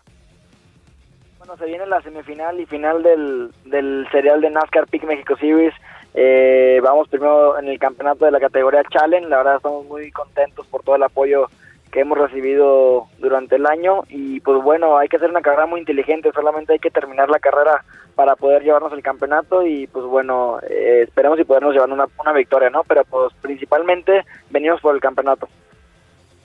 [1.38, 5.74] Bueno, se viene la semifinal y final del, del serial de NASCAR Peak México Series.
[6.14, 9.30] Eh, vamos primero en el campeonato de la categoría Challenge.
[9.30, 11.48] La verdad estamos muy contentos por todo el apoyo
[11.94, 15.80] que hemos recibido durante el año y pues bueno, hay que hacer una carrera muy
[15.80, 17.84] inteligente, solamente hay que terminar la carrera
[18.20, 22.34] para poder llevarnos el campeonato y pues bueno, eh, esperemos y podernos llevar una, una
[22.34, 22.84] victoria, ¿no?
[22.84, 25.48] Pero pues principalmente venimos por el campeonato.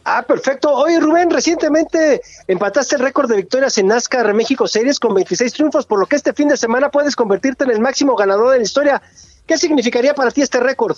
[0.05, 0.73] Ah, perfecto.
[0.73, 5.85] Oye, Rubén, recientemente empataste el récord de victorias en NASCAR México Series con 26 triunfos,
[5.85, 8.63] por lo que este fin de semana puedes convertirte en el máximo ganador de la
[8.63, 9.03] historia.
[9.45, 10.97] ¿Qué significaría para ti este récord?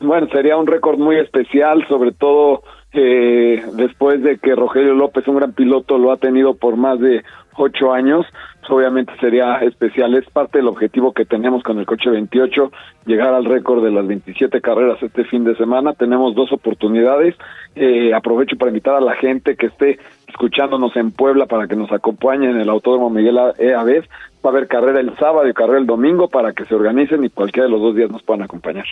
[0.00, 2.62] Bueno, sería un récord muy especial, sobre todo
[2.94, 7.22] eh, después de que Rogelio López, un gran piloto, lo ha tenido por más de
[7.56, 8.26] ocho años.
[8.66, 10.14] Pues, obviamente sería especial.
[10.14, 12.72] Es parte del objetivo que tenemos con el coche 28,
[13.04, 15.92] llegar al récord de las 27 carreras este fin de semana.
[15.92, 17.34] Tenemos dos oportunidades.
[17.76, 21.92] Eh, aprovecho para invitar a la gente que esté escuchándonos en Puebla para que nos
[21.92, 23.74] acompañe en el Autódromo Miguel E.
[23.74, 24.04] Avés.
[24.44, 27.28] Va a haber carrera el sábado y carrera el domingo para que se organicen y
[27.28, 28.86] cualquiera de los dos días nos puedan acompañar.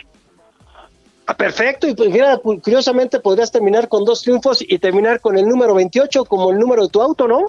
[1.25, 1.87] Ah, perfecto.
[1.87, 5.73] Y pues mira, cu- curiosamente podrías terminar con dos triunfos y terminar con el número
[5.73, 7.47] 28 como el número de tu auto, ¿no?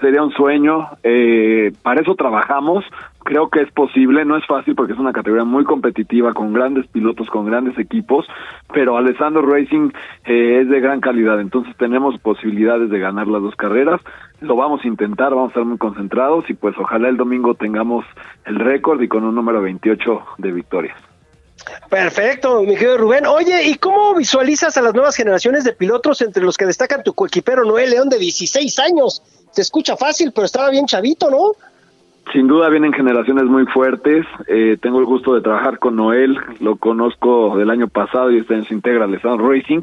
[0.00, 2.84] Sería un sueño, eh, para eso trabajamos,
[3.24, 6.86] creo que es posible, no es fácil porque es una categoría muy competitiva, con grandes
[6.86, 8.24] pilotos, con grandes equipos,
[8.72, 9.90] pero Alessandro Racing
[10.26, 14.00] eh, es de gran calidad, entonces tenemos posibilidades de ganar las dos carreras,
[14.40, 18.04] lo vamos a intentar, vamos a estar muy concentrados y pues ojalá el domingo tengamos
[18.46, 20.96] el récord y con un número 28 de victorias.
[21.88, 23.26] Perfecto, mi querido Rubén.
[23.26, 27.14] Oye, ¿y cómo visualizas a las nuevas generaciones de pilotos entre los que destacan tu
[27.14, 29.22] coequipero Noel León de 16 años?
[29.54, 31.52] Se escucha fácil, pero estaba bien chavito, ¿no?
[32.32, 34.24] sin duda vienen generaciones muy fuertes.
[34.48, 38.54] Eh, tengo el gusto de trabajar con Noel, lo conozco del año pasado y está
[38.54, 39.80] en su integra Alessandro Racing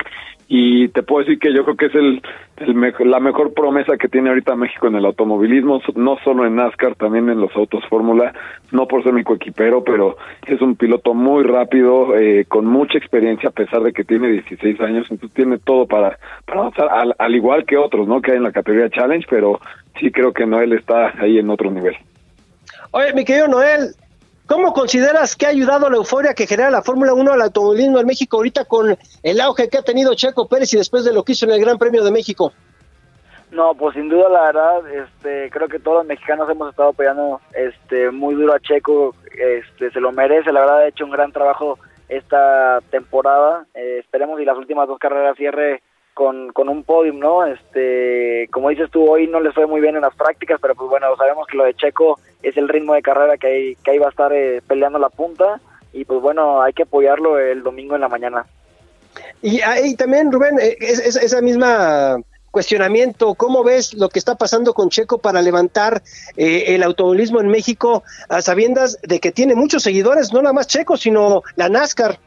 [0.54, 2.22] y te puedo decir que yo creo que es el,
[2.58, 6.96] el la mejor promesa que tiene ahorita México en el automovilismo, no solo en NASCAR,
[6.96, 8.34] también en los autos Fórmula,
[8.72, 13.48] no por ser mi coequipero, pero es un piloto muy rápido, eh, con mucha experiencia
[13.48, 17.34] a pesar de que tiene 16 años, entonces tiene todo para, para avanzar, al, al
[17.34, 18.22] igual que otros, ¿no?
[18.22, 19.62] Que hay en la categoría Challenge, pero
[20.02, 21.96] sí creo que Noel está ahí en otro nivel.
[22.92, 23.96] Oye, mi querido Noel,
[24.52, 28.06] ¿Cómo consideras que ha ayudado la euforia que genera la Fórmula 1 al automovilismo en
[28.06, 31.32] México ahorita con el auge que ha tenido Checo Pérez y después de lo que
[31.32, 32.52] hizo en el Gran Premio de México?
[33.50, 37.40] No, pues sin duda la verdad, este, creo que todos los mexicanos hemos estado apoyando
[37.54, 41.32] este, muy duro a Checo, este, se lo merece, la verdad ha hecho un gran
[41.32, 41.80] trabajo
[42.10, 45.82] esta temporada, eh, esperemos y las últimas dos carreras cierre
[46.14, 47.46] con, con un podium, ¿no?
[47.46, 50.90] Este, como dices tú, hoy no les fue muy bien en las prácticas, pero pues
[50.90, 53.98] bueno, sabemos que lo de Checo es el ritmo de carrera que ahí, que ahí
[53.98, 55.60] va a estar eh, peleando la punta
[55.94, 58.46] y pues bueno, hay que apoyarlo el domingo en la mañana.
[59.42, 62.18] Y, ahí también, Rubén, eh, es, es, esa misma
[62.52, 66.04] cuestionamiento, ¿cómo ves lo que está pasando con Checo para levantar
[66.36, 70.68] eh, el automovilismo en México a sabiendas de que tiene muchos seguidores, no nada más
[70.68, 72.20] Checo, sino la NASCAR?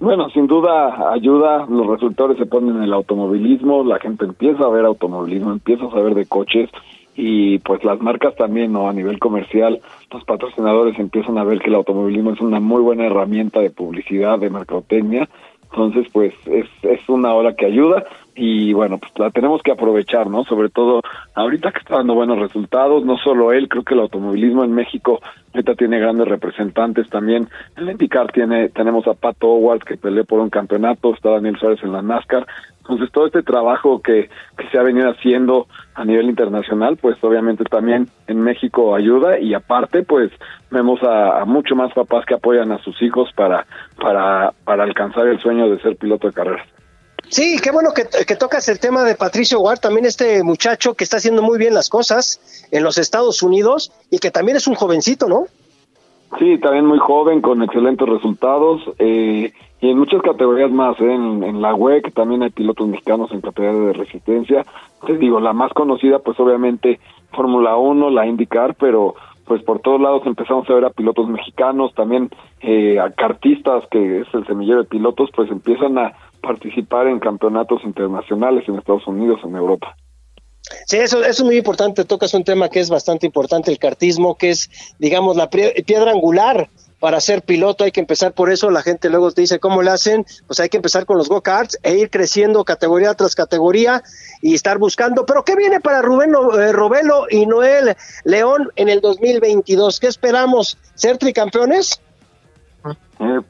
[0.00, 4.68] Bueno, sin duda ayuda, los resultados se ponen en el automovilismo, la gente empieza a
[4.68, 6.68] ver automovilismo, empieza a saber de coches
[7.16, 8.88] y pues las marcas también, ¿no?
[8.88, 9.80] A nivel comercial,
[10.12, 14.38] los patrocinadores empiezan a ver que el automovilismo es una muy buena herramienta de publicidad,
[14.38, 15.28] de mercadotecnia,
[15.70, 18.04] entonces pues es, es una hora que ayuda
[18.34, 20.44] y bueno, pues la tenemos que aprovechar, ¿no?
[20.44, 21.02] Sobre todo
[21.34, 25.20] ahorita que está dando buenos resultados, no solo él, creo que el automovilismo en México
[25.52, 27.48] ahorita tiene grandes representantes también.
[27.76, 31.82] En IndyCar tiene, tenemos a Pato Howard que peleó por un campeonato, está Daniel Suárez
[31.84, 32.46] en la NASCAR.
[32.80, 34.28] Entonces todo este trabajo que,
[34.58, 39.54] que se ha venido haciendo a nivel internacional, pues obviamente también en México ayuda y
[39.54, 40.30] aparte pues
[40.70, 43.64] vemos a, a mucho más papás que apoyan a sus hijos para,
[43.98, 46.74] para, para alcanzar el sueño de ser piloto de carreras.
[47.28, 51.04] Sí, qué bueno que, que, tocas el tema de Patricio Ward, también este muchacho que
[51.04, 54.74] está haciendo muy bien las cosas en los Estados Unidos y que también es un
[54.74, 55.46] jovencito, ¿no?
[56.38, 61.12] Sí, también muy joven, con excelentes resultados eh, y en muchas categorías más, ¿eh?
[61.12, 64.64] en, en, la WEC también hay pilotos mexicanos en categoría de resistencia.
[65.06, 66.98] Te digo, la más conocida pues obviamente
[67.32, 69.14] Fórmula 1, la IndyCar, pero
[69.46, 72.30] pues por todos lados empezamos a ver a pilotos mexicanos, también
[72.60, 77.82] eh, a cartistas, que es el semillero de pilotos, pues empiezan a participar en campeonatos
[77.84, 79.94] internacionales en Estados Unidos, en Europa.
[80.86, 82.04] Sí, eso, eso es muy importante.
[82.04, 86.68] Tocas un tema que es bastante importante, el cartismo, que es, digamos, la piedra angular
[87.04, 87.84] para ser piloto.
[87.84, 88.70] Hay que empezar por eso.
[88.70, 90.24] La gente luego te dice cómo le hacen.
[90.46, 94.02] Pues hay que empezar con los go-karts e ir creciendo categoría tras categoría
[94.40, 95.26] y estar buscando.
[95.26, 97.94] Pero ¿qué viene para Rubén eh, Robelo y Noel
[98.24, 100.00] León en el 2022?
[100.00, 100.78] ¿Qué esperamos?
[100.94, 102.00] ¿Ser tricampeones?
[103.20, 103.40] Eh,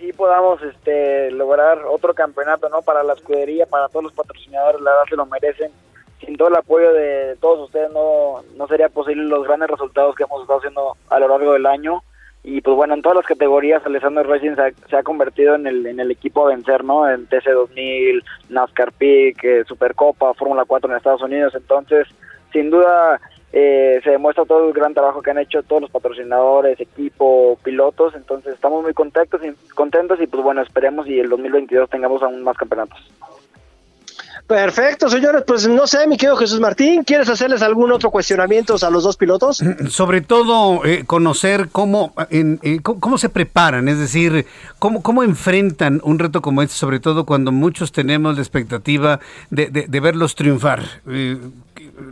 [0.00, 4.90] sí podamos este lograr otro campeonato no para la escudería para todos los patrocinadores la
[4.90, 5.70] verdad se lo merecen
[6.24, 10.24] sin todo el apoyo de todos ustedes no no sería posible los grandes resultados que
[10.24, 12.02] hemos estado haciendo a lo largo del año.
[12.42, 15.66] Y pues bueno en todas las categorías Alessandro Racing se ha, se ha convertido en
[15.66, 20.64] el en el equipo a vencer no en TC 2000 NASCAR Peak eh, Supercopa Fórmula
[20.66, 21.54] 4 en Estados Unidos.
[21.54, 22.08] Entonces
[22.52, 23.20] sin duda
[23.52, 28.14] eh, se demuestra todo el gran trabajo que han hecho todos los patrocinadores, equipo, pilotos,
[28.14, 32.42] entonces estamos muy contentos y, contentos y pues bueno, esperemos y el 2022 tengamos aún
[32.42, 33.00] más campeonatos.
[34.50, 35.44] Perfecto, señores.
[35.46, 39.16] Pues no sé, mi querido Jesús Martín, ¿quieres hacerles algún otro cuestionamiento a los dos
[39.16, 39.62] pilotos?
[39.88, 44.46] Sobre todo eh, conocer cómo, en, eh, cómo, se preparan, es decir,
[44.80, 49.20] cómo, cómo enfrentan un reto como este, sobre todo cuando muchos tenemos la expectativa
[49.50, 50.80] de, de, de verlos triunfar.
[51.08, 51.38] Eh,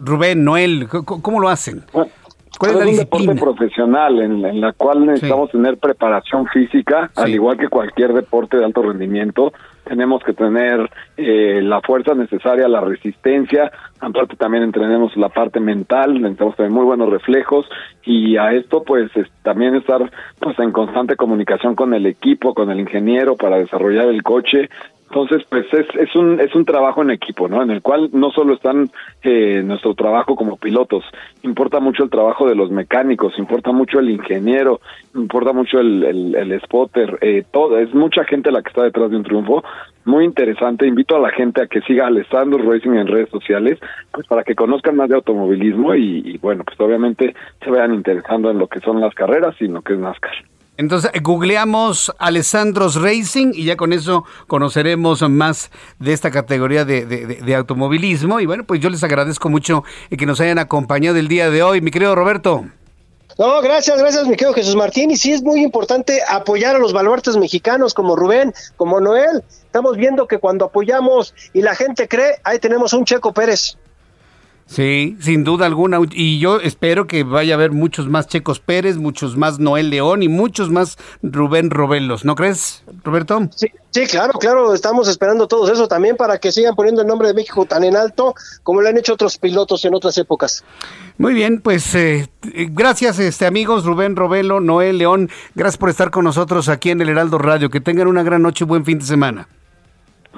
[0.05, 1.83] Rubén, Noel, ¿cómo, cómo lo hacen?
[1.93, 2.13] Bueno.
[2.59, 3.33] ¿Cuál es, es la un disciplina?
[3.35, 5.57] deporte profesional en, en, la cual necesitamos sí.
[5.57, 7.23] tener preparación física, sí.
[7.23, 9.53] al igual que cualquier deporte de alto rendimiento.
[9.89, 13.73] Tenemos que tener eh, la fuerza necesaria, la resistencia.
[14.01, 17.67] Aparte también entrenemos la parte mental, necesitamos tener muy buenos reflejos
[18.05, 22.71] y a esto pues es, también estar pues en constante comunicación con el equipo, con
[22.71, 24.69] el ingeniero para desarrollar el coche,
[25.09, 27.63] entonces, pues es, es un es un trabajo en equipo, ¿no?
[27.63, 28.91] En el cual no solo están
[29.23, 31.03] eh, nuestro trabajo como pilotos,
[31.43, 34.81] importa mucho el trabajo de los mecánicos, importa mucho el ingeniero,
[35.15, 39.17] importa mucho el, el, spotter, eh, todo, es mucha gente la que está detrás de
[39.17, 39.65] un triunfo,
[40.05, 43.79] muy interesante, invito a la gente a que siga Alessandro Racing en redes sociales,
[44.13, 48.59] pues para que conozcan más de automovilismo y, bueno, pues obviamente se vayan interesando en
[48.59, 50.35] lo que son las carreras y lo que es NASCAR.
[50.79, 57.27] Entonces, googleamos Alessandros Racing y ya con eso conoceremos más de esta categoría de, de-
[57.27, 58.39] de- automovilismo.
[58.39, 59.83] Y bueno, pues yo les agradezco mucho
[60.17, 62.65] que nos hayan acompañado el día de hoy, mi querido Roberto.
[63.39, 65.11] No, gracias, gracias, mi querido Jesús Martín.
[65.11, 69.43] Y sí es muy importante apoyar a los baluartes mexicanos como Rubén, como Noel.
[69.65, 73.77] Estamos viendo que cuando apoyamos y la gente cree, ahí tenemos un Checo Pérez.
[74.69, 75.99] Sí, sin duda alguna.
[76.13, 80.23] Y yo espero que vaya a haber muchos más Checos Pérez, muchos más Noel León
[80.23, 82.27] y muchos más Rubén Robelos.
[82.27, 83.41] ¿No crees, Roberto?
[83.57, 87.29] Sí, sí, claro, claro, estamos esperando todo eso también para que sigan poniendo el nombre
[87.29, 90.63] de México tan en alto como lo han hecho otros pilotos en otras épocas.
[91.17, 96.25] Muy bien, pues eh, gracias este amigos Rubén Robelo, Noel León, gracias por estar con
[96.25, 97.71] nosotros aquí en el Heraldo Radio.
[97.71, 99.49] Que tengan una gran noche y buen fin de semana.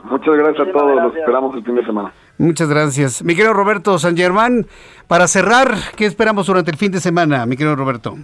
[0.04, 2.12] Muchas gracias a todos, los esperamos el fin de semana.
[2.40, 3.22] Muchas gracias.
[3.22, 4.66] Mi querido Roberto San Germán,
[5.06, 8.16] para cerrar, ¿qué esperamos durante el fin de semana, mi querido Roberto?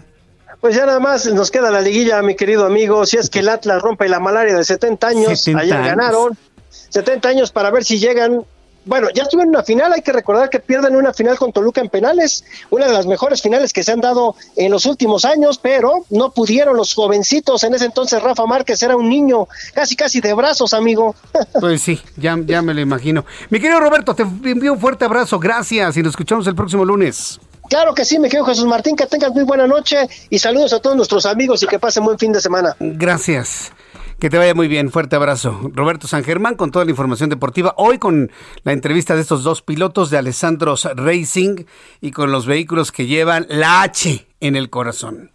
[0.58, 3.04] Pues ya nada más nos queda la liguilla, mi querido amigo.
[3.04, 5.86] Si es que el Atlas rompe la malaria de 70 años, 70 ayer años.
[5.88, 6.38] ganaron.
[6.70, 8.42] 70 años para ver si llegan.
[8.86, 11.80] Bueno, ya estuvieron en una final, hay que recordar que pierden una final con Toluca
[11.80, 15.58] en penales, una de las mejores finales que se han dado en los últimos años,
[15.60, 17.64] pero no pudieron los jovencitos.
[17.64, 21.14] En ese entonces Rafa Márquez era un niño, casi casi de brazos, amigo.
[21.60, 23.24] Pues sí, ya, ya me lo imagino.
[23.50, 27.40] Mi querido Roberto, te envío un fuerte abrazo, gracias y nos escuchamos el próximo lunes.
[27.68, 30.80] Claro que sí, mi querido Jesús Martín, que tengas muy buena noche y saludos a
[30.80, 32.76] todos nuestros amigos y que pasen buen fin de semana.
[32.78, 33.72] Gracias.
[34.18, 34.90] Que te vaya muy bien.
[34.90, 35.70] Fuerte abrazo.
[35.74, 37.74] Roberto San Germán con toda la información deportiva.
[37.76, 38.30] Hoy con
[38.64, 41.64] la entrevista de estos dos pilotos de Alessandros Racing
[42.00, 45.32] y con los vehículos que llevan la H en el corazón.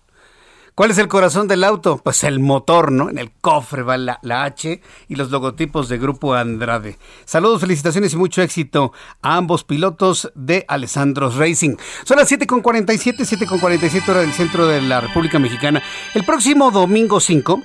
[0.73, 2.01] ¿Cuál es el corazón del auto?
[2.03, 3.09] Pues el motor, ¿no?
[3.09, 6.97] En el cofre va la, la H y los logotipos de Grupo Andrade.
[7.25, 11.75] Saludos, felicitaciones y mucho éxito a ambos pilotos de Alessandros Racing.
[12.03, 15.83] Son las 7.47, 7.47 hora del centro de la República Mexicana.
[16.15, 17.61] El próximo domingo 5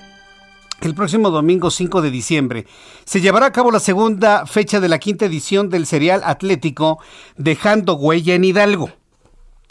[0.81, 2.67] el próximo domingo 5 de diciembre
[3.05, 6.99] se llevará a cabo la segunda fecha de la quinta edición del serial atlético
[7.37, 8.91] Dejando Huella en Hidalgo.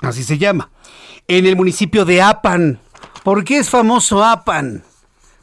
[0.02, 0.72] Así se llama.
[1.28, 2.80] En el municipio de Apan.
[3.24, 4.84] ¿Por qué es famoso Apan?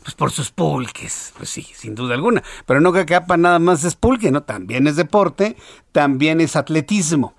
[0.02, 2.43] Pues por sus pulques, pues sí, sin duda alguna.
[2.66, 4.43] Pero no que Apan nada más es pulque, ¿no?
[4.43, 5.56] También es deporte,
[5.93, 7.34] también es atletismo.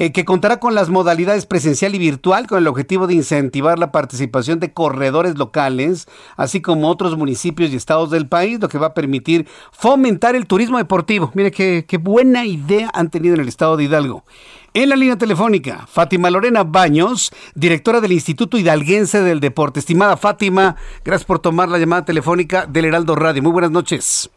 [0.00, 3.92] Eh, que contará con las modalidades presencial y virtual con el objetivo de incentivar la
[3.92, 6.08] participación de corredores locales,
[6.38, 10.46] así como otros municipios y estados del país, lo que va a permitir fomentar el
[10.46, 11.30] turismo deportivo.
[11.34, 14.24] Mire qué, qué buena idea han tenido en el estado de Hidalgo.
[14.72, 19.80] En la línea telefónica, Fátima Lorena Baños, directora del Instituto Hidalguense del Deporte.
[19.80, 23.42] Estimada Fátima, gracias por tomar la llamada telefónica del Heraldo Radio.
[23.42, 24.30] Muy buenas noches.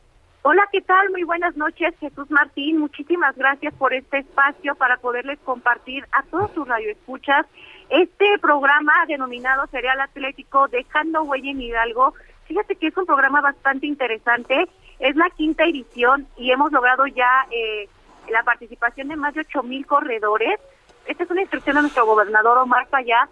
[0.46, 1.10] Hola, ¿qué tal?
[1.12, 2.78] Muy buenas noches, Jesús Martín.
[2.78, 7.46] Muchísimas gracias por este espacio para poderles compartir a todos sus radioescuchas
[7.90, 12.14] este programa denominado Serial Atlético Dejando Huella en Hidalgo.
[12.46, 14.68] Fíjate que es un programa bastante interesante.
[15.00, 17.88] Es la quinta edición y hemos logrado ya eh,
[18.30, 20.60] la participación de más de ocho mil corredores.
[21.06, 22.88] Esta es una instrucción de nuestro gobernador Omar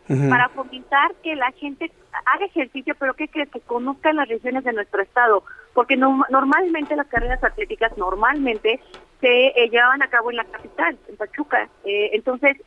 [0.10, 0.30] Ujú.
[0.30, 1.92] para fomentar que la gente
[2.26, 3.50] haga ejercicio, pero ¿qué crees?
[3.50, 5.44] Que conozcan las regiones de nuestro estado,
[5.74, 8.82] porque no- normalmente las carreras atléticas normalmente
[9.22, 11.70] se eh, llevaban a cabo en la capital, en Pachuca.
[11.86, 12.58] Eh, entonces,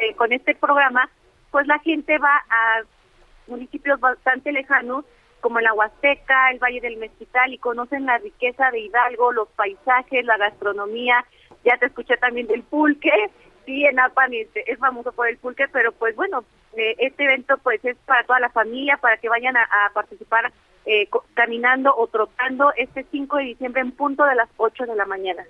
[0.00, 1.08] eh, con este programa,
[1.50, 2.82] pues la gente va a
[3.46, 5.04] municipios bastante lejanos
[5.40, 10.24] como la Huasteca, el Valle del Mezquital y conocen la riqueza de Hidalgo, los paisajes,
[10.24, 11.24] la gastronomía.
[11.64, 13.10] Ya te escuché también del pulque.
[13.66, 16.44] Sí, en Apan este, es famoso por el pulque, pero pues bueno,
[16.76, 20.52] eh, este evento pues es para toda la familia, para que vayan a, a participar
[20.84, 25.06] eh, caminando o trotando este 5 de diciembre en punto de las 8 de la
[25.06, 25.44] mañana.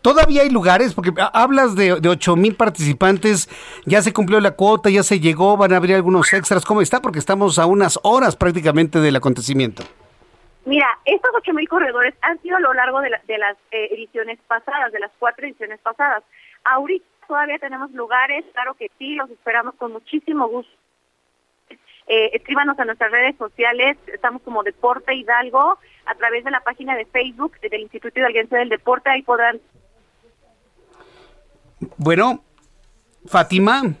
[0.00, 3.50] Todavía hay lugares, porque ha- hablas de, de 8 mil participantes,
[3.84, 6.64] ya se cumplió la cuota, ya se llegó, van a abrir algunos extras.
[6.64, 7.00] ¿Cómo está?
[7.02, 9.82] Porque estamos a unas horas prácticamente del acontecimiento.
[10.64, 14.38] Mira, estos 8.000 corredores han sido a lo largo de, la- de las eh, ediciones
[14.48, 16.22] pasadas, de las cuatro ediciones pasadas.
[16.64, 20.72] Ahorita todavía tenemos lugares, claro que sí, los esperamos con muchísimo gusto.
[22.08, 26.96] Eh, escríbanos a nuestras redes sociales, estamos como Deporte Hidalgo, a través de la página
[26.96, 29.60] de Facebook del Instituto Hidalguense del Deporte, ahí podrán
[31.96, 32.42] Bueno,
[33.26, 33.94] Fátima.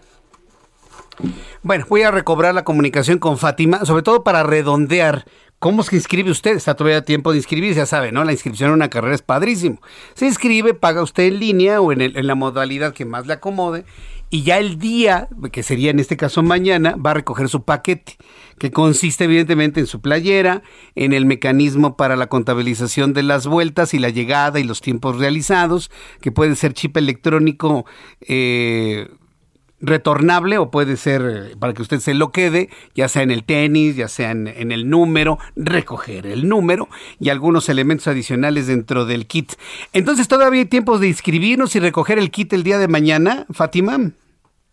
[1.62, 5.24] Bueno, voy a recobrar la comunicación con Fátima, sobre todo para redondear.
[5.62, 6.56] ¿Cómo se inscribe usted?
[6.56, 8.24] Está todavía a tiempo de inscribirse, ya sabe, ¿no?
[8.24, 9.80] La inscripción en una carrera es padrísimo.
[10.14, 13.84] Se inscribe, paga usted en línea o en, en la modalidad que más le acomode
[14.28, 18.16] y ya el día, que sería en este caso mañana, va a recoger su paquete,
[18.58, 20.64] que consiste evidentemente en su playera,
[20.96, 25.18] en el mecanismo para la contabilización de las vueltas y la llegada y los tiempos
[25.18, 27.86] realizados, que puede ser chip electrónico.
[28.22, 29.06] eh,
[29.82, 33.44] retornable o puede ser eh, para que usted se lo quede, ya sea en el
[33.44, 36.88] tenis, ya sea en, el número, recoger el número
[37.18, 39.52] y algunos elementos adicionales dentro del kit.
[39.92, 43.98] Entonces, ¿todavía hay tiempos de inscribirnos y recoger el kit el día de mañana, Fátima?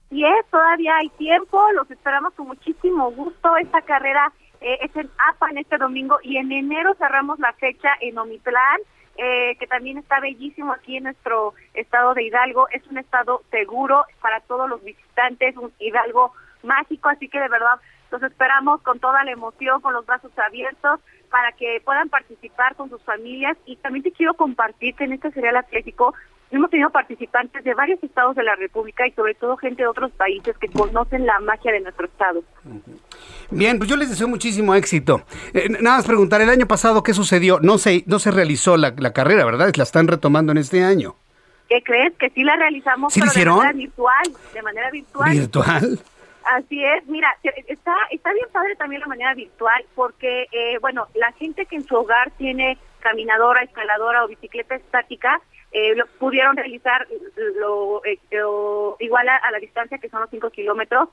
[0.10, 3.57] Sí, es, todavía hay tiempo, los esperamos con muchísimo gusto.
[3.57, 4.31] Esta carrera
[4.61, 8.80] eh, es en APA en este domingo y en enero cerramos la fecha en Omitlán.
[9.22, 12.70] Eh, que también está bellísimo aquí en nuestro estado de Hidalgo.
[12.70, 16.32] Es un estado seguro para todos los visitantes, un Hidalgo
[16.64, 17.82] mágico, así que de verdad
[18.12, 22.90] los esperamos con toda la emoción, con los brazos abiertos, para que puedan participar con
[22.90, 23.58] sus familias.
[23.66, 26.14] Y también te quiero compartir que en este serial atlético
[26.52, 30.12] hemos tenido participantes de varios estados de la República y sobre todo gente de otros
[30.12, 32.44] países que conocen la magia de nuestro estado.
[33.52, 35.22] Bien, pues yo les deseo muchísimo éxito.
[35.54, 37.60] Eh, nada más preguntar, el año pasado, ¿qué sucedió?
[37.60, 39.72] No se, no se realizó la, la carrera, ¿verdad?
[39.76, 41.16] La están retomando en este año.
[41.68, 42.14] ¿Qué crees?
[42.18, 43.56] Que sí la realizamos, ¿Sí pero hicieron?
[43.56, 44.24] de manera virtual.
[44.54, 45.32] De manera virtual.
[45.32, 46.00] ¿Virtual?
[46.58, 47.28] Así es, mira,
[47.68, 51.84] está, está bien padre también la manera virtual porque, eh, bueno, la gente que en
[51.86, 55.40] su hogar tiene caminadora, escaladora o bicicleta estática,
[55.72, 57.08] eh, lo pudieron realizar
[57.60, 58.18] lo, eh,
[59.00, 61.10] igual a, la distancia que son los 5 kilómetros,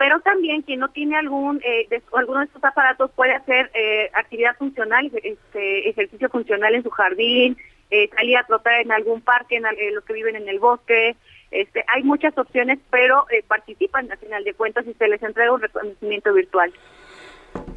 [0.00, 4.10] pero también quien no tiene algún eh, de, alguno de estos aparatos puede hacer eh,
[4.14, 7.56] actividad funcional, este, ejercicio funcional en su jardín,
[7.90, 11.16] eh, salir a trotar en algún parque, en, los que viven en el bosque,
[11.50, 15.60] este, hay muchas opciones, pero participan al final de cuentas y se les entrega un
[15.60, 16.72] reconocimiento virtual.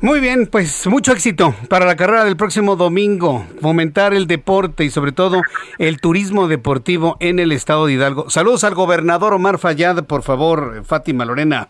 [0.02, 4.90] Muy bien, pues mucho éxito para la carrera del próximo domingo, fomentar el deporte y
[4.90, 5.42] sobre todo
[5.78, 8.30] el turismo deportivo en el estado de Hidalgo.
[8.30, 11.70] Saludos al gobernador Omar Fayad, por favor, Fátima Lorena.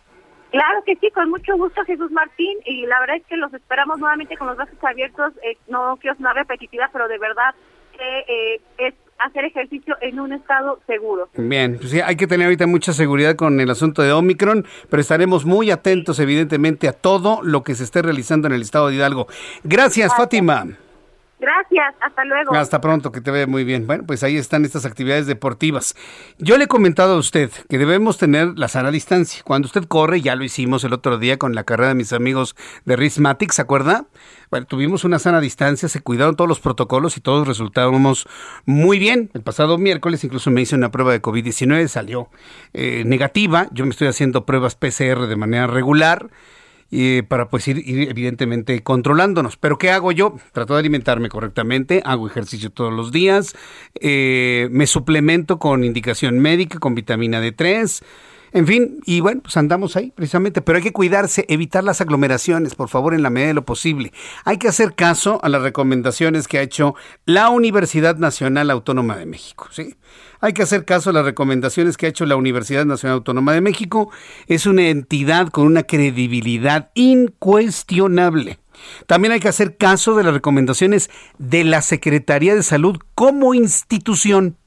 [0.49, 3.99] Claro que sí, con mucho gusto Jesús Martín y la verdad es que los esperamos
[3.99, 7.53] nuevamente con los brazos abiertos, eh, no quiero sonar repetitiva, pero de verdad
[7.97, 8.93] que eh, es
[9.23, 11.29] hacer ejercicio en un estado seguro.
[11.35, 15.01] Bien, pues sí, hay que tener ahorita mucha seguridad con el asunto de Omicron, pero
[15.01, 18.95] estaremos muy atentos evidentemente a todo lo que se esté realizando en el estado de
[18.95, 19.27] Hidalgo.
[19.63, 20.13] Gracias, Gracias.
[20.15, 20.67] Fátima.
[21.43, 22.55] Gracias, hasta luego.
[22.55, 23.85] Hasta pronto, que te vea muy bien.
[23.85, 25.93] Bueno, pues ahí están estas actividades deportivas.
[26.37, 29.43] Yo le he comentado a usted que debemos tener la sana distancia.
[29.43, 32.55] Cuando usted corre, ya lo hicimos el otro día con la carrera de mis amigos
[32.85, 34.05] de Rismatic, ¿se acuerda?
[34.51, 38.25] Bueno, tuvimos una sana distancia, se cuidaron todos los protocolos y todos resultábamos
[38.65, 39.29] muy bien.
[39.33, 42.29] El pasado miércoles incluso me hice una prueba de COVID-19, salió
[42.71, 43.67] eh, negativa.
[43.73, 46.29] Yo me estoy haciendo pruebas PCR de manera regular
[46.95, 49.57] y para pues ir, ir, evidentemente controlándonos.
[49.57, 50.35] Pero ¿qué hago yo?
[50.51, 53.55] Trato de alimentarme correctamente, hago ejercicio todos los días,
[53.99, 58.03] eh, me suplemento con indicación médica, con vitamina D3.
[58.53, 62.75] En fin, y bueno, pues andamos ahí precisamente, pero hay que cuidarse, evitar las aglomeraciones,
[62.75, 64.13] por favor, en la medida de lo posible.
[64.45, 66.93] Hay que hacer caso a las recomendaciones que ha hecho
[67.25, 69.95] la Universidad Nacional Autónoma de México, ¿sí?
[70.39, 73.61] Hay que hacer caso a las recomendaciones que ha hecho la Universidad Nacional Autónoma de
[73.61, 74.11] México.
[74.45, 78.59] Es una entidad con una credibilidad incuestionable.
[79.07, 81.09] También hay que hacer caso de las recomendaciones
[81.39, 84.57] de la Secretaría de Salud como institución.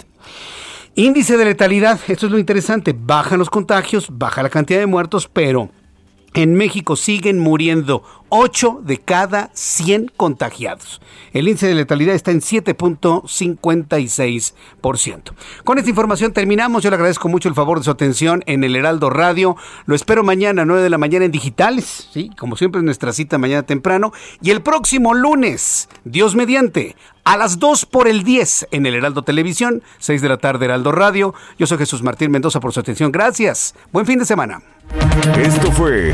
[0.95, 5.29] Índice de letalidad, esto es lo interesante, bajan los contagios, baja la cantidad de muertos,
[5.31, 5.69] pero
[6.33, 8.01] en México siguen muriendo
[8.35, 10.99] 8 de cada 100 contagiados.
[11.33, 15.33] El índice de letalidad está en 7.56%.
[15.63, 16.81] Con esta información terminamos.
[16.81, 19.55] Yo le agradezco mucho el favor de su atención en el Heraldo Radio.
[19.85, 22.31] Lo espero mañana a 9 de la mañana en digitales, ¿sí?
[22.35, 24.13] como siempre es nuestra cita mañana temprano.
[24.41, 26.95] Y el próximo lunes, Dios mediante,
[27.25, 30.91] a las 2 por el 10 en el Heraldo Televisión, 6 de la tarde Heraldo
[30.91, 31.35] Radio.
[31.59, 33.11] Yo soy Jesús Martín Mendoza por su atención.
[33.11, 33.75] Gracias.
[33.91, 34.63] Buen fin de semana.
[35.37, 36.13] Esto fue